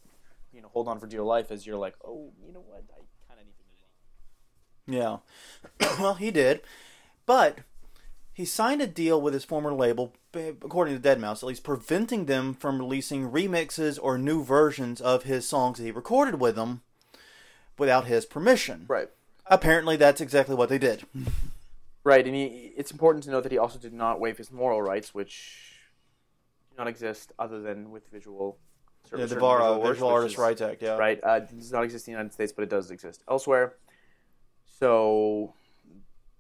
you 0.53 0.61
know, 0.63 0.69
hold 0.73 0.89
on 0.89 0.99
for 0.99 1.07
dear 1.07 1.23
life 1.23 1.51
as 1.51 1.67
you're 1.67 1.77
like, 1.77 1.95
oh, 2.05 2.31
you 2.47 2.53
know 2.53 2.65
what, 2.67 2.83
I 2.93 3.01
kind 3.29 3.41
of 3.41 3.47
need 3.47 5.21
to. 5.21 5.23
Yeah. 5.81 5.97
well, 6.03 6.15
he 6.15 6.31
did. 6.31 6.61
But 7.25 7.59
he 8.33 8.45
signed 8.45 8.83
a 8.83 8.87
deal 8.87 9.21
with 9.21 9.35
his 9.35 9.45
former 9.45 9.73
label, 9.73 10.15
according 10.35 11.01
to 11.01 11.09
Deadmau5, 11.09 11.37
at 11.37 11.43
least 11.45 11.65
preventing 11.65 12.27
them 12.27 12.55
from 12.55 12.79
releasing 12.79 13.31
remixes 13.31 13.99
or 14.03 14.19
new 14.19 14.43
versions 14.43 15.01
of 15.01 15.25
his 15.25 15.49
songs 15.49 15.79
that 15.79 15.85
he 15.85 15.91
recorded 15.91 16.41
with 16.41 16.57
them 16.57 16.83
without 17.79 18.07
his 18.07 18.25
permission. 18.25 18.87
Right. 18.89 19.11
Apparently, 19.47 19.97
that's 19.97 20.21
exactly 20.21 20.55
what 20.55 20.69
they 20.69 20.79
did. 20.79 21.05
Right, 22.05 22.27
and 22.27 22.35
he, 22.35 22.73
it's 22.77 22.91
important 22.91 23.25
to 23.25 23.31
note 23.31 23.43
that 23.45 23.53
he 23.53 23.59
also 23.59 23.79
did 23.79 23.93
not 23.93 24.19
waive 24.19 24.37
his 24.37 24.51
moral 24.51 24.83
rights, 24.83 25.15
which 25.15 25.79
do 26.71 26.77
not 26.79 26.89
exist 26.89 27.33
other 27.39 27.61
than 27.61 27.91
with 27.91 28.09
visual. 28.11 28.59
Yeah, 29.13 29.19
the 29.19 29.29
certain 29.29 29.41
VAR, 29.41 29.61
uh, 29.63 29.77
works, 29.79 29.89
Visual 29.91 30.09
which 30.11 30.15
Artists 30.17 30.35
is- 30.35 30.43
Rights 30.43 30.61
Act, 30.63 30.83
yeah. 30.83 30.97
Right, 30.97 31.21
uh, 31.23 31.41
it 31.43 31.57
does 31.57 31.71
not 31.73 31.85
exist 31.85 32.09
in 32.09 32.13
the 32.13 32.19
United 32.19 32.33
States, 32.33 32.53
but 32.53 32.63
it 32.63 32.71
does 32.71 32.91
exist 32.91 33.23
elsewhere. 33.29 33.77
So 34.79 35.55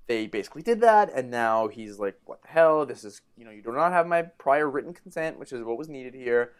they 0.06 0.26
basically 0.26 0.62
did 0.62 0.80
that, 0.80 1.12
and 1.14 1.30
now 1.30 1.68
he's 1.68 1.98
like, 1.98 2.18
"What 2.24 2.42
the 2.42 2.48
hell? 2.48 2.84
This 2.86 3.04
is 3.04 3.20
you 3.36 3.44
know, 3.44 3.50
you 3.50 3.62
do 3.62 3.72
not 3.72 3.92
have 3.92 4.06
my 4.06 4.22
prior 4.22 4.68
written 4.68 4.92
consent, 4.92 5.38
which 5.38 5.52
is 5.52 5.62
what 5.62 5.78
was 5.78 5.88
needed 5.88 6.14
here." 6.14 6.52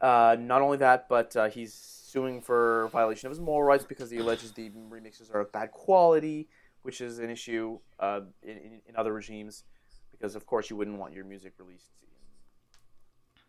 Uh, 0.00 0.36
not 0.38 0.62
only 0.62 0.78
that, 0.78 1.08
but 1.08 1.34
uh, 1.36 1.48
he's 1.48 1.74
suing 1.74 2.40
for 2.40 2.88
violation 2.92 3.26
of 3.26 3.30
his 3.30 3.40
moral 3.40 3.64
rights 3.64 3.84
because 3.84 4.10
he 4.10 4.18
alleges 4.18 4.52
the 4.52 4.70
remixes 4.70 5.32
are 5.34 5.40
of 5.40 5.52
bad 5.52 5.70
quality, 5.72 6.48
which 6.82 7.00
is 7.00 7.18
an 7.18 7.30
issue 7.30 7.78
uh, 7.98 8.20
in, 8.42 8.56
in, 8.56 8.80
in 8.86 8.96
other 8.96 9.12
regimes, 9.12 9.64
because 10.10 10.34
of 10.34 10.46
course 10.46 10.70
you 10.70 10.76
wouldn't 10.76 10.98
want 10.98 11.14
your 11.14 11.24
music 11.24 11.54
released 11.58 11.90
in 12.02 12.08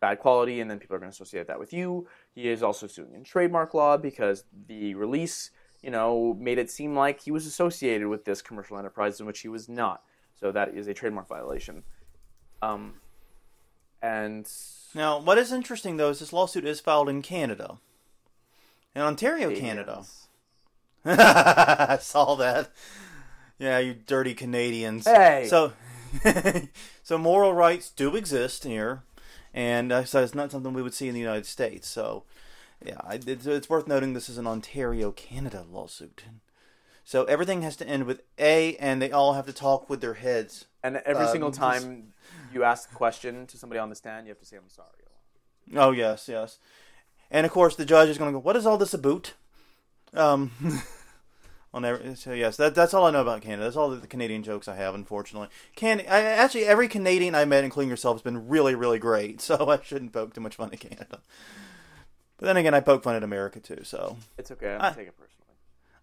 bad 0.00 0.18
quality, 0.18 0.60
and 0.60 0.70
then 0.70 0.78
people 0.78 0.96
are 0.96 0.98
going 0.98 1.10
to 1.10 1.14
associate 1.14 1.46
that 1.46 1.58
with 1.58 1.72
you. 1.72 2.06
He 2.34 2.48
is 2.48 2.62
also 2.62 2.86
suing 2.86 3.14
in 3.14 3.24
trademark 3.24 3.74
law 3.74 3.96
because 3.96 4.44
the 4.66 4.94
release, 4.94 5.50
you 5.82 5.90
know, 5.90 6.36
made 6.38 6.58
it 6.58 6.70
seem 6.70 6.96
like 6.96 7.20
he 7.20 7.30
was 7.30 7.46
associated 7.46 8.08
with 8.08 8.24
this 8.24 8.42
commercial 8.42 8.78
enterprise 8.78 9.20
in 9.20 9.26
which 9.26 9.40
he 9.40 9.48
was 9.48 9.68
not. 9.68 10.02
So 10.34 10.50
that 10.52 10.74
is 10.74 10.88
a 10.88 10.94
trademark 10.94 11.28
violation. 11.28 11.82
Um, 12.62 12.94
and 14.02 14.50
Now, 14.94 15.20
what 15.20 15.38
is 15.38 15.52
interesting, 15.52 15.98
though, 15.98 16.10
is 16.10 16.20
this 16.20 16.32
lawsuit 16.32 16.64
is 16.64 16.80
filed 16.80 17.08
in 17.08 17.22
Canada. 17.22 17.78
In 18.94 19.02
Ontario, 19.02 19.54
Canada. 19.54 20.04
I 21.04 21.98
saw 22.00 22.34
that. 22.36 22.70
Yeah, 23.60 23.78
you 23.78 23.92
dirty 23.94 24.32
Canadians. 24.32 25.06
Hey! 25.06 25.46
So, 25.48 25.72
so 27.02 27.18
moral 27.18 27.52
rights 27.52 27.90
do 27.90 28.16
exist 28.16 28.64
here, 28.64 29.02
and 29.52 29.92
uh, 29.92 30.04
so 30.04 30.22
it's 30.24 30.34
not 30.34 30.50
something 30.50 30.72
we 30.72 30.82
would 30.82 30.94
see 30.94 31.08
in 31.08 31.14
the 31.14 31.20
United 31.20 31.44
States. 31.44 31.86
So, 31.86 32.24
yeah, 32.82 32.98
it's, 33.10 33.46
it's 33.46 33.68
worth 33.68 33.86
noting 33.86 34.14
this 34.14 34.30
is 34.30 34.38
an 34.38 34.46
Ontario, 34.46 35.12
Canada 35.12 35.66
lawsuit. 35.70 36.24
So 37.04 37.24
everything 37.24 37.60
has 37.60 37.76
to 37.76 37.86
end 37.86 38.04
with 38.04 38.22
A, 38.38 38.76
and 38.76 39.02
they 39.02 39.10
all 39.12 39.34
have 39.34 39.46
to 39.46 39.52
talk 39.52 39.90
with 39.90 40.00
their 40.00 40.14
heads. 40.14 40.64
And 40.82 40.96
every 41.04 41.26
Um, 41.26 41.30
single 41.30 41.50
time 41.50 42.14
you 42.54 42.64
ask 42.64 42.90
a 42.90 42.94
question 42.94 43.46
to 43.48 43.58
somebody 43.58 43.78
on 43.78 43.90
the 43.90 43.96
stand, 43.96 44.26
you 44.26 44.30
have 44.30 44.38
to 44.38 44.46
say, 44.46 44.56
"I'm 44.56 44.70
sorry." 44.70 44.88
Oh 45.76 45.90
yes, 45.90 46.28
yes. 46.28 46.58
And 47.30 47.44
of 47.44 47.52
course, 47.52 47.76
the 47.76 47.84
judge 47.84 48.08
is 48.08 48.16
going 48.16 48.30
to 48.30 48.32
go, 48.32 48.38
"What 48.38 48.56
is 48.56 48.64
all 48.64 48.78
this 48.78 48.94
about?" 48.94 49.34
Um, 50.14 50.50
on 51.72 51.84
every, 51.84 52.14
so 52.16 52.32
yes, 52.32 52.56
that, 52.56 52.74
that's 52.74 52.92
all 52.94 53.06
I 53.06 53.10
know 53.10 53.20
about 53.20 53.42
Canada. 53.42 53.64
That's 53.64 53.76
all 53.76 53.90
the 53.90 54.06
Canadian 54.06 54.42
jokes 54.42 54.66
I 54.68 54.76
have. 54.76 54.94
Unfortunately, 54.94 55.48
can 55.76 56.00
I, 56.00 56.22
actually 56.22 56.64
every 56.64 56.88
Canadian 56.88 57.34
I 57.34 57.44
met, 57.44 57.62
including 57.64 57.90
yourself, 57.90 58.16
has 58.16 58.22
been 58.22 58.48
really, 58.48 58.74
really 58.74 58.98
great. 58.98 59.40
So 59.50 59.68
I 59.70 59.78
shouldn't 59.82 60.12
poke 60.12 60.34
too 60.34 60.40
much 60.40 60.56
fun 60.56 60.70
at 60.72 60.80
Canada. 60.80 61.20
But 62.38 62.46
then 62.46 62.56
again, 62.56 62.74
I 62.74 62.80
poke 62.80 63.02
fun 63.02 63.14
at 63.16 63.22
America 63.22 63.60
too. 63.60 63.84
So 63.84 64.16
It's 64.38 64.50
okay. 64.50 64.72
I 64.74 64.88
Ah. 64.88 64.90
take 64.90 65.08
it 65.08 65.14
personally. 65.18 65.36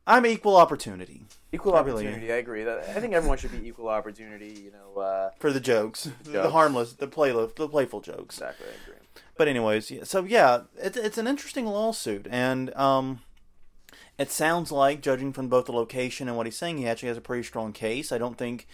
I'm 0.09 0.25
equal 0.25 0.55
opportunity 0.55 1.25
Equal 1.51 1.75
I 1.75 1.81
really 1.81 2.05
opportunity. 2.07 2.31
I 2.31 2.37
agree. 2.37 2.63
That 2.63 2.79
I 2.95 2.99
think 3.01 3.13
everyone 3.13 3.37
should 3.37 3.51
be 3.51 3.67
equal 3.67 3.89
opportunity. 3.89 4.53
You 4.65 4.71
know. 4.71 5.01
Uh, 5.01 5.29
for 5.39 5.51
the 5.51 5.59
jokes, 5.59 6.09
the 6.23 6.49
harmless, 6.49 6.93
the 6.93 7.07
play, 7.07 7.31
the 7.31 7.47
playful 7.47 7.99
jokes. 8.01 8.37
exactly. 8.37 8.67
I 8.67 8.83
agree. 8.83 9.01
But 9.37 9.47
anyways, 9.49 9.91
so 10.09 10.23
yeah, 10.23 10.61
it's 10.77 10.95
it's 10.97 11.17
an 11.17 11.27
interesting 11.27 11.65
lawsuit, 11.65 12.27
and 12.29 12.73
um, 12.75 13.19
it 14.17 14.31
sounds 14.31 14.71
like, 14.71 15.01
judging 15.01 15.31
from 15.31 15.47
both 15.47 15.65
the 15.65 15.71
location 15.71 16.27
and 16.27 16.35
what 16.35 16.47
he's 16.47 16.57
saying, 16.57 16.77
he 16.77 16.87
actually 16.87 17.09
has 17.09 17.17
a 17.17 17.21
pretty 17.21 17.43
strong 17.43 17.71
case. 17.71 18.11
I 18.11 18.17
don't 18.17 18.37
think 18.37 18.67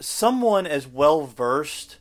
someone 0.00 0.66
as 0.66 0.86
well 0.86 1.26
versed 1.26 1.98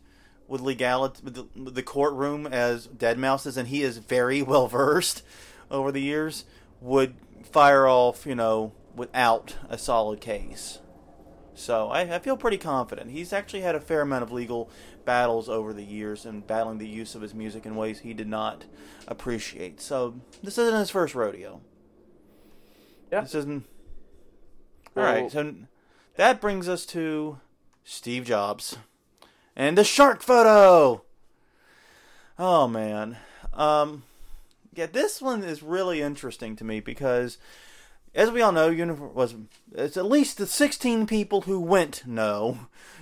with 0.48 0.62
legality, 0.62 1.22
with 1.24 1.76
the, 1.76 1.84
courtroom 1.84 2.48
as 2.48 2.88
Deadmau5 2.88 3.48
is, 3.48 3.58
and 3.58 3.68
he 3.68 3.84
is 3.84 3.98
very 3.98 4.42
well 4.44 4.68
versed 4.68 5.24
over 5.70 5.92
the 5.92 6.02
years, 6.02 6.46
would 6.82 7.16
fire 7.44 7.88
off, 7.88 8.26
you 8.26 8.36
know, 8.36 8.74
without 8.96 9.56
a 9.70 9.78
solid 9.78 10.22
case. 10.22 10.80
So 11.54 11.90
I, 11.90 12.16
I 12.16 12.20
feel 12.20 12.38
pretty 12.38 12.58
confident. 12.58 13.12
He's 13.12 13.34
actually 13.34 13.62
had 13.62 13.76
a 13.76 13.80
fair 13.80 14.02
amount 14.02 14.24
of 14.24 14.32
legal 14.32 14.70
battles 15.06 15.50
over 15.50 15.74
the 15.74 15.84
years 15.84 16.26
and 16.26 16.46
battling 16.46 16.78
the 16.78 16.88
use 16.88 17.16
of 17.16 17.22
his 17.22 17.34
music 17.34 17.66
in 17.66 17.76
ways 17.76 18.00
he 18.00 18.14
did 18.14 18.28
not 18.28 18.66
appreciate. 19.08 19.82
So 19.82 20.16
this 20.44 20.58
isn't 20.58 20.80
his 20.80 20.90
first 20.90 21.16
rodeo. 21.16 21.62
Yeah. 23.12 23.22
This 23.22 23.36
isn't. 23.36 23.66
Well- 24.96 25.06
All 25.08 25.14
right. 25.14 25.32
So 25.32 25.54
that 26.16 26.42
brings 26.42 26.68
us 26.68 26.86
to 26.88 27.40
Steve 27.84 28.26
Jobs 28.26 28.78
and 29.56 29.78
the 29.78 29.84
shark 29.84 30.22
photo. 30.22 31.04
Oh 32.40 32.68
man. 32.68 33.18
Um. 33.54 34.04
Yeah, 34.74 34.86
this 34.86 35.22
one 35.24 35.44
is 35.44 35.64
really 35.64 36.02
interesting 36.04 36.56
to 36.58 36.64
me 36.64 36.80
because 36.82 37.40
as 38.14 38.30
we 38.30 38.42
all 38.44 38.52
know, 38.52 38.70
Universal 38.70 39.14
was 39.16 39.36
it's 39.74 39.98
at 39.98 40.06
least 40.06 40.38
the 40.38 40.46
16 40.46 41.08
people 41.08 41.42
who 41.42 41.60
went 41.60 42.04
no. 42.06 42.60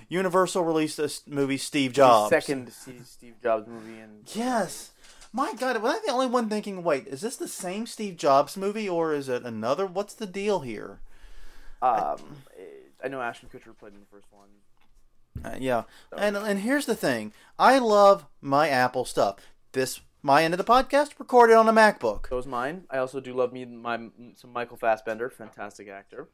Universal 0.08 0.64
released 0.64 0.98
this 0.98 1.24
movie 1.28 1.58
Steve 1.58 1.92
Jobs. 1.92 2.30
Second 2.30 2.72
Steve 2.72 3.36
Jobs 3.44 3.68
movie 3.68 4.00
and 4.00 4.24
Yes. 4.34 4.92
My 5.36 5.54
God, 5.54 5.82
was 5.82 5.96
I 5.96 6.00
the 6.06 6.14
only 6.14 6.28
one 6.28 6.48
thinking? 6.48 6.82
Wait, 6.82 7.08
is 7.08 7.20
this 7.20 7.36
the 7.36 7.50
same 7.50 7.88
Steve 7.88 8.16
Jobs 8.16 8.56
movie 8.56 8.88
or 8.88 9.14
is 9.14 9.28
it 9.28 9.44
another? 9.44 9.86
What's 9.86 10.14
the 10.14 10.26
deal 10.26 10.62
here? 10.62 11.02
um, 11.82 12.18
I 13.04 13.10
know 13.10 13.22
Ashton 13.22 13.50
Kutcher 13.50 13.78
played 13.78 13.94
in 13.94 14.00
the 14.00 14.06
first 14.06 14.28
one. 14.32 14.48
Uh, 15.44 15.58
yeah, 15.60 15.84
and 16.18 16.38
and 16.38 16.62
here's 16.62 16.86
the 16.86 16.96
thing: 16.96 17.34
I 17.60 17.80
love 17.80 18.26
my 18.40 18.70
Apple 18.70 19.04
stuff. 19.04 19.36
This 19.74 20.00
my 20.22 20.42
end 20.46 20.54
of 20.54 20.58
the 20.58 20.64
podcast 20.64 21.20
recorded 21.20 21.58
on 21.58 21.68
a 21.68 21.74
MacBook. 21.74 22.30
Those 22.30 22.48
mine. 22.48 22.86
I 22.90 23.00
also 23.00 23.20
do 23.20 23.34
love 23.34 23.52
me 23.52 23.66
my 23.66 24.08
some 24.38 24.54
Michael 24.54 24.78
Fassbender, 24.78 25.30
fantastic 25.30 25.90
actor. 25.90 26.30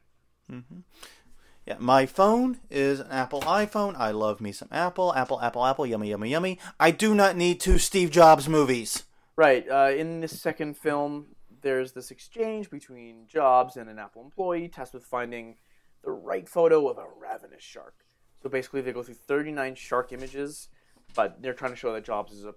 Yeah, 1.66 1.76
my 1.78 2.06
phone 2.06 2.58
is 2.70 2.98
an 2.98 3.10
Apple 3.10 3.40
iPhone. 3.42 3.94
I 3.96 4.10
love 4.10 4.40
me 4.40 4.50
some 4.50 4.68
Apple, 4.72 5.14
Apple, 5.14 5.40
Apple, 5.40 5.64
Apple. 5.64 5.86
Yummy, 5.86 6.10
yummy, 6.10 6.28
yummy. 6.28 6.58
I 6.80 6.90
do 6.90 7.14
not 7.14 7.36
need 7.36 7.60
two 7.60 7.78
Steve 7.78 8.10
Jobs 8.10 8.48
movies. 8.48 9.04
Right. 9.36 9.64
Uh, 9.70 9.92
in 9.96 10.20
this 10.20 10.40
second 10.40 10.76
film, 10.76 11.26
there's 11.62 11.92
this 11.92 12.10
exchange 12.10 12.68
between 12.68 13.28
Jobs 13.28 13.76
and 13.76 13.88
an 13.88 14.00
Apple 14.00 14.22
employee 14.22 14.68
tasked 14.68 14.94
with 14.94 15.04
finding 15.04 15.56
the 16.02 16.10
right 16.10 16.48
photo 16.48 16.88
of 16.88 16.98
a 16.98 17.06
ravenous 17.20 17.62
shark. 17.62 17.94
So 18.42 18.48
basically, 18.48 18.80
they 18.80 18.92
go 18.92 19.04
through 19.04 19.14
39 19.14 19.76
shark 19.76 20.12
images, 20.12 20.68
but 21.14 21.40
they're 21.40 21.54
trying 21.54 21.70
to 21.70 21.76
show 21.76 21.92
that 21.92 22.04
Jobs 22.04 22.32
is 22.32 22.44
a, 22.44 22.54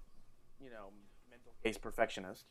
you 0.59 0.71
know, 0.71 0.89
mental 1.29 1.53
case 1.63 1.77
perfectionist. 1.77 2.45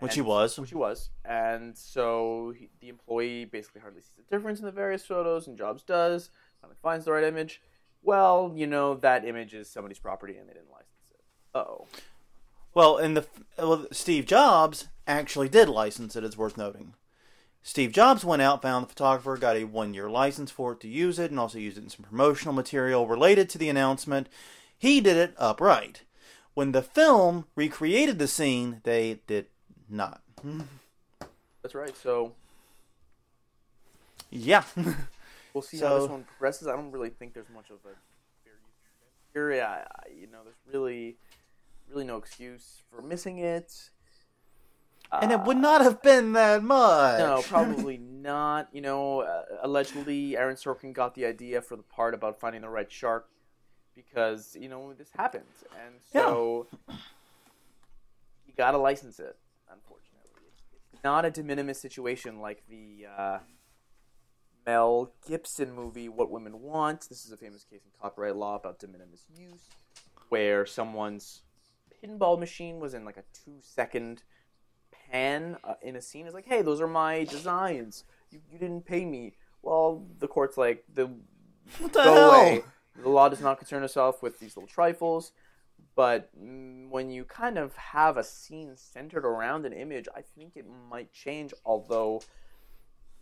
Which 0.00 0.14
he 0.14 0.20
was. 0.20 0.58
Which 0.58 0.70
he 0.70 0.76
was. 0.76 1.10
And 1.24 1.76
so 1.76 2.52
he, 2.58 2.68
the 2.80 2.88
employee 2.88 3.44
basically 3.44 3.80
hardly 3.80 4.00
sees 4.00 4.16
the 4.16 4.34
difference 4.34 4.58
in 4.58 4.66
the 4.66 4.72
various 4.72 5.04
photos, 5.04 5.46
and 5.46 5.56
Jobs 5.56 5.82
does. 5.82 6.30
Finally 6.60 6.76
finds 6.82 7.04
the 7.04 7.12
right 7.12 7.24
image. 7.24 7.62
Well, 8.02 8.52
you 8.54 8.66
know, 8.66 8.94
that 8.96 9.26
image 9.26 9.54
is 9.54 9.68
somebody's 9.68 9.98
property 9.98 10.36
and 10.36 10.48
they 10.48 10.54
didn't 10.54 10.70
license 10.70 11.10
it. 11.10 11.20
Uh-oh. 11.54 11.86
Well, 12.72 12.96
and 12.96 13.16
the 13.16 13.26
well, 13.58 13.86
Steve 13.92 14.26
Jobs 14.26 14.88
actually 15.06 15.48
did 15.48 15.68
license 15.68 16.16
it. 16.16 16.24
It's 16.24 16.36
worth 16.36 16.56
noting. 16.56 16.94
Steve 17.62 17.92
Jobs 17.92 18.24
went 18.24 18.40
out, 18.40 18.62
found 18.62 18.84
the 18.84 18.88
photographer, 18.88 19.36
got 19.36 19.56
a 19.56 19.64
one-year 19.64 20.08
license 20.08 20.50
for 20.50 20.72
it 20.72 20.80
to 20.80 20.88
use 20.88 21.18
it, 21.18 21.30
and 21.30 21.38
also 21.38 21.58
used 21.58 21.76
it 21.76 21.84
in 21.84 21.90
some 21.90 22.06
promotional 22.06 22.54
material 22.54 23.06
related 23.06 23.50
to 23.50 23.58
the 23.58 23.68
announcement. 23.68 24.28
He 24.78 25.02
did 25.02 25.18
it 25.18 25.34
upright. 25.36 26.04
When 26.54 26.72
the 26.72 26.82
film 26.82 27.44
recreated 27.54 28.18
the 28.18 28.28
scene, 28.28 28.80
they 28.84 29.20
did 29.26 29.46
not. 29.90 30.22
That's 31.62 31.74
right. 31.74 31.96
So 31.96 32.32
Yeah. 34.30 34.64
we'll 35.54 35.62
see 35.62 35.78
how 35.78 35.98
this 35.98 36.08
one 36.08 36.24
progresses. 36.24 36.68
I 36.68 36.72
don't 36.72 36.90
really 36.90 37.10
think 37.10 37.34
there's 37.34 37.48
much 37.54 37.70
of 37.70 37.78
a 37.84 37.94
here. 39.32 39.52
Yeah, 39.52 39.84
you 40.14 40.26
know, 40.26 40.38
there's 40.44 40.56
really, 40.72 41.16
really 41.90 42.04
no 42.04 42.16
excuse 42.16 42.82
for 42.90 43.02
missing 43.02 43.38
it. 43.38 43.90
and 45.12 45.32
it 45.32 45.40
would 45.42 45.56
not 45.56 45.80
have 45.82 46.00
been 46.02 46.32
that 46.34 46.62
much. 46.62 47.18
No, 47.18 47.42
probably 47.42 47.96
not. 48.00 48.68
You 48.72 48.80
know, 48.80 49.20
uh, 49.20 49.42
allegedly, 49.62 50.36
Aaron 50.36 50.56
Sorkin 50.56 50.92
got 50.92 51.14
the 51.14 51.26
idea 51.26 51.60
for 51.60 51.76
the 51.76 51.82
part 51.82 52.14
about 52.14 52.38
finding 52.38 52.62
the 52.62 52.68
right 52.68 52.90
shark 52.90 53.28
because 53.94 54.56
you 54.58 54.68
know 54.68 54.92
this 54.96 55.10
happens, 55.16 55.64
and 55.84 55.96
so 56.12 56.66
you 58.46 58.54
got 58.56 58.70
to 58.72 58.78
license 58.78 59.18
it. 59.18 59.36
It's 61.00 61.04
not 61.04 61.24
a 61.24 61.30
de 61.30 61.42
minimis 61.42 61.80
situation 61.80 62.40
like 62.40 62.62
the 62.68 63.06
uh, 63.16 63.38
Mel 64.66 65.14
Gibson 65.26 65.72
movie 65.74 66.10
"What 66.10 66.30
Women 66.30 66.60
Want." 66.60 67.08
This 67.08 67.24
is 67.24 67.32
a 67.32 67.38
famous 67.38 67.64
case 67.64 67.80
in 67.86 67.90
copyright 67.98 68.36
law 68.36 68.56
about 68.56 68.78
de 68.80 68.86
minimis 68.86 69.24
use, 69.34 69.62
where 70.28 70.66
someone's 70.66 71.40
pinball 72.04 72.38
machine 72.38 72.80
was 72.80 72.92
in 72.92 73.06
like 73.06 73.16
a 73.16 73.24
two-second 73.32 74.24
pan 75.10 75.56
uh, 75.64 75.72
in 75.80 75.96
a 75.96 76.02
scene 76.02 76.26
is 76.26 76.34
like, 76.34 76.44
hey, 76.44 76.60
those 76.60 76.82
are 76.82 76.86
my 76.86 77.24
designs. 77.24 78.04
You, 78.30 78.40
you 78.52 78.58
didn't 78.58 78.84
pay 78.84 79.06
me. 79.06 79.36
Well, 79.62 80.04
the 80.18 80.28
court's 80.28 80.58
like, 80.58 80.84
the 80.92 81.06
What 81.78 81.94
the 81.94 82.04
go 82.04 82.12
hell? 82.14 82.30
away. 82.30 82.64
The 83.02 83.08
law 83.08 83.30
does 83.30 83.40
not 83.40 83.56
concern 83.56 83.82
itself 83.84 84.22
with 84.22 84.38
these 84.38 84.54
little 84.54 84.68
trifles. 84.68 85.32
But 85.96 86.30
when 86.34 87.10
you 87.10 87.24
kind 87.24 87.58
of 87.58 87.76
have 87.76 88.16
a 88.16 88.24
scene 88.24 88.76
centered 88.76 89.24
around 89.24 89.66
an 89.66 89.72
image, 89.72 90.08
I 90.14 90.22
think 90.22 90.52
it 90.56 90.66
might 90.88 91.12
change. 91.12 91.52
Although 91.64 92.22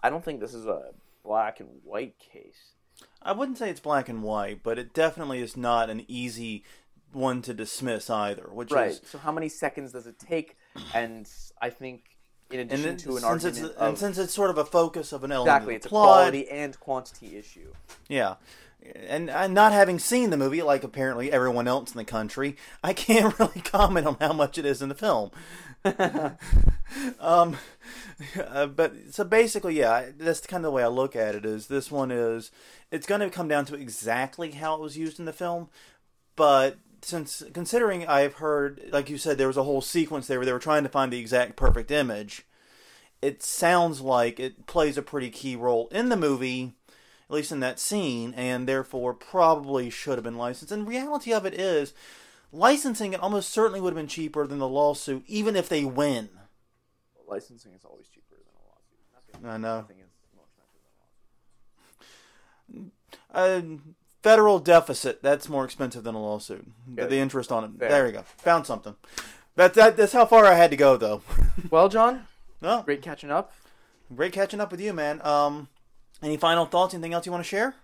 I 0.03 0.11
don't 0.11 0.25
think 0.25 0.41
this 0.41 0.55
is 0.55 0.67
a 0.67 0.91
black 1.25 1.61
and 1.61 1.69
white 1.83 2.19
case. 2.19 2.75
I 3.23 3.33
wouldn't 3.33 3.59
say 3.59 3.71
it's 3.71 3.81
black 3.81 4.09
and 4.09 4.23
white, 4.23 4.63
but 4.63 4.79
it 4.79 4.93
definitely 4.93 5.41
is 5.41 5.57
not 5.57 5.91
an 5.91 6.05
easy 6.09 6.65
one 7.13 7.43
to 7.43 7.55
dismiss 7.55 8.11
either. 8.11 8.49
Which 8.53 8.71
Right. 8.71 8.91
is 8.91 9.01
So 9.05 9.19
how 9.19 9.33
many 9.33 9.49
seconds 9.49 9.93
does 9.93 10.07
it 10.07 10.19
take? 10.19 10.57
And 10.95 11.29
I 11.61 11.71
think 11.71 12.05
in 12.51 12.61
addition 12.61 12.85
then, 12.85 12.97
to 12.99 13.17
an 13.17 13.25
argument 13.25 13.75
and 13.79 13.99
since 13.99 14.19
it's 14.19 14.33
sort 14.33 14.51
of 14.51 14.59
a 14.59 14.65
focus 14.65 15.13
of 15.13 15.23
an 15.25 15.33
element 15.33 15.49
exactly, 15.57 15.75
of 15.75 15.77
it's 15.77 15.85
the 15.85 15.89
a 15.89 16.01
quality 16.01 16.49
and 16.49 16.79
quantity 16.81 17.37
issue. 17.37 17.73
Yeah. 18.09 18.37
And, 19.09 19.29
and 19.29 19.55
not 19.55 19.73
having 19.73 19.99
seen 19.99 20.31
the 20.31 20.37
movie, 20.37 20.63
like 20.63 20.85
apparently 20.85 21.31
everyone 21.31 21.69
else 21.69 21.93
in 21.93 21.99
the 21.99 22.05
country, 22.05 22.57
I 22.83 22.93
can't 22.93 23.39
really 23.39 23.61
comment 23.61 24.07
on 24.07 24.17
how 24.21 24.33
much 24.33 24.57
it 24.59 24.65
is 24.65 24.81
in 24.81 24.89
the 24.89 24.95
film. 24.95 25.31
um, 27.21 27.57
uh, 28.39 28.67
but 28.67 28.95
so 29.11 29.25
basically, 29.25 29.79
yeah, 29.79 30.07
that's 30.17 30.41
kind 30.41 30.65
of 30.65 30.71
the 30.71 30.75
way 30.75 30.83
I 30.83 30.89
look 30.89 31.15
at 31.17 31.35
it. 31.35 31.45
Is 31.45 31.67
this 31.67 31.91
one 31.91 32.11
is 32.11 32.51
it's 32.91 33.07
going 33.07 33.21
to 33.21 33.31
come 33.31 33.49
down 33.49 33.65
to 33.67 33.75
exactly 33.75 34.53
how 34.53 34.75
it 34.75 34.81
was 34.81 34.97
used 34.97 35.19
in 35.19 35.25
the 35.25 35.33
film, 35.33 35.69
but 36.37 36.79
since 37.03 37.43
considering 37.53 38.07
I've 38.07 38.35
heard, 38.35 38.83
like 38.91 39.09
you 39.11 39.19
said, 39.19 39.39
there 39.39 39.47
was 39.47 39.57
a 39.57 39.63
whole 39.63 39.81
sequence 39.81 40.27
there 40.27 40.39
where 40.39 40.47
they 40.47 40.53
were 40.53 40.59
trying 40.59 40.83
to 40.83 40.89
find 40.89 41.13
the 41.13 41.21
exact 41.21 41.57
perfect 41.57 41.91
image. 41.91 42.47
It 43.21 43.43
sounds 43.43 44.01
like 44.01 44.39
it 44.39 44.67
plays 44.67 44.97
a 44.97 45.03
pretty 45.03 45.31
key 45.31 45.57
role 45.57 45.89
in 45.89 46.09
the 46.09 46.17
movie 46.17 46.75
at 47.29 47.35
least 47.35 47.53
in 47.53 47.61
that 47.61 47.79
scene, 47.79 48.33
and 48.37 48.67
therefore 48.67 49.13
probably 49.13 49.91
should 49.91 50.17
have 50.17 50.25
been 50.25 50.39
licensed. 50.39 50.73
And 50.73 50.89
reality 50.89 51.33
of 51.33 51.45
it 51.45 51.55
is, 51.55 51.93
licensing 52.53 53.13
it 53.13 53.21
almost 53.21 53.51
certainly 53.51 53.81
would 53.81 53.91
have 53.91 53.99
been 53.99 54.07
cheaper 54.09 54.47
than 54.47 54.59
the 54.59 54.69
lawsuit, 54.69 55.25
even 55.27 55.55
if 55.55 55.69
they 55.69 55.85
win. 55.85 56.31
Licensing 57.27 57.73
is 57.75 57.85
always 57.85 58.09
cheaper 58.09 58.37
than 58.37 58.55
a 58.55 58.65
lawsuit. 58.67 59.43
Nothing, 59.43 59.51
I 59.51 59.57
know. 59.59 59.81
nothing 59.83 59.99
is 59.99 60.09
more 60.35 60.47
expensive 60.47 60.81
than 62.73 62.91
a 63.35 63.43
lawsuit. 63.45 63.83
A 63.83 64.23
federal 64.23 64.59
deficit, 64.59 65.23
that's 65.23 65.49
more 65.49 65.67
expensive 65.67 66.05
than 66.05 66.15
a 66.15 66.23
lawsuit. 66.23 66.67
The, 66.89 67.07
the 67.07 67.19
interest 67.19 67.53
on 67.53 67.65
it. 67.65 67.71
Fair. 67.79 67.89
There 67.91 68.07
you 68.07 68.13
go. 68.13 68.23
Found 68.39 68.67
something. 68.67 68.97
That, 69.57 69.75
that, 69.75 69.99
that's 69.99 70.15
how 70.15 70.25
far 70.25 70.47
I 70.47 70.55
had 70.55 70.71
to 70.71 70.77
go, 70.79 70.97
though. 70.97 71.21
Well, 71.69 71.91
John, 71.91 72.27
no, 72.63 72.83
great 72.83 73.03
catching 73.03 73.31
up. 73.31 73.53
great 74.15 74.33
catching 74.33 74.61
up 74.61 74.71
with 74.71 74.81
you, 74.81 74.95
man. 74.95 75.21
Um, 75.23 75.69
any 76.23 76.37
final 76.37 76.67
thoughts? 76.67 76.95
Anything 76.95 77.13
else 77.15 77.27
you 77.27 77.33
want 77.33 77.45
to 77.45 77.49
share? 77.49 77.75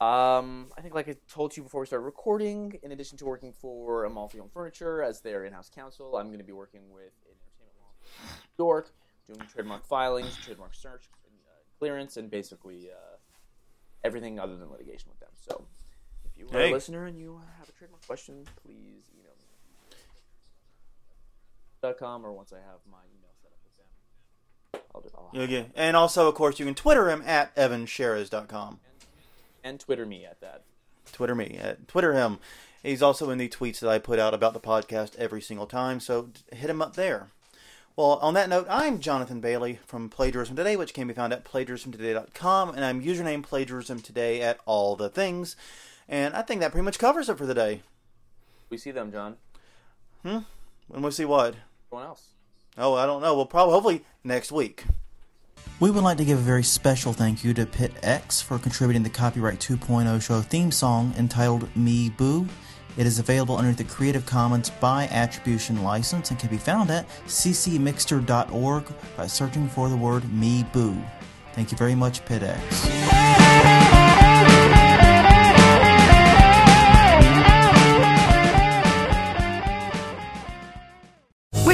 Um, 0.00 0.72
I 0.76 0.80
think, 0.80 0.94
like 0.94 1.08
I 1.08 1.16
told 1.28 1.56
you 1.56 1.62
before 1.62 1.80
we 1.80 1.86
started 1.86 2.04
recording, 2.04 2.78
in 2.82 2.92
addition 2.92 3.16
to 3.18 3.24
working 3.24 3.52
for 3.52 4.04
Amalfi 4.04 4.38
Home 4.38 4.50
Furniture 4.52 5.02
as 5.02 5.20
their 5.20 5.44
in-house 5.44 5.70
counsel, 5.74 6.16
I'm 6.16 6.26
going 6.26 6.38
to 6.38 6.44
be 6.44 6.52
working 6.52 6.82
with 6.90 7.12
an 7.26 7.32
entertainment 7.32 7.78
law 7.80 7.92
firm 8.00 8.28
in 8.28 8.34
New 8.58 8.64
York, 8.64 8.92
doing 9.26 9.48
trademark 9.48 9.86
filings, 9.86 10.36
trademark 10.44 10.74
search, 10.74 11.08
and, 11.26 11.34
uh, 11.46 11.52
clearance, 11.78 12.16
and 12.16 12.30
basically 12.30 12.90
uh, 12.90 13.16
everything 14.02 14.38
other 14.38 14.56
than 14.56 14.70
litigation 14.70 15.08
with 15.10 15.20
them. 15.20 15.30
So, 15.36 15.64
if 16.26 16.36
you 16.36 16.48
are 16.48 16.60
Hey. 16.60 16.70
a 16.70 16.72
listener 16.74 17.06
and 17.06 17.16
you 17.16 17.40
have 17.58 17.68
a 17.68 17.72
trademark 17.72 18.04
question, 18.06 18.44
please 18.62 19.04
email 19.16 19.32
me. 19.38 19.96
Dot 21.82 21.98
com, 21.98 22.26
or 22.26 22.32
once 22.32 22.52
I 22.52 22.56
have 22.56 22.80
my 22.90 22.98
email 23.16 23.32
set 23.40 23.52
up 23.52 23.60
with 23.62 23.76
them, 23.78 24.83
I'll 24.94 25.00
do. 25.00 25.10
I'll 25.16 25.46
yeah. 25.48 25.64
And 25.74 25.96
also, 25.96 26.28
of 26.28 26.34
course, 26.34 26.58
you 26.58 26.66
can 26.66 26.74
Twitter 26.74 27.08
him 27.10 27.22
at 27.26 27.54
evanshares.com. 27.56 28.80
and 29.62 29.80
Twitter 29.80 30.06
me 30.06 30.24
at 30.24 30.40
that. 30.40 30.62
Twitter 31.12 31.34
me 31.34 31.58
at 31.60 31.88
Twitter 31.88 32.12
him. 32.12 32.38
He's 32.82 33.02
also 33.02 33.30
in 33.30 33.38
the 33.38 33.48
tweets 33.48 33.80
that 33.80 33.88
I 33.88 33.98
put 33.98 34.18
out 34.18 34.34
about 34.34 34.52
the 34.52 34.60
podcast 34.60 35.16
every 35.16 35.40
single 35.40 35.66
time, 35.66 36.00
so 36.00 36.28
hit 36.52 36.68
him 36.68 36.82
up 36.82 36.96
there. 36.96 37.28
Well, 37.96 38.18
on 38.20 38.34
that 38.34 38.48
note, 38.48 38.66
I'm 38.68 38.98
Jonathan 38.98 39.40
Bailey 39.40 39.78
from 39.86 40.10
Plagiarism 40.10 40.56
Today, 40.56 40.76
which 40.76 40.92
can 40.92 41.06
be 41.06 41.14
found 41.14 41.32
at 41.32 41.44
plagiarismtoday.com, 41.44 42.70
and 42.70 42.84
I'm 42.84 43.02
username 43.02 43.42
plagiarism 43.42 44.00
today 44.00 44.42
at 44.42 44.58
all 44.66 44.96
the 44.96 45.08
things. 45.08 45.56
And 46.08 46.34
I 46.34 46.42
think 46.42 46.60
that 46.60 46.72
pretty 46.72 46.84
much 46.84 46.98
covers 46.98 47.28
it 47.28 47.38
for 47.38 47.46
the 47.46 47.54
day. 47.54 47.82
We 48.68 48.76
see 48.78 48.90
them, 48.90 49.12
John. 49.12 49.36
Hmm? 50.22 50.38
And 50.92 51.02
we'll 51.02 51.12
see 51.12 51.24
what. 51.24 51.54
Everyone 51.88 52.08
else. 52.08 52.33
Oh, 52.76 52.94
I 52.94 53.06
don't 53.06 53.22
know. 53.22 53.34
We'll 53.34 53.46
probably, 53.46 53.72
hopefully, 53.72 54.04
next 54.24 54.50
week. 54.52 54.84
We 55.80 55.90
would 55.90 56.04
like 56.04 56.18
to 56.18 56.24
give 56.24 56.38
a 56.38 56.42
very 56.42 56.62
special 56.62 57.12
thank 57.12 57.44
you 57.44 57.52
to 57.54 57.66
Pit 57.66 57.92
X 58.02 58.40
for 58.40 58.58
contributing 58.58 59.02
the 59.02 59.10
Copyright 59.10 59.58
2.0 59.58 60.22
show 60.22 60.40
theme 60.40 60.70
song 60.70 61.12
entitled 61.18 61.68
Me 61.76 62.10
Boo. 62.10 62.46
It 62.96 63.06
is 63.06 63.18
available 63.18 63.56
under 63.56 63.72
the 63.72 63.84
Creative 63.84 64.24
Commons 64.24 64.70
by 64.70 65.08
attribution 65.08 65.82
license 65.82 66.30
and 66.30 66.38
can 66.38 66.48
be 66.48 66.58
found 66.58 66.90
at 66.90 67.08
ccmixter.org 67.26 68.84
by 69.16 69.26
searching 69.26 69.68
for 69.68 69.88
the 69.88 69.96
word 69.96 70.32
Me 70.32 70.64
Boo. 70.72 70.96
Thank 71.54 71.72
you 71.72 71.78
very 71.78 71.94
much, 71.96 72.24
Pitx. 72.24 74.13